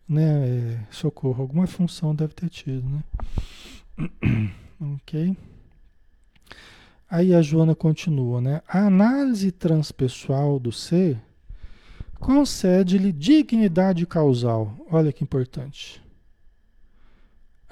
né? 0.09 0.49
É, 0.49 0.81
socorro, 0.91 1.41
alguma 1.41 1.67
função 1.67 2.15
deve 2.15 2.35
ter 2.35 2.51
tido, 2.51 2.87
né? 2.89 3.05
ok. 4.97 5.35
Aí 7.09 7.35
a 7.35 7.41
Joana 7.41 7.75
continua, 7.75 8.41
né? 8.41 8.61
A 8.69 8.87
análise 8.87 9.51
transpessoal 9.51 10.59
do 10.59 10.73
ser 10.73 11.19
concede-lhe 12.19 13.13
dignidade 13.13 14.07
causal. 14.07 14.77
Olha 14.91 15.13
que 15.13 15.25
importante. 15.25 16.04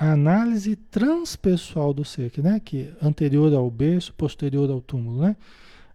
A 0.03 0.15
análise 0.15 0.75
transpessoal 0.75 1.95
do 1.95 2.05
ser, 2.05 2.29
que, 2.29 2.43
né, 2.43 2.59
que 2.59 2.93
anterior 3.01 3.55
ao 3.55 3.71
berço, 3.71 4.13
posterior 4.13 4.69
ao 4.69 4.81
túmulo, 4.81 5.23
né? 5.23 5.37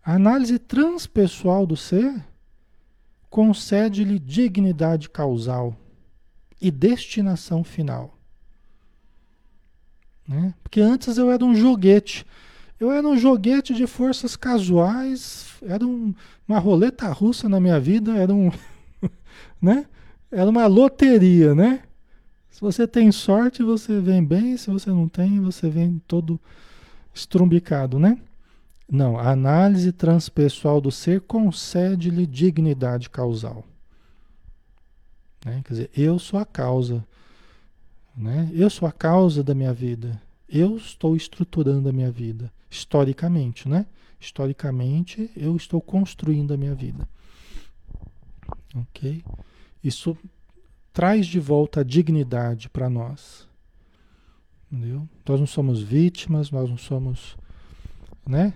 A 0.01 0.13
análise 0.13 0.57
transpessoal 0.57 1.67
do 1.67 1.75
ser 1.75 2.15
concede-lhe 3.29 4.17
dignidade 4.17 5.09
causal 5.09 5.75
e 6.61 6.71
destinação 6.71 7.65
final. 7.65 8.17
Né? 10.25 10.53
Porque 10.63 10.79
antes 10.79 11.17
eu 11.17 11.29
era 11.29 11.43
um 11.43 11.53
joguete. 11.53 12.25
Eu 12.79 12.89
era 12.93 13.05
um 13.05 13.17
joguete 13.17 13.73
de 13.73 13.85
forças 13.85 14.37
casuais, 14.37 15.47
era 15.61 15.85
um, 15.85 16.15
uma 16.47 16.59
roleta 16.59 17.09
russa 17.09 17.49
na 17.49 17.59
minha 17.59 17.77
vida, 17.77 18.15
era 18.15 18.33
um. 18.33 18.53
né? 19.61 19.85
Era 20.31 20.49
uma 20.49 20.65
loteria, 20.65 21.53
né? 21.53 21.83
Se 22.57 22.61
você 22.61 22.87
tem 22.87 23.11
sorte, 23.11 23.61
você 23.61 24.01
vem 24.01 24.25
bem, 24.25 24.57
se 24.57 24.71
você 24.71 24.89
não 24.89 25.07
tem, 25.07 25.39
você 25.39 25.69
vem 25.69 26.01
todo 26.07 26.41
estrumbicado, 27.13 27.99
né? 27.99 28.19
Não, 28.91 29.15
a 29.15 29.29
análise 29.29 29.91
transpessoal 29.91 30.81
do 30.81 30.89
ser 30.89 31.21
concede-lhe 31.21 32.25
dignidade 32.25 33.11
causal. 33.11 33.63
Né? 35.45 35.61
Quer 35.65 35.71
dizer, 35.71 35.91
eu 35.95 36.17
sou 36.17 36.39
a 36.39 36.45
causa. 36.47 37.05
Né? 38.15 38.49
Eu 38.51 38.71
sou 38.71 38.87
a 38.87 38.91
causa 38.91 39.43
da 39.43 39.53
minha 39.53 39.71
vida. 39.71 40.19
Eu 40.49 40.77
estou 40.77 41.15
estruturando 41.15 41.87
a 41.89 41.93
minha 41.93 42.09
vida, 42.09 42.51
historicamente, 42.71 43.69
né? 43.69 43.85
Historicamente, 44.19 45.29
eu 45.37 45.55
estou 45.55 45.79
construindo 45.79 46.55
a 46.55 46.57
minha 46.57 46.73
vida. 46.73 47.07
Ok? 48.75 49.23
Isso 49.83 50.17
traz 50.97 51.27
de 51.27 51.39
volta 51.39 51.81
a 51.81 51.83
dignidade 51.83 52.67
para 52.71 52.89
nós. 52.89 53.47
Entendeu? 54.71 55.07
Nós 55.29 55.39
não 55.39 55.45
somos 55.45 55.79
vítimas, 55.79 56.49
nós 56.49 56.67
não 56.71 56.77
somos, 56.77 57.37
né? 58.25 58.55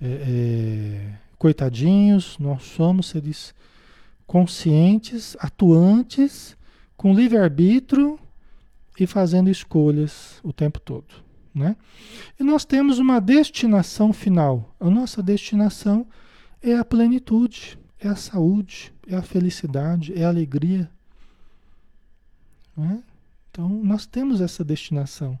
É, 0.00 0.06
é, 0.06 1.18
coitadinhos, 1.36 2.38
nós 2.38 2.62
somos 2.62 3.06
seres 3.06 3.52
conscientes, 4.28 5.36
atuantes, 5.40 6.56
com 6.96 7.12
livre-arbítrio 7.12 8.16
e 8.96 9.04
fazendo 9.04 9.50
escolhas 9.50 10.38
o 10.44 10.52
tempo 10.52 10.78
todo. 10.78 11.12
Né? 11.52 11.74
E 12.38 12.44
nós 12.44 12.64
temos 12.64 13.00
uma 13.00 13.18
destinação 13.18 14.12
final. 14.12 14.72
A 14.78 14.88
nossa 14.88 15.20
destinação 15.20 16.06
é 16.62 16.76
a 16.76 16.84
plenitude, 16.84 17.76
é 17.98 18.06
a 18.06 18.14
saúde, 18.14 18.94
é 19.04 19.16
a 19.16 19.22
felicidade, 19.22 20.16
é 20.16 20.24
a 20.24 20.28
alegria. 20.28 20.88
Né? 22.76 23.02
Então, 23.50 23.68
nós 23.68 24.06
temos 24.06 24.40
essa 24.40 24.64
destinação. 24.64 25.38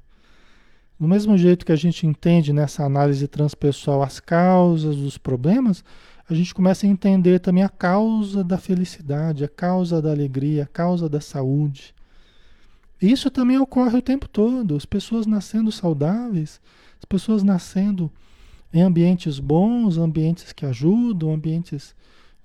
Do 0.98 1.08
mesmo 1.08 1.36
jeito 1.36 1.66
que 1.66 1.72
a 1.72 1.76
gente 1.76 2.06
entende 2.06 2.52
nessa 2.52 2.84
análise 2.84 3.26
transpessoal 3.26 4.02
as 4.02 4.20
causas 4.20 4.96
dos 4.96 5.18
problemas, 5.18 5.82
a 6.28 6.34
gente 6.34 6.54
começa 6.54 6.86
a 6.86 6.88
entender 6.88 7.40
também 7.40 7.64
a 7.64 7.68
causa 7.68 8.44
da 8.44 8.56
felicidade, 8.56 9.44
a 9.44 9.48
causa 9.48 10.00
da 10.00 10.10
alegria, 10.10 10.62
a 10.62 10.66
causa 10.66 11.08
da 11.08 11.20
saúde. 11.20 11.94
Isso 13.00 13.30
também 13.30 13.58
ocorre 13.58 13.98
o 13.98 14.02
tempo 14.02 14.28
todo. 14.28 14.76
As 14.76 14.84
pessoas 14.84 15.26
nascendo 15.26 15.72
saudáveis, 15.72 16.60
as 16.98 17.04
pessoas 17.04 17.42
nascendo 17.42 18.10
em 18.72 18.80
ambientes 18.80 19.40
bons, 19.40 19.98
ambientes 19.98 20.52
que 20.52 20.64
ajudam, 20.64 21.34
ambientes, 21.34 21.96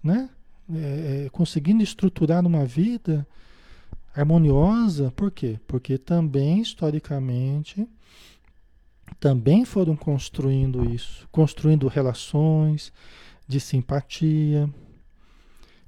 né? 0.03 0.29
É, 0.73 1.29
conseguindo 1.31 1.81
estruturar 1.81 2.45
uma 2.45 2.65
vida 2.65 3.25
harmoniosa. 4.17 5.11
Por 5.15 5.31
quê? 5.31 5.59
Porque 5.67 5.97
também, 5.97 6.61
historicamente, 6.61 7.87
também 9.19 9.63
foram 9.63 9.95
construindo 9.95 10.83
isso, 10.93 11.27
construindo 11.31 11.87
relações, 11.87 12.91
de 13.47 13.59
simpatia, 13.59 14.69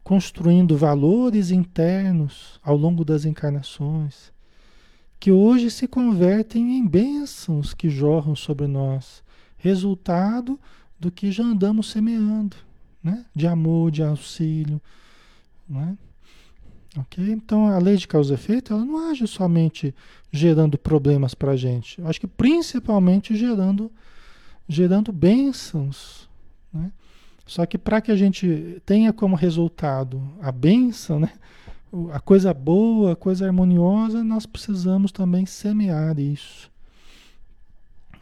construindo 0.04 0.78
valores 0.78 1.52
internos 1.52 2.60
ao 2.64 2.78
longo 2.78 3.04
das 3.04 3.26
encarnações, 3.26 4.32
que 5.20 5.32
hoje 5.32 5.70
se 5.70 5.88
convertem 5.88 6.78
em 6.78 6.88
bênçãos 6.88 7.74
que 7.74 7.90
jorram 7.90 8.36
sobre 8.36 8.68
nós, 8.68 9.22
resultado 9.58 10.58
do 10.98 11.12
que 11.12 11.32
já 11.32 11.44
andamos 11.44 11.92
semeando, 11.92 12.56
né? 13.04 13.26
de 13.36 13.46
amor, 13.46 13.92
de 13.92 14.02
auxílio. 14.02 14.82
Né? 15.68 15.98
Então 17.18 17.68
a 17.68 17.78
lei 17.78 17.95
de 17.97 18.08
causa 18.08 18.34
e 18.34 18.36
efeito 18.36 18.74
ela 18.74 18.86
não 18.86 19.10
age 19.10 19.28
somente 19.28 19.93
gerando 20.32 20.78
problemas 20.78 21.34
para 21.34 21.52
a 21.52 21.56
gente, 21.56 22.00
eu 22.00 22.08
acho 22.08 22.20
que 22.20 22.28
principalmente 22.28 23.36
gerando, 23.36 23.91
gerando 24.68 25.12
bênçãos. 25.12 26.30
Né? 26.72 26.91
Só 27.45 27.66
que 27.66 27.78
para 27.78 28.00
que 28.00 28.12
a 28.12 28.16
gente 28.16 28.82
tenha 28.86 29.12
como 29.12 29.36
resultado 29.36 30.22
a 30.41 30.52
bênção, 30.52 31.20
né? 31.20 31.32
a 32.14 32.20
coisa 32.20 32.54
boa, 32.54 33.14
a 33.14 33.16
coisa 33.16 33.45
harmoniosa, 33.45 34.24
nós 34.24 34.45
precisamos 34.45 35.12
também 35.12 35.45
semear 35.45 36.20
isso. 36.20 36.72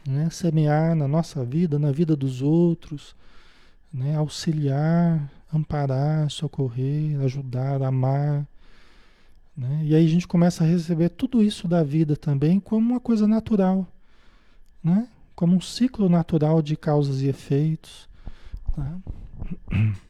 Né? 0.06 0.30
Semear 0.30 0.94
na 0.94 1.06
nossa 1.06 1.44
vida, 1.44 1.78
na 1.78 1.92
vida 1.92 2.16
dos 2.16 2.40
outros, 2.40 3.14
né? 3.92 4.16
auxiliar, 4.16 5.30
amparar, 5.52 6.30
socorrer, 6.30 7.20
ajudar, 7.20 7.82
amar. 7.82 8.46
Né? 9.58 9.80
E 9.82 9.94
aí 9.96 10.04
a 10.04 10.08
gente 10.08 10.28
começa 10.28 10.62
a 10.62 10.66
receber 10.66 11.08
tudo 11.08 11.42
isso 11.42 11.66
da 11.66 11.82
vida 11.82 12.16
também 12.16 12.60
como 12.60 12.92
uma 12.92 13.00
coisa 13.00 13.26
natural, 13.26 13.84
né? 14.82 15.08
como 15.34 15.56
um 15.56 15.60
ciclo 15.60 16.08
natural 16.08 16.62
de 16.62 16.76
causas 16.76 17.20
e 17.22 17.26
efeitos. 17.26 18.08
Tá? 18.74 18.98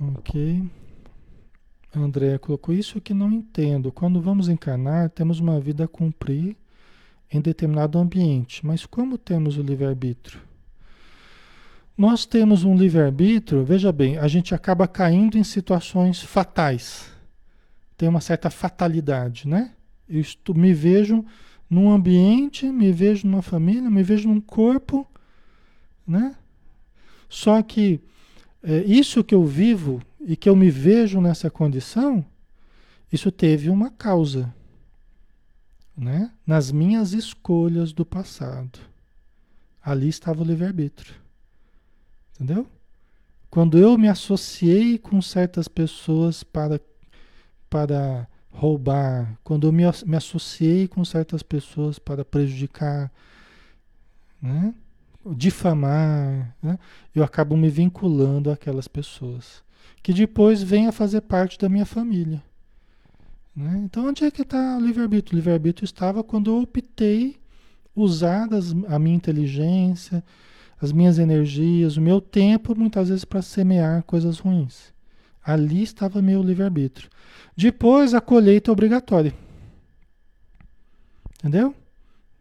Ok. 0.00 0.62
André 1.92 2.38
colocou 2.38 2.72
isso 2.72 3.00
que 3.00 3.12
não 3.12 3.32
entendo. 3.32 3.90
Quando 3.90 4.20
vamos 4.20 4.48
encarnar, 4.48 5.10
temos 5.10 5.40
uma 5.40 5.58
vida 5.58 5.86
a 5.86 5.88
cumprir 5.88 6.56
em 7.28 7.40
determinado 7.40 7.98
ambiente. 7.98 8.64
Mas 8.64 8.86
como 8.86 9.18
temos 9.18 9.58
o 9.58 9.62
livre-arbítrio? 9.62 10.40
Nós 11.98 12.24
temos 12.24 12.64
um 12.64 12.76
livre-arbítrio, 12.76 13.64
veja 13.64 13.92
bem, 13.92 14.16
a 14.16 14.28
gente 14.28 14.54
acaba 14.54 14.88
caindo 14.88 15.36
em 15.36 15.44
situações 15.44 16.22
fatais. 16.22 17.10
Tem 17.96 18.08
uma 18.08 18.20
certa 18.20 18.48
fatalidade, 18.48 19.46
né? 19.46 19.72
Eu 20.08 20.20
estou, 20.20 20.54
me 20.54 20.72
vejo 20.72 21.24
num 21.68 21.90
ambiente, 21.90 22.66
me 22.66 22.92
vejo 22.92 23.26
numa 23.26 23.42
família, 23.42 23.90
me 23.90 24.02
vejo 24.02 24.28
num 24.28 24.40
corpo 24.40 25.06
né? 26.08 26.34
Só 27.28 27.62
que 27.62 28.00
é, 28.62 28.78
isso 28.84 29.22
que 29.22 29.34
eu 29.34 29.44
vivo 29.44 30.00
e 30.18 30.34
que 30.34 30.48
eu 30.48 30.56
me 30.56 30.70
vejo 30.70 31.20
nessa 31.20 31.50
condição, 31.50 32.24
isso 33.12 33.30
teve 33.30 33.68
uma 33.68 33.90
causa, 33.90 34.52
né? 35.94 36.32
Nas 36.46 36.72
minhas 36.72 37.12
escolhas 37.12 37.92
do 37.92 38.06
passado. 38.06 38.78
Ali 39.82 40.08
estava 40.08 40.42
o 40.42 40.44
livre-arbítrio. 40.44 41.14
Entendeu? 42.38 42.66
Quando 43.50 43.76
eu 43.76 43.98
me 43.98 44.08
associei 44.08 44.96
com 44.96 45.20
certas 45.20 45.66
pessoas 45.66 46.44
para, 46.44 46.80
para 47.68 48.28
roubar, 48.50 49.36
quando 49.42 49.66
eu 49.66 49.72
me, 49.72 49.82
me 50.06 50.16
associei 50.16 50.86
com 50.86 51.04
certas 51.04 51.42
pessoas 51.42 51.98
para 51.98 52.24
prejudicar, 52.24 53.10
né? 54.40 54.72
difamar, 55.34 56.54
né? 56.62 56.78
eu 57.14 57.24
acabo 57.24 57.56
me 57.56 57.68
vinculando 57.68 58.50
àquelas 58.50 58.86
pessoas, 58.86 59.62
que 60.02 60.12
depois 60.12 60.62
vêm 60.62 60.86
a 60.86 60.92
fazer 60.92 61.22
parte 61.22 61.58
da 61.58 61.68
minha 61.68 61.84
família. 61.84 62.42
Né? 63.54 63.82
Então, 63.84 64.06
onde 64.06 64.24
é 64.24 64.30
que 64.30 64.42
está 64.42 64.76
o 64.76 64.80
livre-arbítrio? 64.80 65.34
O 65.34 65.38
livre-arbítrio 65.38 65.84
estava 65.84 66.22
quando 66.22 66.50
eu 66.50 66.62
optei 66.62 67.36
usar 67.94 68.48
a 68.88 68.98
minha 68.98 69.16
inteligência, 69.16 70.22
as 70.80 70.92
minhas 70.92 71.18
energias, 71.18 71.96
o 71.96 72.00
meu 72.00 72.20
tempo, 72.20 72.78
muitas 72.78 73.08
vezes, 73.08 73.24
para 73.24 73.42
semear 73.42 74.02
coisas 74.04 74.38
ruins. 74.38 74.92
Ali 75.44 75.82
estava 75.82 76.22
meu 76.22 76.42
livre-arbítrio. 76.42 77.10
Depois, 77.56 78.14
a 78.14 78.20
colheita 78.20 78.70
obrigatória. 78.70 79.34
Entendeu? 81.38 81.74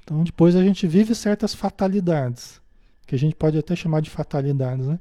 Então, 0.03 0.23
depois 0.23 0.55
a 0.55 0.63
gente 0.63 0.87
vive 0.87 1.13
certas 1.15 1.53
fatalidades, 1.53 2.61
que 3.05 3.15
a 3.15 3.19
gente 3.19 3.35
pode 3.35 3.57
até 3.57 3.75
chamar 3.75 4.01
de 4.01 4.09
fatalidades, 4.09 4.85
né? 4.85 4.99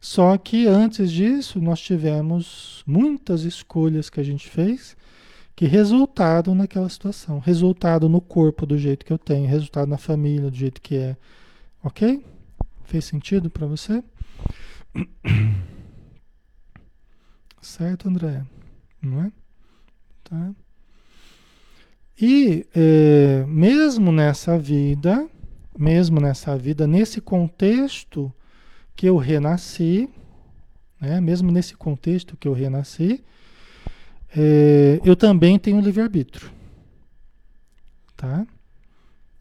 Só 0.00 0.36
que 0.36 0.66
antes 0.66 1.10
disso, 1.10 1.58
nós 1.60 1.80
tivemos 1.80 2.82
muitas 2.86 3.42
escolhas 3.44 4.10
que 4.10 4.20
a 4.20 4.22
gente 4.22 4.48
fez 4.48 4.94
que 5.56 5.66
resultaram 5.66 6.54
naquela 6.54 6.88
situação. 6.88 7.38
Resultado 7.38 8.08
no 8.08 8.20
corpo 8.20 8.66
do 8.66 8.76
jeito 8.76 9.04
que 9.04 9.12
eu 9.12 9.18
tenho, 9.18 9.48
resultado 9.48 9.88
na 9.88 9.96
família 9.96 10.50
do 10.50 10.56
jeito 10.56 10.80
que 10.82 10.96
é. 10.96 11.16
Ok? 11.82 12.22
Fez 12.84 13.04
sentido 13.04 13.50
para 13.50 13.66
você? 13.66 14.02
Certo, 17.60 18.08
André? 18.08 18.44
Não 19.00 19.22
é? 19.22 19.32
Tá? 20.22 20.54
E 22.20 22.66
é, 22.74 23.44
mesmo 23.48 24.12
nessa 24.12 24.58
vida, 24.58 25.28
mesmo 25.76 26.20
nessa 26.20 26.56
vida, 26.56 26.86
nesse 26.86 27.20
contexto 27.20 28.32
que 28.94 29.06
eu 29.06 29.16
renasci, 29.16 30.08
né, 31.00 31.20
mesmo 31.20 31.50
nesse 31.50 31.74
contexto 31.74 32.36
que 32.36 32.46
eu 32.46 32.52
renasci, 32.52 33.24
é, 34.36 35.00
eu 35.04 35.16
também 35.16 35.58
tenho 35.58 35.80
livre-arbítrio. 35.80 36.50
Tá? 38.16 38.46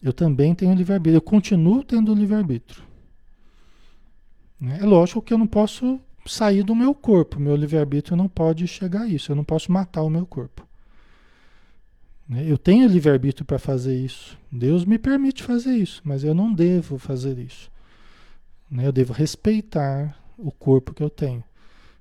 Eu 0.01 0.11
também 0.11 0.55
tenho 0.55 0.73
livre-arbítrio. 0.73 1.17
Eu 1.17 1.21
continuo 1.21 1.83
tendo 1.83 2.13
livre-arbítrio. 2.13 2.83
Né? 4.63 4.79
É 4.81 4.85
lógico 4.85 5.21
que 5.21 5.33
eu 5.33 5.37
não 5.37 5.45
posso 5.45 5.99
sair 6.25 6.63
do 6.63 6.73
meu 6.73 6.95
corpo. 6.95 7.37
Meu 7.37 7.53
livre-arbítrio 7.53 8.15
não 8.15 8.29
pode 8.29 8.65
chegar 8.65 9.01
a 9.01 9.07
isso. 9.07 9.29
Eu 9.29 9.35
não 9.35 9.43
posso 9.43 9.69
matar 9.69 10.03
o 10.03 10.09
meu 10.09 10.25
corpo. 10.25 10.65
Né? 12.29 12.49
Eu 12.49 12.57
tenho 12.57 12.87
livre-arbítrio 12.87 13.45
para 13.45 13.59
fazer 13.59 13.93
isso. 13.93 14.37
Deus 14.49 14.85
me 14.85 14.97
permite 14.97 15.43
fazer 15.43 15.75
isso, 15.75 16.01
mas 16.05 16.23
eu 16.23 16.33
não 16.33 16.53
devo 16.53 16.97
fazer 16.97 17.37
isso. 17.37 17.69
Né? 18.71 18.87
Eu 18.87 18.93
devo 18.93 19.11
respeitar 19.11 20.17
o 20.37 20.49
corpo 20.49 20.93
que 20.93 21.03
eu 21.03 21.09
tenho. 21.09 21.43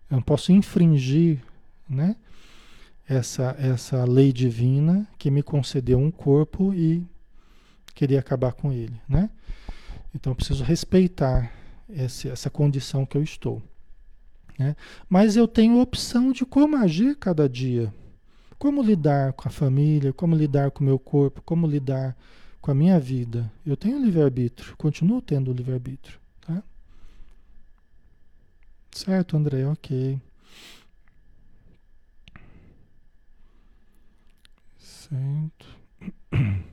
Eu 0.08 0.18
não 0.18 0.22
posso 0.22 0.52
infringir 0.52 1.40
né? 1.88 2.14
essa, 3.08 3.56
essa 3.58 4.04
lei 4.04 4.32
divina 4.32 5.04
que 5.18 5.32
me 5.32 5.42
concedeu 5.42 5.98
um 5.98 6.12
corpo 6.12 6.72
e 6.72 7.04
queria 7.92 8.20
acabar 8.20 8.52
com 8.52 8.72
ele. 8.72 9.00
Né? 9.08 9.28
Então 10.14 10.30
eu 10.30 10.36
preciso 10.36 10.62
respeitar 10.62 11.52
esse, 11.92 12.28
essa 12.28 12.50
condição 12.50 13.04
que 13.04 13.16
eu 13.16 13.22
estou. 13.22 13.62
Né? 14.58 14.76
Mas 15.08 15.36
eu 15.36 15.46
tenho 15.46 15.80
opção 15.80 16.32
de 16.32 16.44
como 16.44 16.76
agir 16.76 17.16
cada 17.16 17.48
dia. 17.48 17.92
Como 18.58 18.82
lidar 18.82 19.32
com 19.32 19.48
a 19.48 19.50
família, 19.50 20.12
como 20.12 20.36
lidar 20.36 20.70
com 20.70 20.84
o 20.84 20.86
meu 20.86 20.98
corpo, 20.98 21.42
como 21.42 21.66
lidar 21.66 22.16
com 22.60 22.70
a 22.70 22.74
minha 22.74 22.98
vida. 23.00 23.50
Eu 23.66 23.76
tenho 23.76 24.02
livre-arbítrio, 24.02 24.76
continuo 24.76 25.20
tendo 25.20 25.52
livre-arbítrio. 25.52 26.20
Tá? 26.40 26.62
Certo, 28.92 29.36
André? 29.36 29.66
Ok. 29.66 30.20
Certo. 34.78 35.66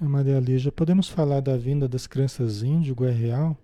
A 0.00 0.08
Maria 0.08 0.38
Lígia, 0.38 0.70
podemos 0.70 1.08
falar 1.08 1.40
da 1.40 1.56
vinda 1.56 1.88
das 1.88 2.06
crianças 2.06 2.62
índigo, 2.62 3.04
é 3.04 3.10
real? 3.10 3.56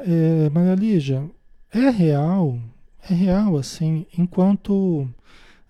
É, 0.00 0.50
Maria 0.50 0.74
Lígia, 0.74 1.30
é 1.72 1.88
real, 1.88 2.60
é 3.08 3.14
real 3.14 3.56
assim, 3.56 4.06
enquanto 4.18 5.08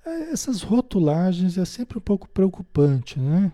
é, 0.04 0.32
essas 0.32 0.62
rotulagens 0.62 1.56
é 1.56 1.64
sempre 1.64 1.96
um 1.98 2.00
pouco 2.00 2.28
preocupante, 2.28 3.20
né? 3.20 3.52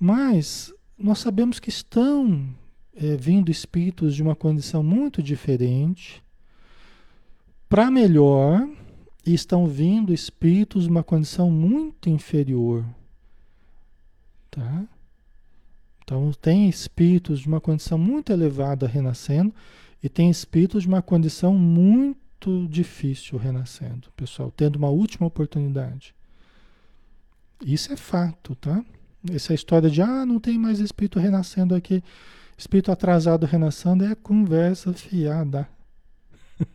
Mas 0.00 0.74
nós 0.98 1.20
sabemos 1.20 1.60
que 1.60 1.68
estão 1.68 2.44
é, 2.92 3.14
vindo 3.14 3.52
espíritos 3.52 4.16
de 4.16 4.22
uma 4.22 4.34
condição 4.34 4.82
muito 4.82 5.22
diferente 5.22 6.20
para 7.68 7.88
melhor 7.88 8.68
e 9.24 9.32
estão 9.32 9.68
vindo 9.68 10.12
espíritos 10.12 10.84
de 10.84 10.90
uma 10.90 11.04
condição 11.04 11.52
muito 11.52 12.10
inferior 12.10 12.84
Tá? 14.52 14.84
Então, 16.04 16.30
tem 16.32 16.68
espíritos 16.68 17.40
de 17.40 17.48
uma 17.48 17.60
condição 17.60 17.96
muito 17.96 18.30
elevada 18.30 18.86
renascendo 18.86 19.54
e 20.02 20.10
tem 20.10 20.28
espíritos 20.28 20.82
de 20.82 20.88
uma 20.88 21.00
condição 21.00 21.54
muito 21.54 22.68
difícil 22.68 23.38
renascendo, 23.38 24.08
pessoal, 24.14 24.52
tendo 24.54 24.76
uma 24.76 24.90
última 24.90 25.26
oportunidade. 25.26 26.14
Isso 27.64 27.92
é 27.94 27.96
fato, 27.96 28.54
tá? 28.56 28.84
Essa 29.32 29.54
história 29.54 29.88
de, 29.88 30.02
ah, 30.02 30.26
não 30.26 30.38
tem 30.38 30.58
mais 30.58 30.80
espírito 30.80 31.18
renascendo 31.18 31.74
aqui, 31.74 32.04
espírito 32.58 32.92
atrasado 32.92 33.46
renascendo 33.46 34.04
é 34.04 34.14
conversa 34.14 34.92
fiada. 34.92 35.66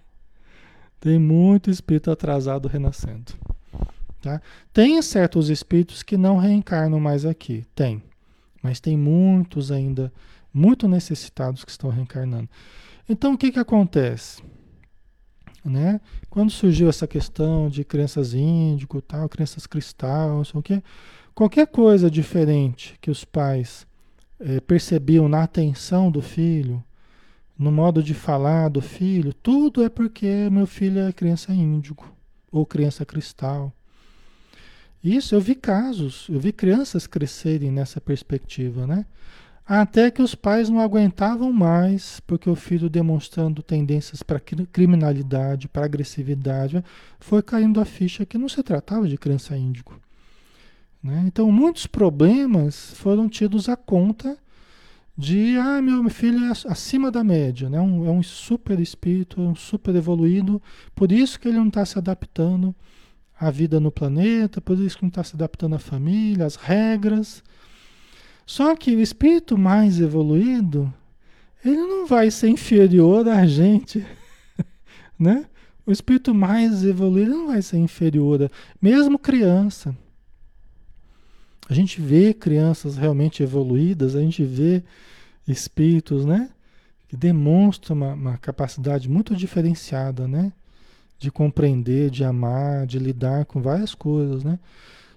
tem 0.99 1.19
muito 1.19 1.69
espírito 1.69 2.09
atrasado 2.09 2.67
renascendo. 2.67 3.33
Tá? 4.27 4.41
Tem 4.73 5.01
certos 5.01 5.49
espíritos 5.49 6.03
que 6.03 6.17
não 6.17 6.35
reencarnam 6.35 6.99
mais 6.99 7.25
aqui, 7.25 7.65
tem. 7.73 8.03
Mas 8.61 8.81
tem 8.81 8.97
muitos 8.97 9.71
ainda, 9.71 10.11
muito 10.53 10.85
necessitados 10.85 11.63
que 11.63 11.71
estão 11.71 11.89
reencarnando. 11.89 12.49
Então 13.07 13.33
o 13.33 13.37
que, 13.37 13.53
que 13.53 13.59
acontece? 13.59 14.43
Né? 15.63 16.01
Quando 16.29 16.51
surgiu 16.51 16.89
essa 16.89 17.07
questão 17.07 17.69
de 17.69 17.85
crenças 17.85 18.33
índico, 18.33 19.01
tal, 19.01 19.29
crenças 19.29 19.65
cristal, 19.65 20.35
não 20.35 20.43
sei 20.43 20.59
o 20.59 20.63
quê, 20.63 20.83
qualquer 21.33 21.67
coisa 21.67 22.11
diferente 22.11 22.97
que 22.99 23.09
os 23.09 23.23
pais 23.23 23.87
é, 24.41 24.59
percebiam 24.59 25.29
na 25.29 25.43
atenção 25.43 26.11
do 26.11 26.21
filho, 26.21 26.83
no 27.57 27.71
modo 27.71 28.03
de 28.03 28.13
falar 28.13 28.67
do 28.67 28.81
filho, 28.81 29.33
tudo 29.33 29.83
é 29.83 29.87
porque 29.87 30.49
meu 30.51 30.67
filho 30.67 30.99
é 30.99 31.13
crença 31.13 31.53
índigo 31.53 32.13
ou 32.51 32.65
crença 32.65 33.05
cristal. 33.05 33.71
Isso, 35.03 35.35
eu 35.35 35.41
vi 35.41 35.55
casos, 35.55 36.27
eu 36.29 36.39
vi 36.39 36.51
crianças 36.51 37.05
crescerem 37.07 37.71
nessa 37.71 38.01
perspectiva, 38.01 38.87
né? 38.87 39.05
Até 39.65 40.09
que 40.09 40.21
os 40.21 40.33
pais 40.33 40.69
não 40.69 40.79
aguentavam 40.79 41.51
mais, 41.51 42.21
porque 42.21 42.49
o 42.49 42.55
filho 42.55 42.89
demonstrando 42.89 43.61
tendências 43.61 44.23
para 44.23 44.39
criminalidade, 44.39 45.67
para 45.67 45.83
agressividade, 45.83 46.81
foi 47.19 47.41
caindo 47.43 47.81
a 47.81 47.85
ficha 47.85 48.25
que 48.25 48.37
não 48.37 48.47
se 48.47 48.63
tratava 48.63 49.07
de 49.09 49.17
criança 49.17 49.57
índico. 49.57 49.99
Né? 51.03 51.25
Então, 51.27 51.51
muitos 51.51 51.85
problemas 51.85 52.93
foram 52.93 53.27
tidos 53.27 53.67
à 53.67 53.75
conta 53.75 54.37
de, 55.17 55.57
ah, 55.57 55.81
meu 55.81 56.09
filho 56.09 56.45
é 56.45 56.51
acima 56.51 57.11
da 57.11 57.23
média, 57.23 57.69
né? 57.69 57.81
um, 57.81 58.07
é 58.07 58.11
um 58.11 58.23
super 58.23 58.79
espírito, 58.79 59.41
um 59.41 59.55
super 59.55 59.93
evoluído, 59.95 60.61
por 60.95 61.11
isso 61.11 61.37
que 61.39 61.47
ele 61.49 61.57
não 61.57 61.67
está 61.67 61.85
se 61.85 61.97
adaptando 61.97 62.73
a 63.39 63.51
vida 63.51 63.79
no 63.79 63.91
planeta, 63.91 64.59
por 64.59 64.79
isso 64.79 64.97
que 64.97 65.03
não 65.03 65.09
está 65.09 65.23
se 65.23 65.35
adaptando 65.35 65.75
à 65.75 65.79
família, 65.79 66.45
às 66.45 66.55
regras. 66.55 67.43
Só 68.45 68.75
que 68.75 68.95
o 68.95 68.99
espírito 68.99 69.57
mais 69.57 69.99
evoluído, 69.99 70.91
ele 71.63 71.77
não 71.77 72.07
vai 72.07 72.31
ser 72.31 72.49
inferior 72.49 73.27
a 73.27 73.45
gente, 73.45 74.05
né? 75.19 75.45
O 75.85 75.91
espírito 75.91 76.33
mais 76.33 76.83
evoluído 76.83 77.31
não 77.31 77.47
vai 77.47 77.61
ser 77.61 77.77
inferior, 77.77 78.43
a, 78.43 78.49
mesmo 78.81 79.19
criança. 79.19 79.95
A 81.69 81.73
gente 81.73 82.01
vê 82.01 82.33
crianças 82.33 82.97
realmente 82.97 83.43
evoluídas, 83.43 84.15
a 84.15 84.21
gente 84.21 84.43
vê 84.43 84.83
espíritos, 85.47 86.25
né? 86.25 86.49
Que 87.07 87.15
demonstram 87.15 87.95
uma, 87.95 88.13
uma 88.13 88.37
capacidade 88.37 89.09
muito 89.09 89.35
diferenciada, 89.35 90.27
né? 90.27 90.51
De 91.19 91.31
compreender, 91.31 92.09
de 92.09 92.23
amar, 92.23 92.85
de 92.85 92.99
lidar 92.99 93.45
com 93.45 93.61
várias 93.61 93.95
coisas, 93.95 94.43
né? 94.43 94.59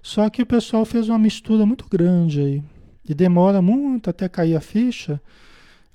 Só 0.01 0.29
que 0.29 0.41
o 0.41 0.45
pessoal 0.45 0.83
fez 0.83 1.09
uma 1.09 1.19
mistura 1.19 1.65
muito 1.65 1.87
grande 1.89 2.41
aí. 2.41 2.63
E 3.07 3.13
demora 3.13 3.61
muito 3.61 4.09
até 4.09 4.27
cair 4.27 4.55
a 4.55 4.61
ficha. 4.61 5.21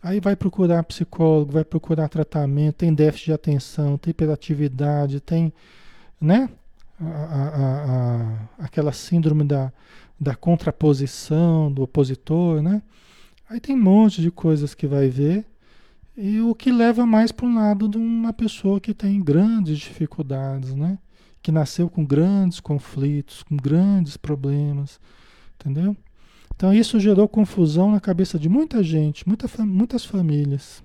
Aí 0.02 0.20
vai 0.20 0.36
procurar 0.36 0.82
psicólogo, 0.84 1.52
vai 1.52 1.64
procurar 1.64 2.08
tratamento, 2.08 2.76
tem 2.76 2.94
déficit 2.94 3.26
de 3.26 3.32
atenção, 3.32 3.98
tem 3.98 4.12
hiperatividade, 4.12 5.20
tem, 5.20 5.52
né? 6.20 6.48
a, 7.00 7.04
a, 7.04 8.62
a, 8.62 8.64
aquela 8.64 8.92
síndrome 8.92 9.44
da, 9.44 9.72
da 10.18 10.34
contraposição, 10.34 11.70
do 11.70 11.82
opositor, 11.82 12.62
né? 12.62 12.82
Aí 13.48 13.60
tem 13.60 13.76
um 13.76 13.82
monte 13.82 14.20
de 14.20 14.30
coisas 14.30 14.74
que 14.74 14.86
vai 14.86 15.08
ver 15.08 15.44
e 16.16 16.40
o 16.40 16.54
que 16.54 16.72
leva 16.72 17.04
mais 17.04 17.30
para 17.30 17.46
um 17.46 17.54
lado 17.54 17.88
de 17.88 17.98
uma 17.98 18.32
pessoa 18.32 18.80
que 18.80 18.94
tem 18.94 19.22
grandes 19.22 19.78
dificuldades, 19.78 20.74
né? 20.74 20.98
Que 21.42 21.52
nasceu 21.52 21.90
com 21.90 22.04
grandes 22.04 22.58
conflitos, 22.58 23.42
com 23.42 23.56
grandes 23.56 24.16
problemas, 24.16 24.98
entendeu? 25.54 25.96
Então 26.54 26.72
isso 26.72 26.98
gerou 26.98 27.28
confusão 27.28 27.90
na 27.90 28.00
cabeça 28.00 28.38
de 28.38 28.48
muita 28.48 28.82
gente, 28.82 29.28
muita, 29.28 29.46
muitas 29.64 30.04
famílias, 30.04 30.82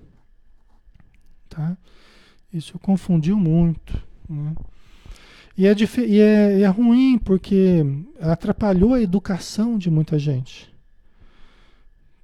tá? 1.48 1.76
Isso 2.52 2.78
confundiu 2.78 3.38
muito, 3.38 3.98
né? 4.28 4.54
E 5.56 5.66
é, 5.66 5.74
e 6.06 6.20
é, 6.20 6.60
é 6.60 6.66
ruim 6.66 7.18
porque 7.18 7.84
atrapalhou 8.20 8.94
a 8.94 9.02
educação 9.02 9.76
de 9.76 9.90
muita 9.90 10.18
gente. 10.18 10.71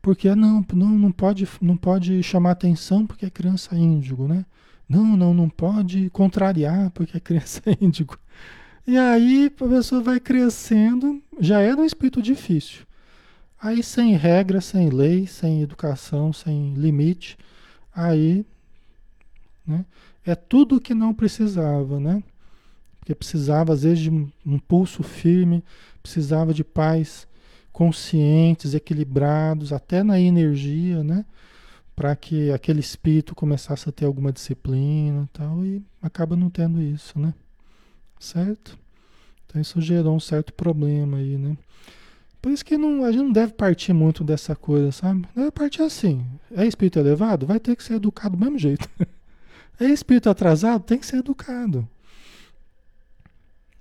Porque 0.09 0.35
não, 0.35 0.65
não, 0.73 0.89
não, 0.89 1.13
pode, 1.13 1.47
não 1.61 1.77
pode 1.77 2.23
chamar 2.23 2.53
atenção 2.53 3.07
porque 3.07 3.27
é 3.27 3.31
criança 3.31 3.77
índigo, 3.77 4.27
né? 4.27 4.47
Não, 4.89 5.05
não, 5.19 5.35
não 5.35 5.51
pode 5.51 6.09
contrariar 6.09 6.91
porque 6.93 7.19
é 7.19 7.21
criança 7.21 7.61
índigo. 7.79 8.19
E 8.87 8.97
aí 8.97 9.53
a 9.55 9.69
pessoa 9.69 10.03
vai 10.03 10.19
crescendo, 10.19 11.23
já 11.39 11.61
é 11.61 11.75
um 11.75 11.85
espírito 11.85 12.23
difícil. 12.23 12.87
Aí 13.61 13.83
sem 13.83 14.17
regra, 14.17 14.63
sem 14.63 14.89
lei, 14.89 15.27
sem 15.27 15.61
educação, 15.61 16.33
sem 16.33 16.73
limite, 16.73 17.37
aí 17.95 18.47
né, 19.67 19.85
é 20.25 20.35
tudo 20.35 20.81
que 20.81 20.95
não 20.95 21.13
precisava, 21.13 22.01
né? 22.01 22.23
Porque 22.99 23.15
precisava 23.15 23.75
às 23.75 23.83
vezes 23.83 23.99
de 23.99 24.11
um 24.11 24.59
pulso 24.59 25.03
firme, 25.03 25.63
precisava 26.03 26.55
de 26.55 26.65
pais 26.65 27.29
conscientes, 27.79 28.75
equilibrados, 28.75 29.73
até 29.73 30.03
na 30.03 30.19
energia, 30.19 31.05
né? 31.05 31.25
Para 31.95 32.17
que 32.17 32.51
aquele 32.51 32.81
espírito 32.81 33.37
começasse 33.37 33.89
a 33.89 33.93
ter 33.93 34.05
alguma 34.05 34.33
disciplina 34.33 35.23
e 35.23 35.29
tal, 35.29 35.65
e 35.65 35.81
acaba 36.03 36.35
não 36.35 36.51
tendo 36.51 36.83
isso, 36.83 37.21
né? 37.21 37.33
Certo? 38.19 38.77
Então 39.47 39.63
isso 39.63 39.81
gerou 39.81 40.17
um 40.17 40.19
certo 40.19 40.53
problema 40.53 41.19
aí, 41.19 41.39
né? 41.39 41.57
Por 42.43 42.51
isso 42.51 42.65
que 42.65 42.77
não, 42.77 43.05
a 43.05 43.13
gente 43.13 43.23
não 43.23 43.33
deve 43.33 43.53
partir 43.53 43.93
muito 43.93 44.25
dessa 44.25 44.57
coisa, 44.57 44.91
sabe? 44.91 45.29
Deve 45.33 45.53
partir 45.53 45.83
assim. 45.83 46.27
É 46.51 46.67
espírito 46.67 46.99
elevado? 46.99 47.47
Vai 47.47 47.61
ter 47.61 47.77
que 47.77 47.85
ser 47.85 47.95
educado 47.95 48.37
do 48.37 48.43
mesmo 48.43 48.59
jeito. 48.59 48.89
É 49.81 49.85
espírito 49.85 50.29
atrasado? 50.29 50.83
Tem 50.83 50.99
que 50.99 51.07
ser 51.07 51.19
educado. 51.19 51.89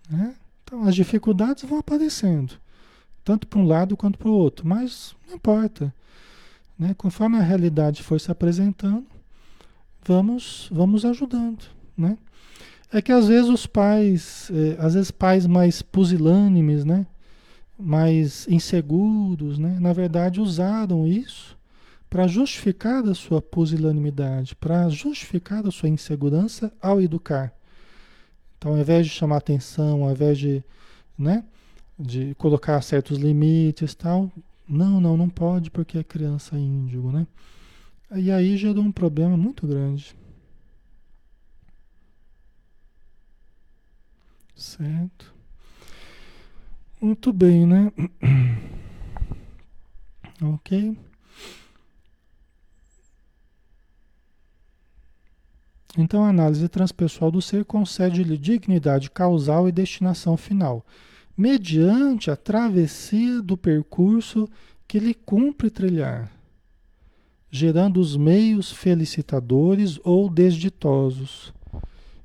Né? 0.07 0.35
Então 0.63 0.83
as 0.83 0.93
dificuldades 0.93 1.63
vão 1.63 1.79
aparecendo 1.79 2.59
tanto 3.27 3.45
para 3.45 3.59
um 3.59 3.65
lado 3.65 3.97
quanto 3.97 4.17
para 4.17 4.29
o 4.29 4.33
outro, 4.33 4.65
mas 4.65 5.13
não 5.27 5.35
importa. 5.35 5.93
Né? 6.79 6.95
Conforme 6.97 7.35
a 7.35 7.41
realidade 7.41 8.01
for 8.01 8.17
se 8.21 8.31
apresentando, 8.31 9.05
vamos, 10.01 10.69
vamos 10.71 11.03
ajudando. 11.03 11.65
Né? 11.97 12.17
É 12.89 13.01
que 13.01 13.11
às 13.11 13.27
vezes 13.27 13.49
os 13.49 13.67
pais, 13.67 14.49
é, 14.49 14.77
às 14.81 14.93
vezes 14.93 15.11
pais 15.11 15.45
mais 15.45 15.81
pusilânimes, 15.81 16.85
né? 16.85 17.05
mais 17.77 18.47
inseguros, 18.47 19.59
né? 19.59 19.77
na 19.77 19.91
verdade 19.91 20.39
usaram 20.39 21.05
isso 21.05 21.57
para 22.09 22.27
justificar 22.27 23.03
a 23.03 23.13
sua 23.13 23.41
pusilanimidade, 23.41 24.55
para 24.55 24.87
justificar 24.87 25.67
a 25.67 25.71
sua 25.71 25.89
insegurança 25.89 26.71
ao 26.81 27.01
educar. 27.01 27.53
Então, 28.57 28.71
ao 28.71 28.77
invés 28.77 29.05
de 29.05 29.11
chamar 29.11 29.35
atenção, 29.35 30.03
ao 30.03 30.11
invés 30.11 30.37
de, 30.37 30.63
né, 31.19 31.43
de 31.97 32.35
colocar 32.35 32.81
certos 32.81 33.17
limites 33.17 33.95
tal. 33.95 34.31
Não, 34.67 34.99
não, 34.99 35.17
não 35.17 35.29
pode 35.29 35.71
porque 35.71 35.97
é 35.97 36.03
criança 36.03 36.57
índigo, 36.57 37.11
né? 37.11 37.25
E 38.15 38.31
aí 38.31 38.55
gerou 38.57 38.83
um 38.83 38.91
problema 38.91 39.35
muito 39.35 39.65
grande. 39.65 40.15
Certo. 44.55 45.33
Muito 47.01 47.31
bem, 47.31 47.65
né? 47.65 47.91
ok. 50.41 50.97
Então, 55.97 56.23
a 56.23 56.29
análise 56.29 56.67
transpessoal 56.69 57.31
do 57.31 57.41
ser 57.41 57.65
concede-lhe 57.65 58.37
dignidade 58.37 59.09
causal 59.09 59.67
e 59.67 59.71
destinação 59.71 60.37
final 60.37 60.85
mediante 61.37 62.31
a 62.31 62.35
travessia 62.35 63.41
do 63.41 63.55
percurso 63.55 64.49
que 64.87 64.97
lhe 64.97 65.13
cumpre 65.13 65.69
trilhar, 65.69 66.31
gerando 67.51 67.99
os 67.99 68.17
meios 68.17 68.71
felicitadores 68.71 69.99
ou 70.03 70.29
desditosos, 70.29 71.53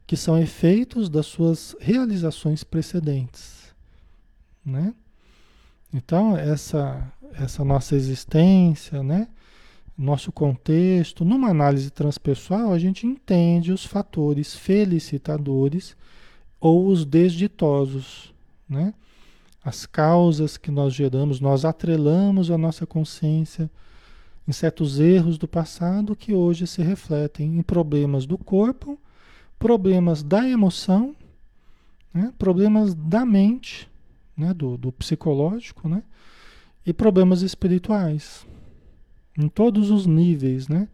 que 0.07 0.17
são 0.17 0.39
efeitos 0.39 1.09
das 1.09 1.27
suas 1.27 1.77
realizações 1.79 2.65
precedentes, 2.65 3.75
né? 4.65 4.95
Então, 5.93 6.37
essa 6.37 7.13
essa 7.35 7.65
nossa 7.65 7.95
existência, 7.95 9.03
né? 9.03 9.29
Nosso 9.97 10.33
contexto, 10.33 11.25
numa 11.25 11.49
análise 11.49 11.91
transpessoal, 11.91 12.73
a 12.73 12.79
gente 12.79 13.07
entende 13.07 13.73
os 13.73 13.85
fatores 13.85 14.55
felicitadores 14.55 15.97
ou 16.61 16.87
os 16.89 17.05
desditosos, 17.05 18.32
né? 18.73 18.95
As 19.65 19.87
causas 19.87 20.57
que 20.57 20.71
nós 20.71 20.93
geramos, 20.93 21.39
nós 21.41 21.65
atrelamos 21.65 22.51
a 22.51 22.59
nossa 22.59 22.85
consciência 22.85 23.71
em 24.47 24.53
certos 24.53 24.99
erros 24.99 25.39
do 25.39 25.47
passado 25.47 26.17
que 26.17 26.35
hoje 26.35 26.67
se 26.67 26.83
refletem 26.83 27.59
em 27.59 27.63
problemas 27.63 28.27
do 28.27 28.37
corpo, 28.37 28.99
problemas 29.59 30.23
da 30.23 30.49
emoção, 30.49 31.15
né? 32.13 32.33
problemas 32.39 32.95
da 32.95 33.25
mente, 33.25 33.89
né? 34.37 34.53
do, 34.53 34.77
do 34.77 34.91
psicológico, 34.91 35.89
né? 35.89 36.03
e 36.85 36.93
problemas 36.93 37.43
espirituais. 37.43 38.45
Em 39.39 39.49
todos 39.49 39.91
os 39.91 40.07
níveis, 40.07 40.67
né? 40.67 40.89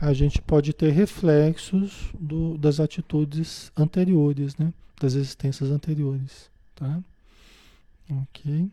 a 0.00 0.14
gente 0.14 0.40
pode 0.40 0.72
ter 0.72 0.90
reflexos 0.90 2.10
do, 2.18 2.56
das 2.56 2.80
atitudes 2.80 3.70
anteriores, 3.76 4.56
né? 4.56 4.72
das 4.98 5.14
existências 5.14 5.70
anteriores. 5.70 6.50
Tá? 6.74 7.00
Ok. 8.10 8.70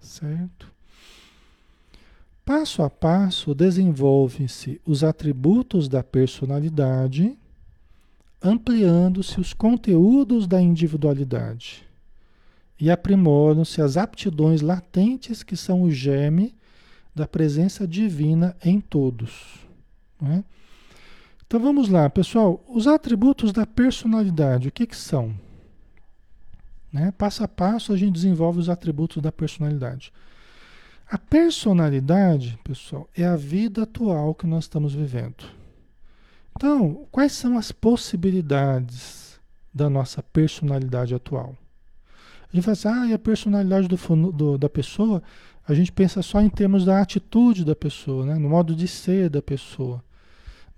Certo. 0.00 0.72
Passo 2.44 2.82
a 2.82 2.90
passo 2.90 3.54
desenvolvem-se 3.54 4.80
os 4.84 5.04
atributos 5.04 5.88
da 5.88 6.02
personalidade, 6.02 7.38
ampliando-se 8.42 9.38
os 9.40 9.52
conteúdos 9.52 10.46
da 10.46 10.60
individualidade 10.60 11.86
e 12.80 12.90
aprimoram-se 12.90 13.82
as 13.82 13.96
aptidões 13.96 14.62
latentes 14.62 15.42
que 15.42 15.56
são 15.56 15.82
o 15.82 15.90
germe 15.90 16.54
da 17.14 17.28
presença 17.28 17.86
divina 17.86 18.56
em 18.64 18.80
todos. 18.80 19.60
Né? 20.20 20.42
Então 21.50 21.58
vamos 21.58 21.88
lá, 21.88 22.08
pessoal. 22.08 22.64
Os 22.68 22.86
atributos 22.86 23.50
da 23.50 23.66
personalidade, 23.66 24.68
o 24.68 24.70
que, 24.70 24.86
que 24.86 24.96
são? 24.96 25.34
Né? 26.92 27.12
Passo 27.18 27.42
a 27.42 27.48
passo 27.48 27.92
a 27.92 27.96
gente 27.96 28.12
desenvolve 28.12 28.60
os 28.60 28.68
atributos 28.68 29.20
da 29.20 29.32
personalidade. 29.32 30.12
A 31.10 31.18
personalidade, 31.18 32.56
pessoal, 32.62 33.10
é 33.16 33.24
a 33.24 33.34
vida 33.34 33.82
atual 33.82 34.32
que 34.32 34.46
nós 34.46 34.62
estamos 34.62 34.94
vivendo. 34.94 35.44
Então, 36.56 37.04
quais 37.10 37.32
são 37.32 37.58
as 37.58 37.72
possibilidades 37.72 39.40
da 39.74 39.90
nossa 39.90 40.22
personalidade 40.22 41.16
atual? 41.16 41.56
A 42.44 42.54
gente 42.54 42.64
fala 42.64 42.72
assim, 42.74 42.88
ah, 42.88 43.06
e 43.08 43.12
a 43.12 43.18
personalidade 43.18 43.88
do, 43.88 43.96
do, 44.30 44.56
da 44.56 44.68
pessoa, 44.68 45.20
a 45.66 45.74
gente 45.74 45.90
pensa 45.90 46.22
só 46.22 46.40
em 46.40 46.48
termos 46.48 46.84
da 46.84 47.00
atitude 47.00 47.64
da 47.64 47.74
pessoa, 47.74 48.24
né? 48.24 48.36
no 48.36 48.48
modo 48.48 48.72
de 48.72 48.86
ser 48.86 49.28
da 49.28 49.42
pessoa. 49.42 50.00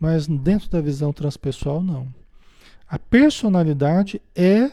Mas 0.02 0.26
dentro 0.26 0.68
da 0.68 0.80
visão 0.80 1.12
transpessoal, 1.12 1.80
não. 1.80 2.12
A 2.88 2.98
personalidade 2.98 4.20
é 4.34 4.72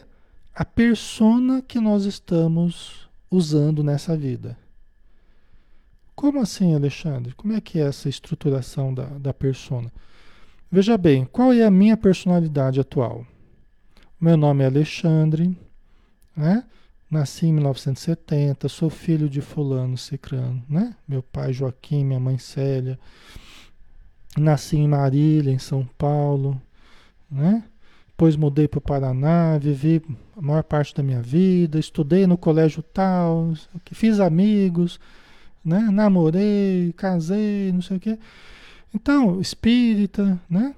a 0.52 0.64
persona 0.64 1.62
que 1.62 1.78
nós 1.78 2.04
estamos 2.04 3.08
usando 3.30 3.84
nessa 3.84 4.16
vida. 4.16 4.58
Como 6.16 6.40
assim, 6.40 6.74
Alexandre? 6.74 7.32
Como 7.34 7.52
é 7.52 7.60
que 7.60 7.78
é 7.78 7.86
essa 7.86 8.08
estruturação 8.08 8.92
da, 8.92 9.04
da 9.04 9.32
persona? 9.32 9.92
Veja 10.68 10.98
bem, 10.98 11.24
qual 11.24 11.52
é 11.52 11.62
a 11.62 11.70
minha 11.70 11.96
personalidade 11.96 12.80
atual? 12.80 13.24
Meu 14.20 14.36
nome 14.36 14.64
é 14.64 14.66
Alexandre, 14.66 15.56
né? 16.36 16.64
Nasci 17.08 17.46
em 17.46 17.52
1970, 17.52 18.68
sou 18.68 18.90
filho 18.90 19.28
de 19.28 19.40
fulano 19.40 19.96
cicrano, 19.96 20.60
né? 20.68 20.96
Meu 21.06 21.22
pai 21.22 21.52
Joaquim, 21.52 22.04
minha 22.04 22.18
mãe 22.18 22.36
Célia. 22.36 22.98
Nasci 24.38 24.76
em 24.76 24.88
Marília, 24.88 25.52
em 25.52 25.58
São 25.58 25.88
Paulo. 25.98 26.60
né? 27.30 27.64
Depois 28.08 28.36
mudei 28.36 28.68
para 28.68 28.78
o 28.78 28.82
Paraná, 28.82 29.56
vivi 29.56 30.02
a 30.36 30.42
maior 30.42 30.62
parte 30.62 30.94
da 30.94 31.02
minha 31.02 31.22
vida, 31.22 31.78
estudei 31.78 32.26
no 32.26 32.36
colégio 32.36 32.82
tal, 32.82 33.54
fiz 33.92 34.20
amigos, 34.20 35.00
né? 35.64 35.88
namorei, 35.90 36.92
casei, 36.96 37.72
não 37.72 37.80
sei 37.80 37.96
o 37.96 38.00
quê. 38.00 38.18
Então, 38.94 39.40
espírita, 39.40 40.38
né? 40.50 40.74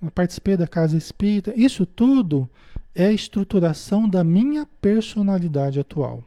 Eu 0.00 0.10
participei 0.10 0.56
da 0.56 0.66
casa 0.66 0.96
espírita. 0.96 1.52
Isso 1.54 1.84
tudo 1.84 2.48
é 2.94 3.06
a 3.06 3.12
estruturação 3.12 4.08
da 4.08 4.24
minha 4.24 4.66
personalidade 4.80 5.78
atual. 5.78 6.24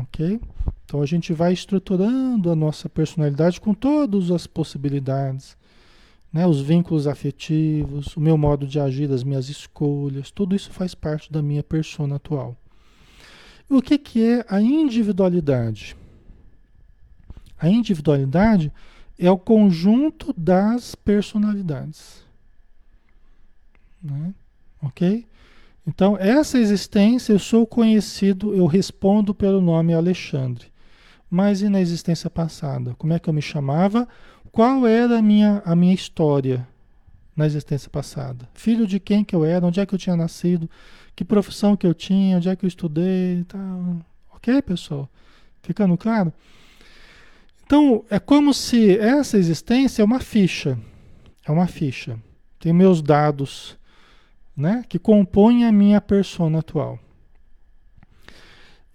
Ok? 0.00 0.40
Então 0.84 1.00
a 1.00 1.06
gente 1.06 1.32
vai 1.32 1.52
estruturando 1.52 2.50
a 2.50 2.56
nossa 2.56 2.88
personalidade 2.88 3.60
com 3.60 3.72
todas 3.72 4.30
as 4.30 4.46
possibilidades, 4.46 5.56
né? 6.32 6.46
os 6.46 6.60
vínculos 6.60 7.06
afetivos, 7.06 8.16
o 8.16 8.20
meu 8.20 8.36
modo 8.36 8.66
de 8.66 8.80
agir, 8.80 9.10
as 9.10 9.22
minhas 9.22 9.48
escolhas, 9.48 10.30
tudo 10.30 10.54
isso 10.54 10.70
faz 10.70 10.94
parte 10.94 11.32
da 11.32 11.40
minha 11.42 11.62
persona 11.62 12.16
atual. 12.16 12.56
O 13.68 13.80
que, 13.80 13.96
que 13.96 14.22
é 14.22 14.44
a 14.48 14.60
individualidade? 14.60 15.96
A 17.58 17.68
individualidade 17.68 18.72
é 19.18 19.30
o 19.30 19.38
conjunto 19.38 20.34
das 20.36 20.94
personalidades. 20.94 22.22
Né? 24.02 24.34
Ok? 24.82 25.26
Então, 25.86 26.16
essa 26.18 26.58
existência, 26.58 27.32
eu 27.32 27.38
sou 27.38 27.66
conhecido, 27.66 28.54
eu 28.54 28.66
respondo 28.66 29.34
pelo 29.34 29.60
nome 29.60 29.92
Alexandre. 29.92 30.72
Mas 31.28 31.60
e 31.62 31.68
na 31.68 31.80
existência 31.80 32.30
passada? 32.30 32.94
Como 32.96 33.12
é 33.12 33.18
que 33.18 33.28
eu 33.28 33.34
me 33.34 33.42
chamava? 33.42 34.08
Qual 34.50 34.86
era 34.86 35.18
a 35.18 35.22
minha, 35.22 35.62
a 35.64 35.74
minha 35.74 35.94
história 35.94 36.66
na 37.36 37.44
existência 37.44 37.90
passada? 37.90 38.48
Filho 38.54 38.86
de 38.86 38.98
quem 38.98 39.24
que 39.24 39.34
eu 39.34 39.44
era? 39.44 39.66
Onde 39.66 39.80
é 39.80 39.84
que 39.84 39.94
eu 39.94 39.98
tinha 39.98 40.16
nascido? 40.16 40.70
Que 41.14 41.24
profissão 41.24 41.76
que 41.76 41.86
eu 41.86 41.92
tinha? 41.92 42.36
Onde 42.36 42.48
é 42.48 42.56
que 42.56 42.64
eu 42.64 42.68
estudei? 42.68 43.44
Tal. 43.44 43.96
Ok, 44.34 44.62
pessoal? 44.62 45.08
Ficando 45.62 45.96
claro? 45.98 46.32
Então, 47.66 48.04
é 48.08 48.18
como 48.18 48.54
se 48.54 48.98
essa 48.98 49.36
existência 49.36 50.02
é 50.02 50.04
uma 50.04 50.20
ficha. 50.20 50.78
É 51.46 51.50
uma 51.50 51.66
ficha. 51.66 52.18
Tem 52.58 52.72
meus 52.72 53.02
dados 53.02 53.76
né, 54.56 54.84
que 54.88 54.98
compõem 54.98 55.64
a 55.64 55.72
minha 55.72 56.00
persona 56.00 56.58
atual. 56.60 56.98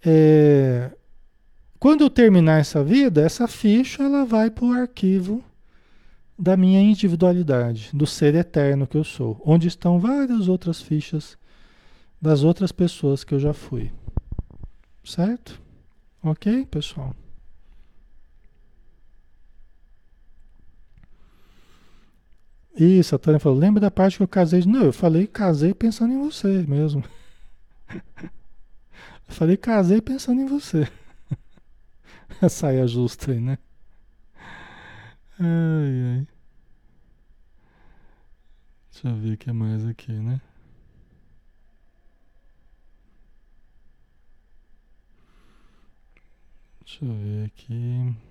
É, 0.04 0.90
quando 1.78 2.02
eu 2.02 2.10
terminar 2.10 2.60
essa 2.60 2.82
vida, 2.82 3.22
essa 3.22 3.46
ficha 3.46 4.02
ela 4.02 4.24
vai 4.24 4.50
para 4.50 4.64
o 4.64 4.72
arquivo 4.72 5.44
da 6.38 6.56
minha 6.56 6.80
individualidade, 6.80 7.90
do 7.92 8.06
ser 8.06 8.34
eterno 8.34 8.86
que 8.86 8.96
eu 8.96 9.04
sou, 9.04 9.40
onde 9.44 9.68
estão 9.68 9.98
várias 9.98 10.48
outras 10.48 10.80
fichas 10.80 11.36
das 12.20 12.42
outras 12.42 12.72
pessoas 12.72 13.24
que 13.24 13.34
eu 13.34 13.38
já 13.38 13.52
fui. 13.52 13.92
Certo? 15.04 15.60
Ok, 16.22 16.66
pessoal? 16.66 17.14
Isso, 22.80 23.14
a 23.14 23.18
Tânia 23.18 23.38
falou, 23.38 23.58
lembra 23.58 23.78
da 23.78 23.90
parte 23.90 24.16
que 24.16 24.22
eu 24.22 24.28
casei? 24.28 24.64
Não, 24.64 24.84
eu 24.84 24.92
falei 24.92 25.26
casei 25.26 25.74
pensando 25.74 26.14
em 26.14 26.18
você 26.18 26.64
mesmo. 26.66 27.04
Eu 29.28 29.34
falei 29.34 29.56
casei 29.56 30.00
pensando 30.00 30.40
em 30.40 30.46
você. 30.46 30.90
A 32.42 32.48
saia 32.48 32.84
justa 32.84 33.30
aí, 33.30 33.38
né? 33.40 33.58
Ai, 35.38 36.18
ai. 36.18 36.28
Deixa 38.90 39.08
eu 39.08 39.14
ver 39.16 39.34
o 39.34 39.38
que 39.38 39.52
mais 39.52 39.86
aqui, 39.86 40.12
né? 40.12 40.40
Deixa 46.84 47.04
eu 47.04 47.14
ver 47.14 47.46
aqui. 47.46 48.29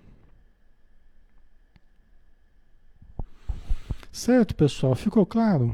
Certo, 4.20 4.54
pessoal? 4.54 4.96
Ficou 4.96 5.26
claro? 5.26 5.74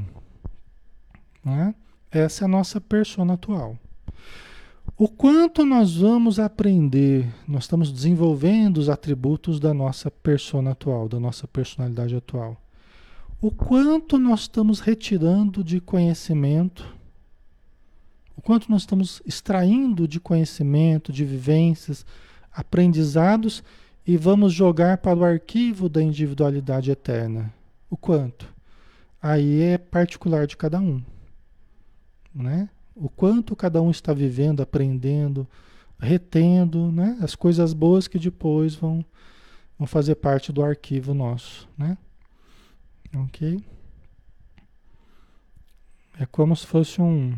Né? 1.44 1.74
Essa 2.12 2.44
é 2.44 2.46
a 2.46 2.48
nossa 2.48 2.80
persona 2.80 3.34
atual. 3.34 3.76
O 4.96 5.08
quanto 5.08 5.66
nós 5.66 5.96
vamos 5.96 6.38
aprender, 6.38 7.26
nós 7.48 7.64
estamos 7.64 7.90
desenvolvendo 7.90 8.78
os 8.78 8.88
atributos 8.88 9.58
da 9.58 9.74
nossa 9.74 10.12
persona 10.12 10.70
atual, 10.70 11.08
da 11.08 11.18
nossa 11.18 11.48
personalidade 11.48 12.14
atual. 12.14 12.56
O 13.42 13.50
quanto 13.50 14.16
nós 14.16 14.42
estamos 14.42 14.78
retirando 14.78 15.64
de 15.64 15.80
conhecimento, 15.80 16.86
o 18.36 18.40
quanto 18.40 18.70
nós 18.70 18.82
estamos 18.82 19.20
extraindo 19.26 20.06
de 20.06 20.20
conhecimento, 20.20 21.12
de 21.12 21.24
vivências, 21.24 22.06
aprendizados 22.52 23.64
e 24.06 24.16
vamos 24.16 24.52
jogar 24.52 24.98
para 24.98 25.18
o 25.18 25.24
arquivo 25.24 25.88
da 25.88 26.00
individualidade 26.00 26.92
eterna. 26.92 27.55
O 27.88 27.96
quanto? 27.96 28.52
Aí 29.20 29.62
é 29.62 29.78
particular 29.78 30.46
de 30.46 30.56
cada 30.56 30.78
um, 30.80 31.02
né? 32.34 32.68
O 32.94 33.08
quanto 33.08 33.56
cada 33.56 33.80
um 33.82 33.90
está 33.90 34.12
vivendo, 34.12 34.62
aprendendo, 34.62 35.46
retendo, 35.98 36.90
né? 36.92 37.18
As 37.20 37.34
coisas 37.34 37.72
boas 37.72 38.08
que 38.08 38.18
depois 38.18 38.74
vão, 38.74 39.04
vão 39.78 39.86
fazer 39.86 40.16
parte 40.16 40.52
do 40.52 40.62
arquivo 40.62 41.14
nosso, 41.14 41.68
né? 41.76 41.96
Ok? 43.14 43.62
É 46.18 46.26
como 46.26 46.56
se 46.56 46.66
fosse 46.66 47.00
um, 47.00 47.36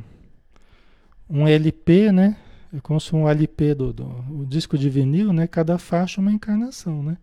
um 1.28 1.46
LP, 1.46 2.12
né? 2.12 2.36
É 2.72 2.80
como 2.80 3.00
se 3.00 3.14
um 3.14 3.28
LP 3.28 3.74
do, 3.74 3.92
do 3.92 4.46
disco 4.46 4.76
de 4.76 4.88
vinil, 4.88 5.32
né? 5.32 5.46
Cada 5.46 5.78
faixa 5.78 6.20
é 6.20 6.22
uma 6.22 6.32
encarnação, 6.32 7.02
né? 7.02 7.18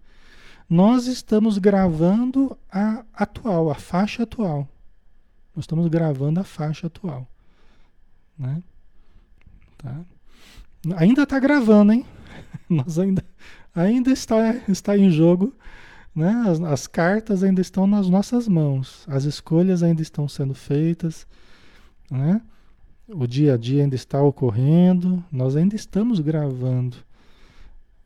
Nós 0.69 1.05
estamos 1.05 1.57
gravando 1.57 2.57
a 2.71 3.05
atual, 3.13 3.69
a 3.69 3.75
faixa 3.75 4.23
atual. 4.23 4.67
Nós 5.55 5.63
estamos 5.63 5.87
gravando 5.87 6.39
a 6.39 6.43
faixa 6.43 6.87
atual. 6.87 7.27
Né? 8.37 8.61
Tá? 9.77 10.01
Ainda 10.97 11.23
está 11.23 11.39
gravando, 11.39 11.93
hein? 11.93 12.05
Nós 12.69 12.97
ainda, 12.97 13.23
ainda 13.73 14.11
está, 14.11 14.55
está 14.67 14.97
em 14.97 15.09
jogo. 15.11 15.53
Né? 16.15 16.31
As, 16.47 16.61
as 16.61 16.87
cartas 16.87 17.43
ainda 17.43 17.61
estão 17.61 17.85
nas 17.85 18.09
nossas 18.09 18.47
mãos. 18.47 19.05
As 19.07 19.23
escolhas 19.23 19.83
ainda 19.83 20.01
estão 20.01 20.27
sendo 20.27 20.55
feitas. 20.55 21.27
Né? 22.09 22.41
O 23.07 23.27
dia 23.27 23.53
a 23.53 23.57
dia 23.57 23.83
ainda 23.83 23.95
está 23.95 24.21
ocorrendo. 24.21 25.23
Nós 25.31 25.55
ainda 25.55 25.75
estamos 25.75 26.19
gravando. 26.19 26.97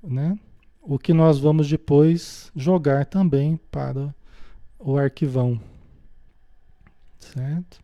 Né? 0.03 0.37
O 0.81 0.97
que 0.97 1.13
nós 1.13 1.39
vamos 1.39 1.67
depois 1.69 2.51
jogar 2.55 3.05
também 3.05 3.57
para 3.69 4.13
o 4.77 4.97
arquivão. 4.97 5.59
Certo? 7.19 7.79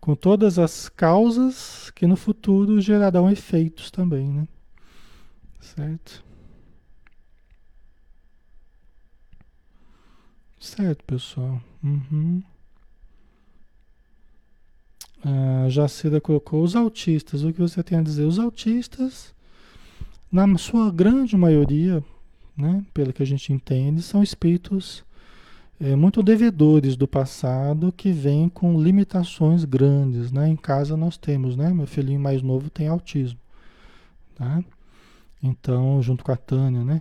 Com 0.00 0.14
todas 0.14 0.58
as 0.58 0.88
causas 0.88 1.90
que 1.90 2.06
no 2.06 2.16
futuro 2.16 2.80
gerarão 2.80 3.30
efeitos 3.30 3.90
também, 3.90 4.28
né? 4.28 4.48
Certo? 5.60 6.24
Certo, 10.58 11.04
pessoal. 11.04 11.60
Uhum. 11.82 12.42
A 15.22 15.68
Jacira 15.68 16.20
colocou 16.20 16.62
os 16.62 16.74
autistas. 16.74 17.42
O 17.42 17.52
que 17.52 17.60
você 17.60 17.82
tem 17.82 17.98
a 17.98 18.02
dizer? 18.02 18.24
Os 18.24 18.38
autistas 18.38 19.34
na 20.30 20.56
sua 20.58 20.90
grande 20.90 21.36
maioria, 21.36 22.02
né, 22.56 22.84
pelo 22.94 23.12
que 23.12 23.22
a 23.22 23.26
gente 23.26 23.52
entende, 23.52 24.02
são 24.02 24.22
espíritos 24.22 25.04
é, 25.80 25.96
muito 25.96 26.22
devedores 26.22 26.94
do 26.94 27.08
passado 27.08 27.90
que 27.90 28.12
vêm 28.12 28.48
com 28.48 28.80
limitações 28.80 29.64
grandes. 29.64 30.30
Né? 30.30 30.48
Em 30.48 30.56
casa 30.56 30.96
nós 30.96 31.16
temos, 31.16 31.56
né? 31.56 31.72
Meu 31.72 31.86
filhinho 31.86 32.20
mais 32.20 32.42
novo 32.42 32.68
tem 32.68 32.86
autismo. 32.86 33.40
Tá? 34.34 34.62
Então, 35.42 36.02
junto 36.02 36.22
com 36.22 36.32
a 36.32 36.36
Tânia, 36.36 36.84
né? 36.84 37.00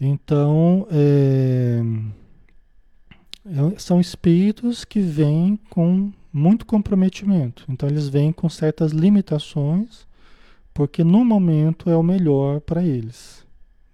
Então, 0.00 0.86
é, 0.90 1.82
é 3.44 3.78
são 3.78 4.00
espíritos 4.00 4.84
que 4.84 5.00
vêm 5.00 5.58
com 5.68 6.10
muito 6.32 6.64
comprometimento. 6.64 7.64
Então, 7.68 7.88
eles 7.88 8.08
vêm 8.08 8.32
com 8.32 8.48
certas 8.48 8.90
limitações 8.90 10.06
porque 10.74 11.04
no 11.04 11.24
momento 11.24 11.90
é 11.90 11.96
o 11.96 12.02
melhor 12.02 12.60
para 12.60 12.82
eles, 12.82 13.46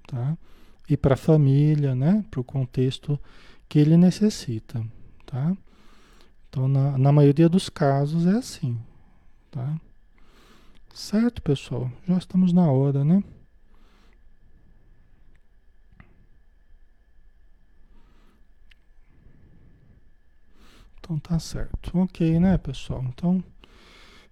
tá? 0.07 0.37
E 0.89 0.97
para 0.97 1.14
a 1.14 1.16
família, 1.16 1.95
né? 1.95 2.24
Para 2.31 2.41
o 2.41 2.45
contexto 2.45 3.18
que 3.68 3.79
ele 3.79 3.97
necessita, 3.97 4.85
tá? 5.26 5.57
Então, 6.49 6.66
na, 6.68 6.97
na 6.97 7.12
maioria 7.12 7.49
dos 7.49 7.68
casos 7.68 8.26
é 8.26 8.37
assim, 8.37 8.79
tá? 9.51 9.79
Certo, 10.95 11.43
pessoal? 11.43 11.91
Já 12.07 12.16
estamos 12.18 12.53
na 12.53 12.70
hora, 12.70 13.05
né? 13.05 13.22
Então 20.99 21.18
tá 21.18 21.39
certo. 21.39 21.99
Ok, 21.99 22.39
né, 22.39 22.59
pessoal? 22.59 23.03
Então, 23.05 23.43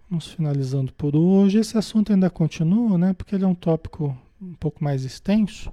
vamos 0.09 0.28
finalizando 0.28 0.92
por 0.92 1.16
hoje. 1.16 1.59
Esse 1.59 1.76
assunto 1.76 2.12
ainda 2.12 2.30
continua, 2.30 2.96
né? 2.96 3.12
Porque 3.12 3.34
ele 3.34 3.44
é 3.44 3.48
um 3.48 3.54
tópico 3.54 4.16
um 4.40 4.54
pouco 4.54 4.82
mais 4.82 5.04
extenso. 5.04 5.72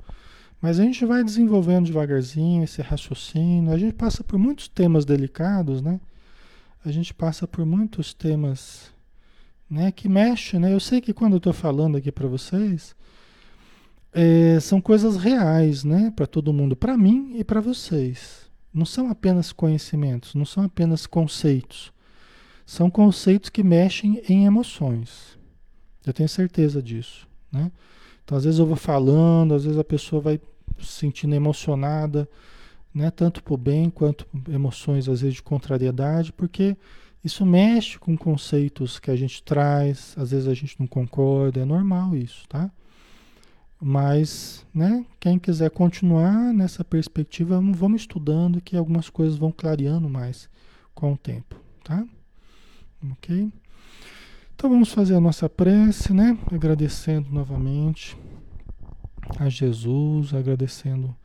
Mas 0.61 0.79
a 0.79 0.83
gente 0.83 1.05
vai 1.05 1.23
desenvolvendo 1.23 1.85
devagarzinho 1.85 2.63
esse 2.63 2.81
raciocínio. 2.81 3.71
A 3.71 3.77
gente 3.77 3.93
passa 3.93 4.23
por 4.23 4.39
muitos 4.39 4.67
temas 4.67 5.05
delicados, 5.05 5.81
né? 5.81 5.99
A 6.83 6.91
gente 6.91 7.13
passa 7.13 7.47
por 7.47 7.65
muitos 7.65 8.13
temas 8.13 8.91
né, 9.69 9.91
que 9.91 10.09
mexem, 10.09 10.59
né? 10.59 10.73
Eu 10.73 10.79
sei 10.79 11.01
que 11.01 11.13
quando 11.13 11.33
eu 11.33 11.37
estou 11.37 11.53
falando 11.53 11.97
aqui 11.97 12.11
para 12.11 12.27
vocês, 12.27 12.95
é, 14.11 14.59
são 14.59 14.81
coisas 14.81 15.17
reais, 15.17 15.83
né? 15.83 16.11
Para 16.15 16.27
todo 16.27 16.53
mundo, 16.53 16.75
para 16.75 16.97
mim 16.97 17.33
e 17.35 17.43
para 17.43 17.61
vocês. 17.61 18.49
Não 18.73 18.85
são 18.85 19.09
apenas 19.09 19.51
conhecimentos, 19.51 20.33
não 20.33 20.45
são 20.45 20.63
apenas 20.63 21.05
conceitos. 21.05 21.92
São 22.65 22.89
conceitos 22.89 23.49
que 23.49 23.63
mexem 23.63 24.21
em 24.27 24.45
emoções. 24.45 25.37
Eu 26.05 26.13
tenho 26.13 26.29
certeza 26.29 26.81
disso, 26.81 27.27
né? 27.51 27.71
Então, 28.23 28.37
às 28.37 28.43
vezes 28.45 28.59
eu 28.59 28.65
vou 28.65 28.75
falando, 28.75 29.53
às 29.53 29.65
vezes 29.65 29.79
a 29.79 29.83
pessoa 29.83 30.21
vai 30.21 30.39
se 30.79 30.87
sentindo 30.87 31.35
emocionada, 31.35 32.27
né? 32.93 33.11
Tanto 33.11 33.43
por 33.43 33.57
bem 33.57 33.89
quanto 33.89 34.25
emoções, 34.49 35.09
às 35.09 35.21
vezes, 35.21 35.35
de 35.35 35.43
contrariedade, 35.43 36.31
porque 36.31 36.77
isso 37.23 37.45
mexe 37.45 37.97
com 37.97 38.17
conceitos 38.17 38.99
que 38.99 39.09
a 39.09 39.15
gente 39.15 39.41
traz, 39.43 40.13
às 40.17 40.31
vezes 40.31 40.47
a 40.47 40.53
gente 40.53 40.79
não 40.79 40.87
concorda, 40.87 41.61
é 41.61 41.65
normal 41.65 42.15
isso, 42.15 42.47
tá? 42.47 42.69
Mas, 43.79 44.65
né, 44.73 45.05
quem 45.19 45.37
quiser 45.37 45.69
continuar 45.69 46.53
nessa 46.53 46.83
perspectiva, 46.85 47.59
vamos 47.59 48.01
estudando 48.01 48.61
que 48.61 48.77
algumas 48.77 49.09
coisas 49.09 49.37
vão 49.37 49.51
clareando 49.51 50.09
mais 50.09 50.49
com 50.93 51.13
o 51.13 51.17
tempo, 51.17 51.59
tá? 51.83 52.05
Ok? 53.11 53.51
Então 54.55 54.69
vamos 54.69 54.93
fazer 54.93 55.15
a 55.15 55.19
nossa 55.19 55.49
prece, 55.49 56.13
né? 56.13 56.37
Agradecendo 56.51 57.29
novamente 57.29 58.17
a 59.37 59.49
Jesus, 59.49 60.33
agradecendo 60.33 61.15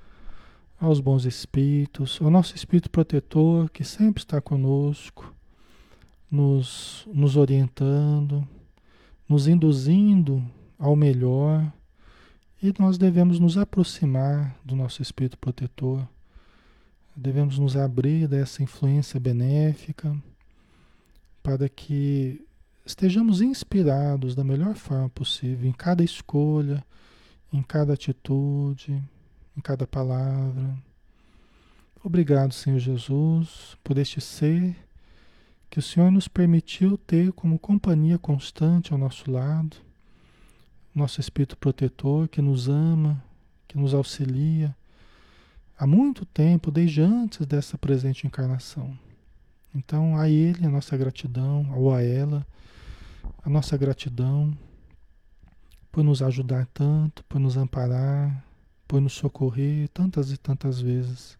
aos 0.81 1.01
bons 1.01 1.25
espíritos, 1.25 2.19
ao 2.21 2.31
nosso 2.31 2.55
espírito 2.55 2.91
protetor 2.91 3.71
que 3.71 3.85
sempre 3.85 4.23
está 4.23 4.41
conosco, 4.41 5.35
nos, 6.31 7.07
nos 7.13 7.37
orientando, 7.37 8.47
nos 9.29 9.47
induzindo 9.47 10.45
ao 10.79 10.95
melhor 10.97 11.73
e 12.63 12.73
nós 12.79 12.99
devemos 12.99 13.39
nos 13.39 13.57
aproximar 13.57 14.57
do 14.65 14.75
nosso 14.75 15.01
espírito 15.01 15.39
protetor, 15.39 16.07
devemos 17.15 17.59
nos 17.59 17.77
abrir 17.77 18.27
dessa 18.27 18.63
influência 18.63 19.19
benéfica 19.19 20.17
para 21.49 21.67
que 21.67 22.45
estejamos 22.85 23.41
inspirados 23.41 24.35
da 24.35 24.45
melhor 24.45 24.75
forma 24.75 25.09
possível 25.09 25.67
em 25.67 25.73
cada 25.73 26.05
escolha, 26.05 26.85
em 27.51 27.63
cada 27.63 27.95
atitude, 27.95 29.03
em 29.57 29.61
cada 29.63 29.87
palavra. 29.87 30.77
Obrigado, 32.05 32.53
Senhor 32.53 32.79
Jesus, 32.79 33.79
por 33.83 33.97
este 33.97 34.21
ser 34.21 34.77
que 35.71 35.79
o 35.79 35.83
Senhor 35.83 36.11
nos 36.11 36.29
permitiu 36.29 36.99
ter 36.99 37.33
como 37.33 37.59
companhia 37.59 38.19
constante 38.19 38.93
ao 38.93 38.99
nosso 38.99 39.31
lado 39.31 39.79
nosso 40.95 41.19
Espírito 41.19 41.57
protetor 41.57 42.29
que 42.29 42.43
nos 42.43 42.69
ama, 42.69 43.25
que 43.67 43.79
nos 43.79 43.95
auxilia 43.95 44.77
há 45.79 45.87
muito 45.87 46.27
tempo, 46.27 46.71
desde 46.71 47.01
antes 47.01 47.47
dessa 47.47 47.79
presente 47.79 48.27
encarnação. 48.27 48.99
Então, 49.75 50.17
a 50.17 50.29
Ele 50.29 50.67
a 50.67 50.71
nossa 50.71 50.97
gratidão, 50.97 51.71
ou 51.77 51.95
a 51.95 52.03
ela, 52.03 52.47
a 53.45 53.51
nossa 53.51 53.77
gratidão 53.77 54.57
por 55.91 56.03
nos 56.03 56.23
ajudar 56.23 56.67
tanto, 56.73 57.25
por 57.25 57.39
nos 57.39 57.57
amparar, 57.57 58.45
por 58.87 59.01
nos 59.01 59.15
socorrer 59.15 59.89
tantas 59.89 60.31
e 60.31 60.37
tantas 60.37 60.81
vezes. 60.81 61.39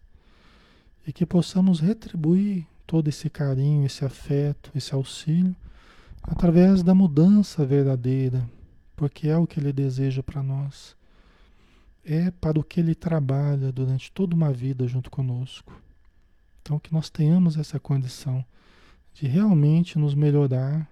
E 1.05 1.13
que 1.13 1.25
possamos 1.25 1.79
retribuir 1.79 2.65
todo 2.85 3.07
esse 3.07 3.29
carinho, 3.29 3.85
esse 3.85 4.03
afeto, 4.05 4.71
esse 4.75 4.93
auxílio 4.93 5.55
através 6.23 6.83
da 6.83 6.93
mudança 6.93 7.65
verdadeira 7.65 8.47
porque 8.99 9.29
é 9.29 9.37
o 9.37 9.47
que 9.47 9.61
ele 9.61 9.71
deseja 9.71 10.21
para 10.21 10.43
nós. 10.43 10.93
É 12.03 12.31
para 12.31 12.59
o 12.59 12.63
que 12.63 12.81
ele 12.81 12.93
trabalha 12.93 13.71
durante 13.71 14.11
toda 14.11 14.35
uma 14.35 14.51
vida 14.51 14.85
junto 14.89 15.09
conosco. 15.09 15.71
Então, 16.69 16.77
que 16.77 16.93
nós 16.93 17.09
tenhamos 17.09 17.57
essa 17.57 17.79
condição 17.79 18.45
de 19.15 19.27
realmente 19.27 19.97
nos 19.97 20.13
melhorar 20.13 20.87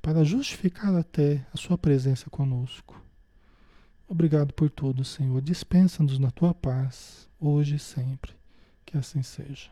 para 0.00 0.24
justificar 0.24 0.96
até 0.96 1.46
a 1.52 1.58
sua 1.58 1.76
presença 1.76 2.30
conosco. 2.30 2.98
Obrigado 4.08 4.54
por 4.54 4.70
tudo, 4.70 5.04
Senhor. 5.04 5.42
Dispensa-nos 5.42 6.18
na 6.18 6.30
tua 6.30 6.54
paz, 6.54 7.28
hoje 7.38 7.76
e 7.76 7.78
sempre. 7.78 8.32
Que 8.86 8.96
assim 8.96 9.22
seja. 9.22 9.68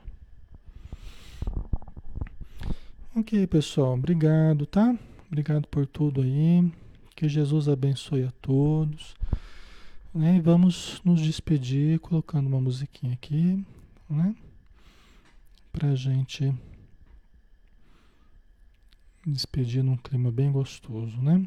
Ok, 3.17 3.47
pessoal. 3.47 3.95
Obrigado, 3.95 4.67
tá? 4.67 4.95
Obrigado 5.29 5.67
por 5.67 5.87
tudo 5.87 6.21
aí. 6.21 6.71
Que 7.17 7.27
Jesus 7.27 7.71
abençoe 7.71 8.25
a 8.25 8.31
todos. 8.33 9.15
Né? 10.13 10.37
E 10.37 10.41
vamos 10.43 11.01
nos 11.03 11.23
despedir 11.23 12.01
colocando 12.01 12.49
uma 12.49 12.61
musiquinha 12.61 13.15
aqui, 13.15 13.65
né? 14.11 14.37
Pra 15.73 15.95
gente 15.95 16.55
despedir 19.27 19.83
num 19.83 19.97
clima 19.97 20.31
bem 20.31 20.53
gostoso, 20.53 21.21
né? 21.21 21.47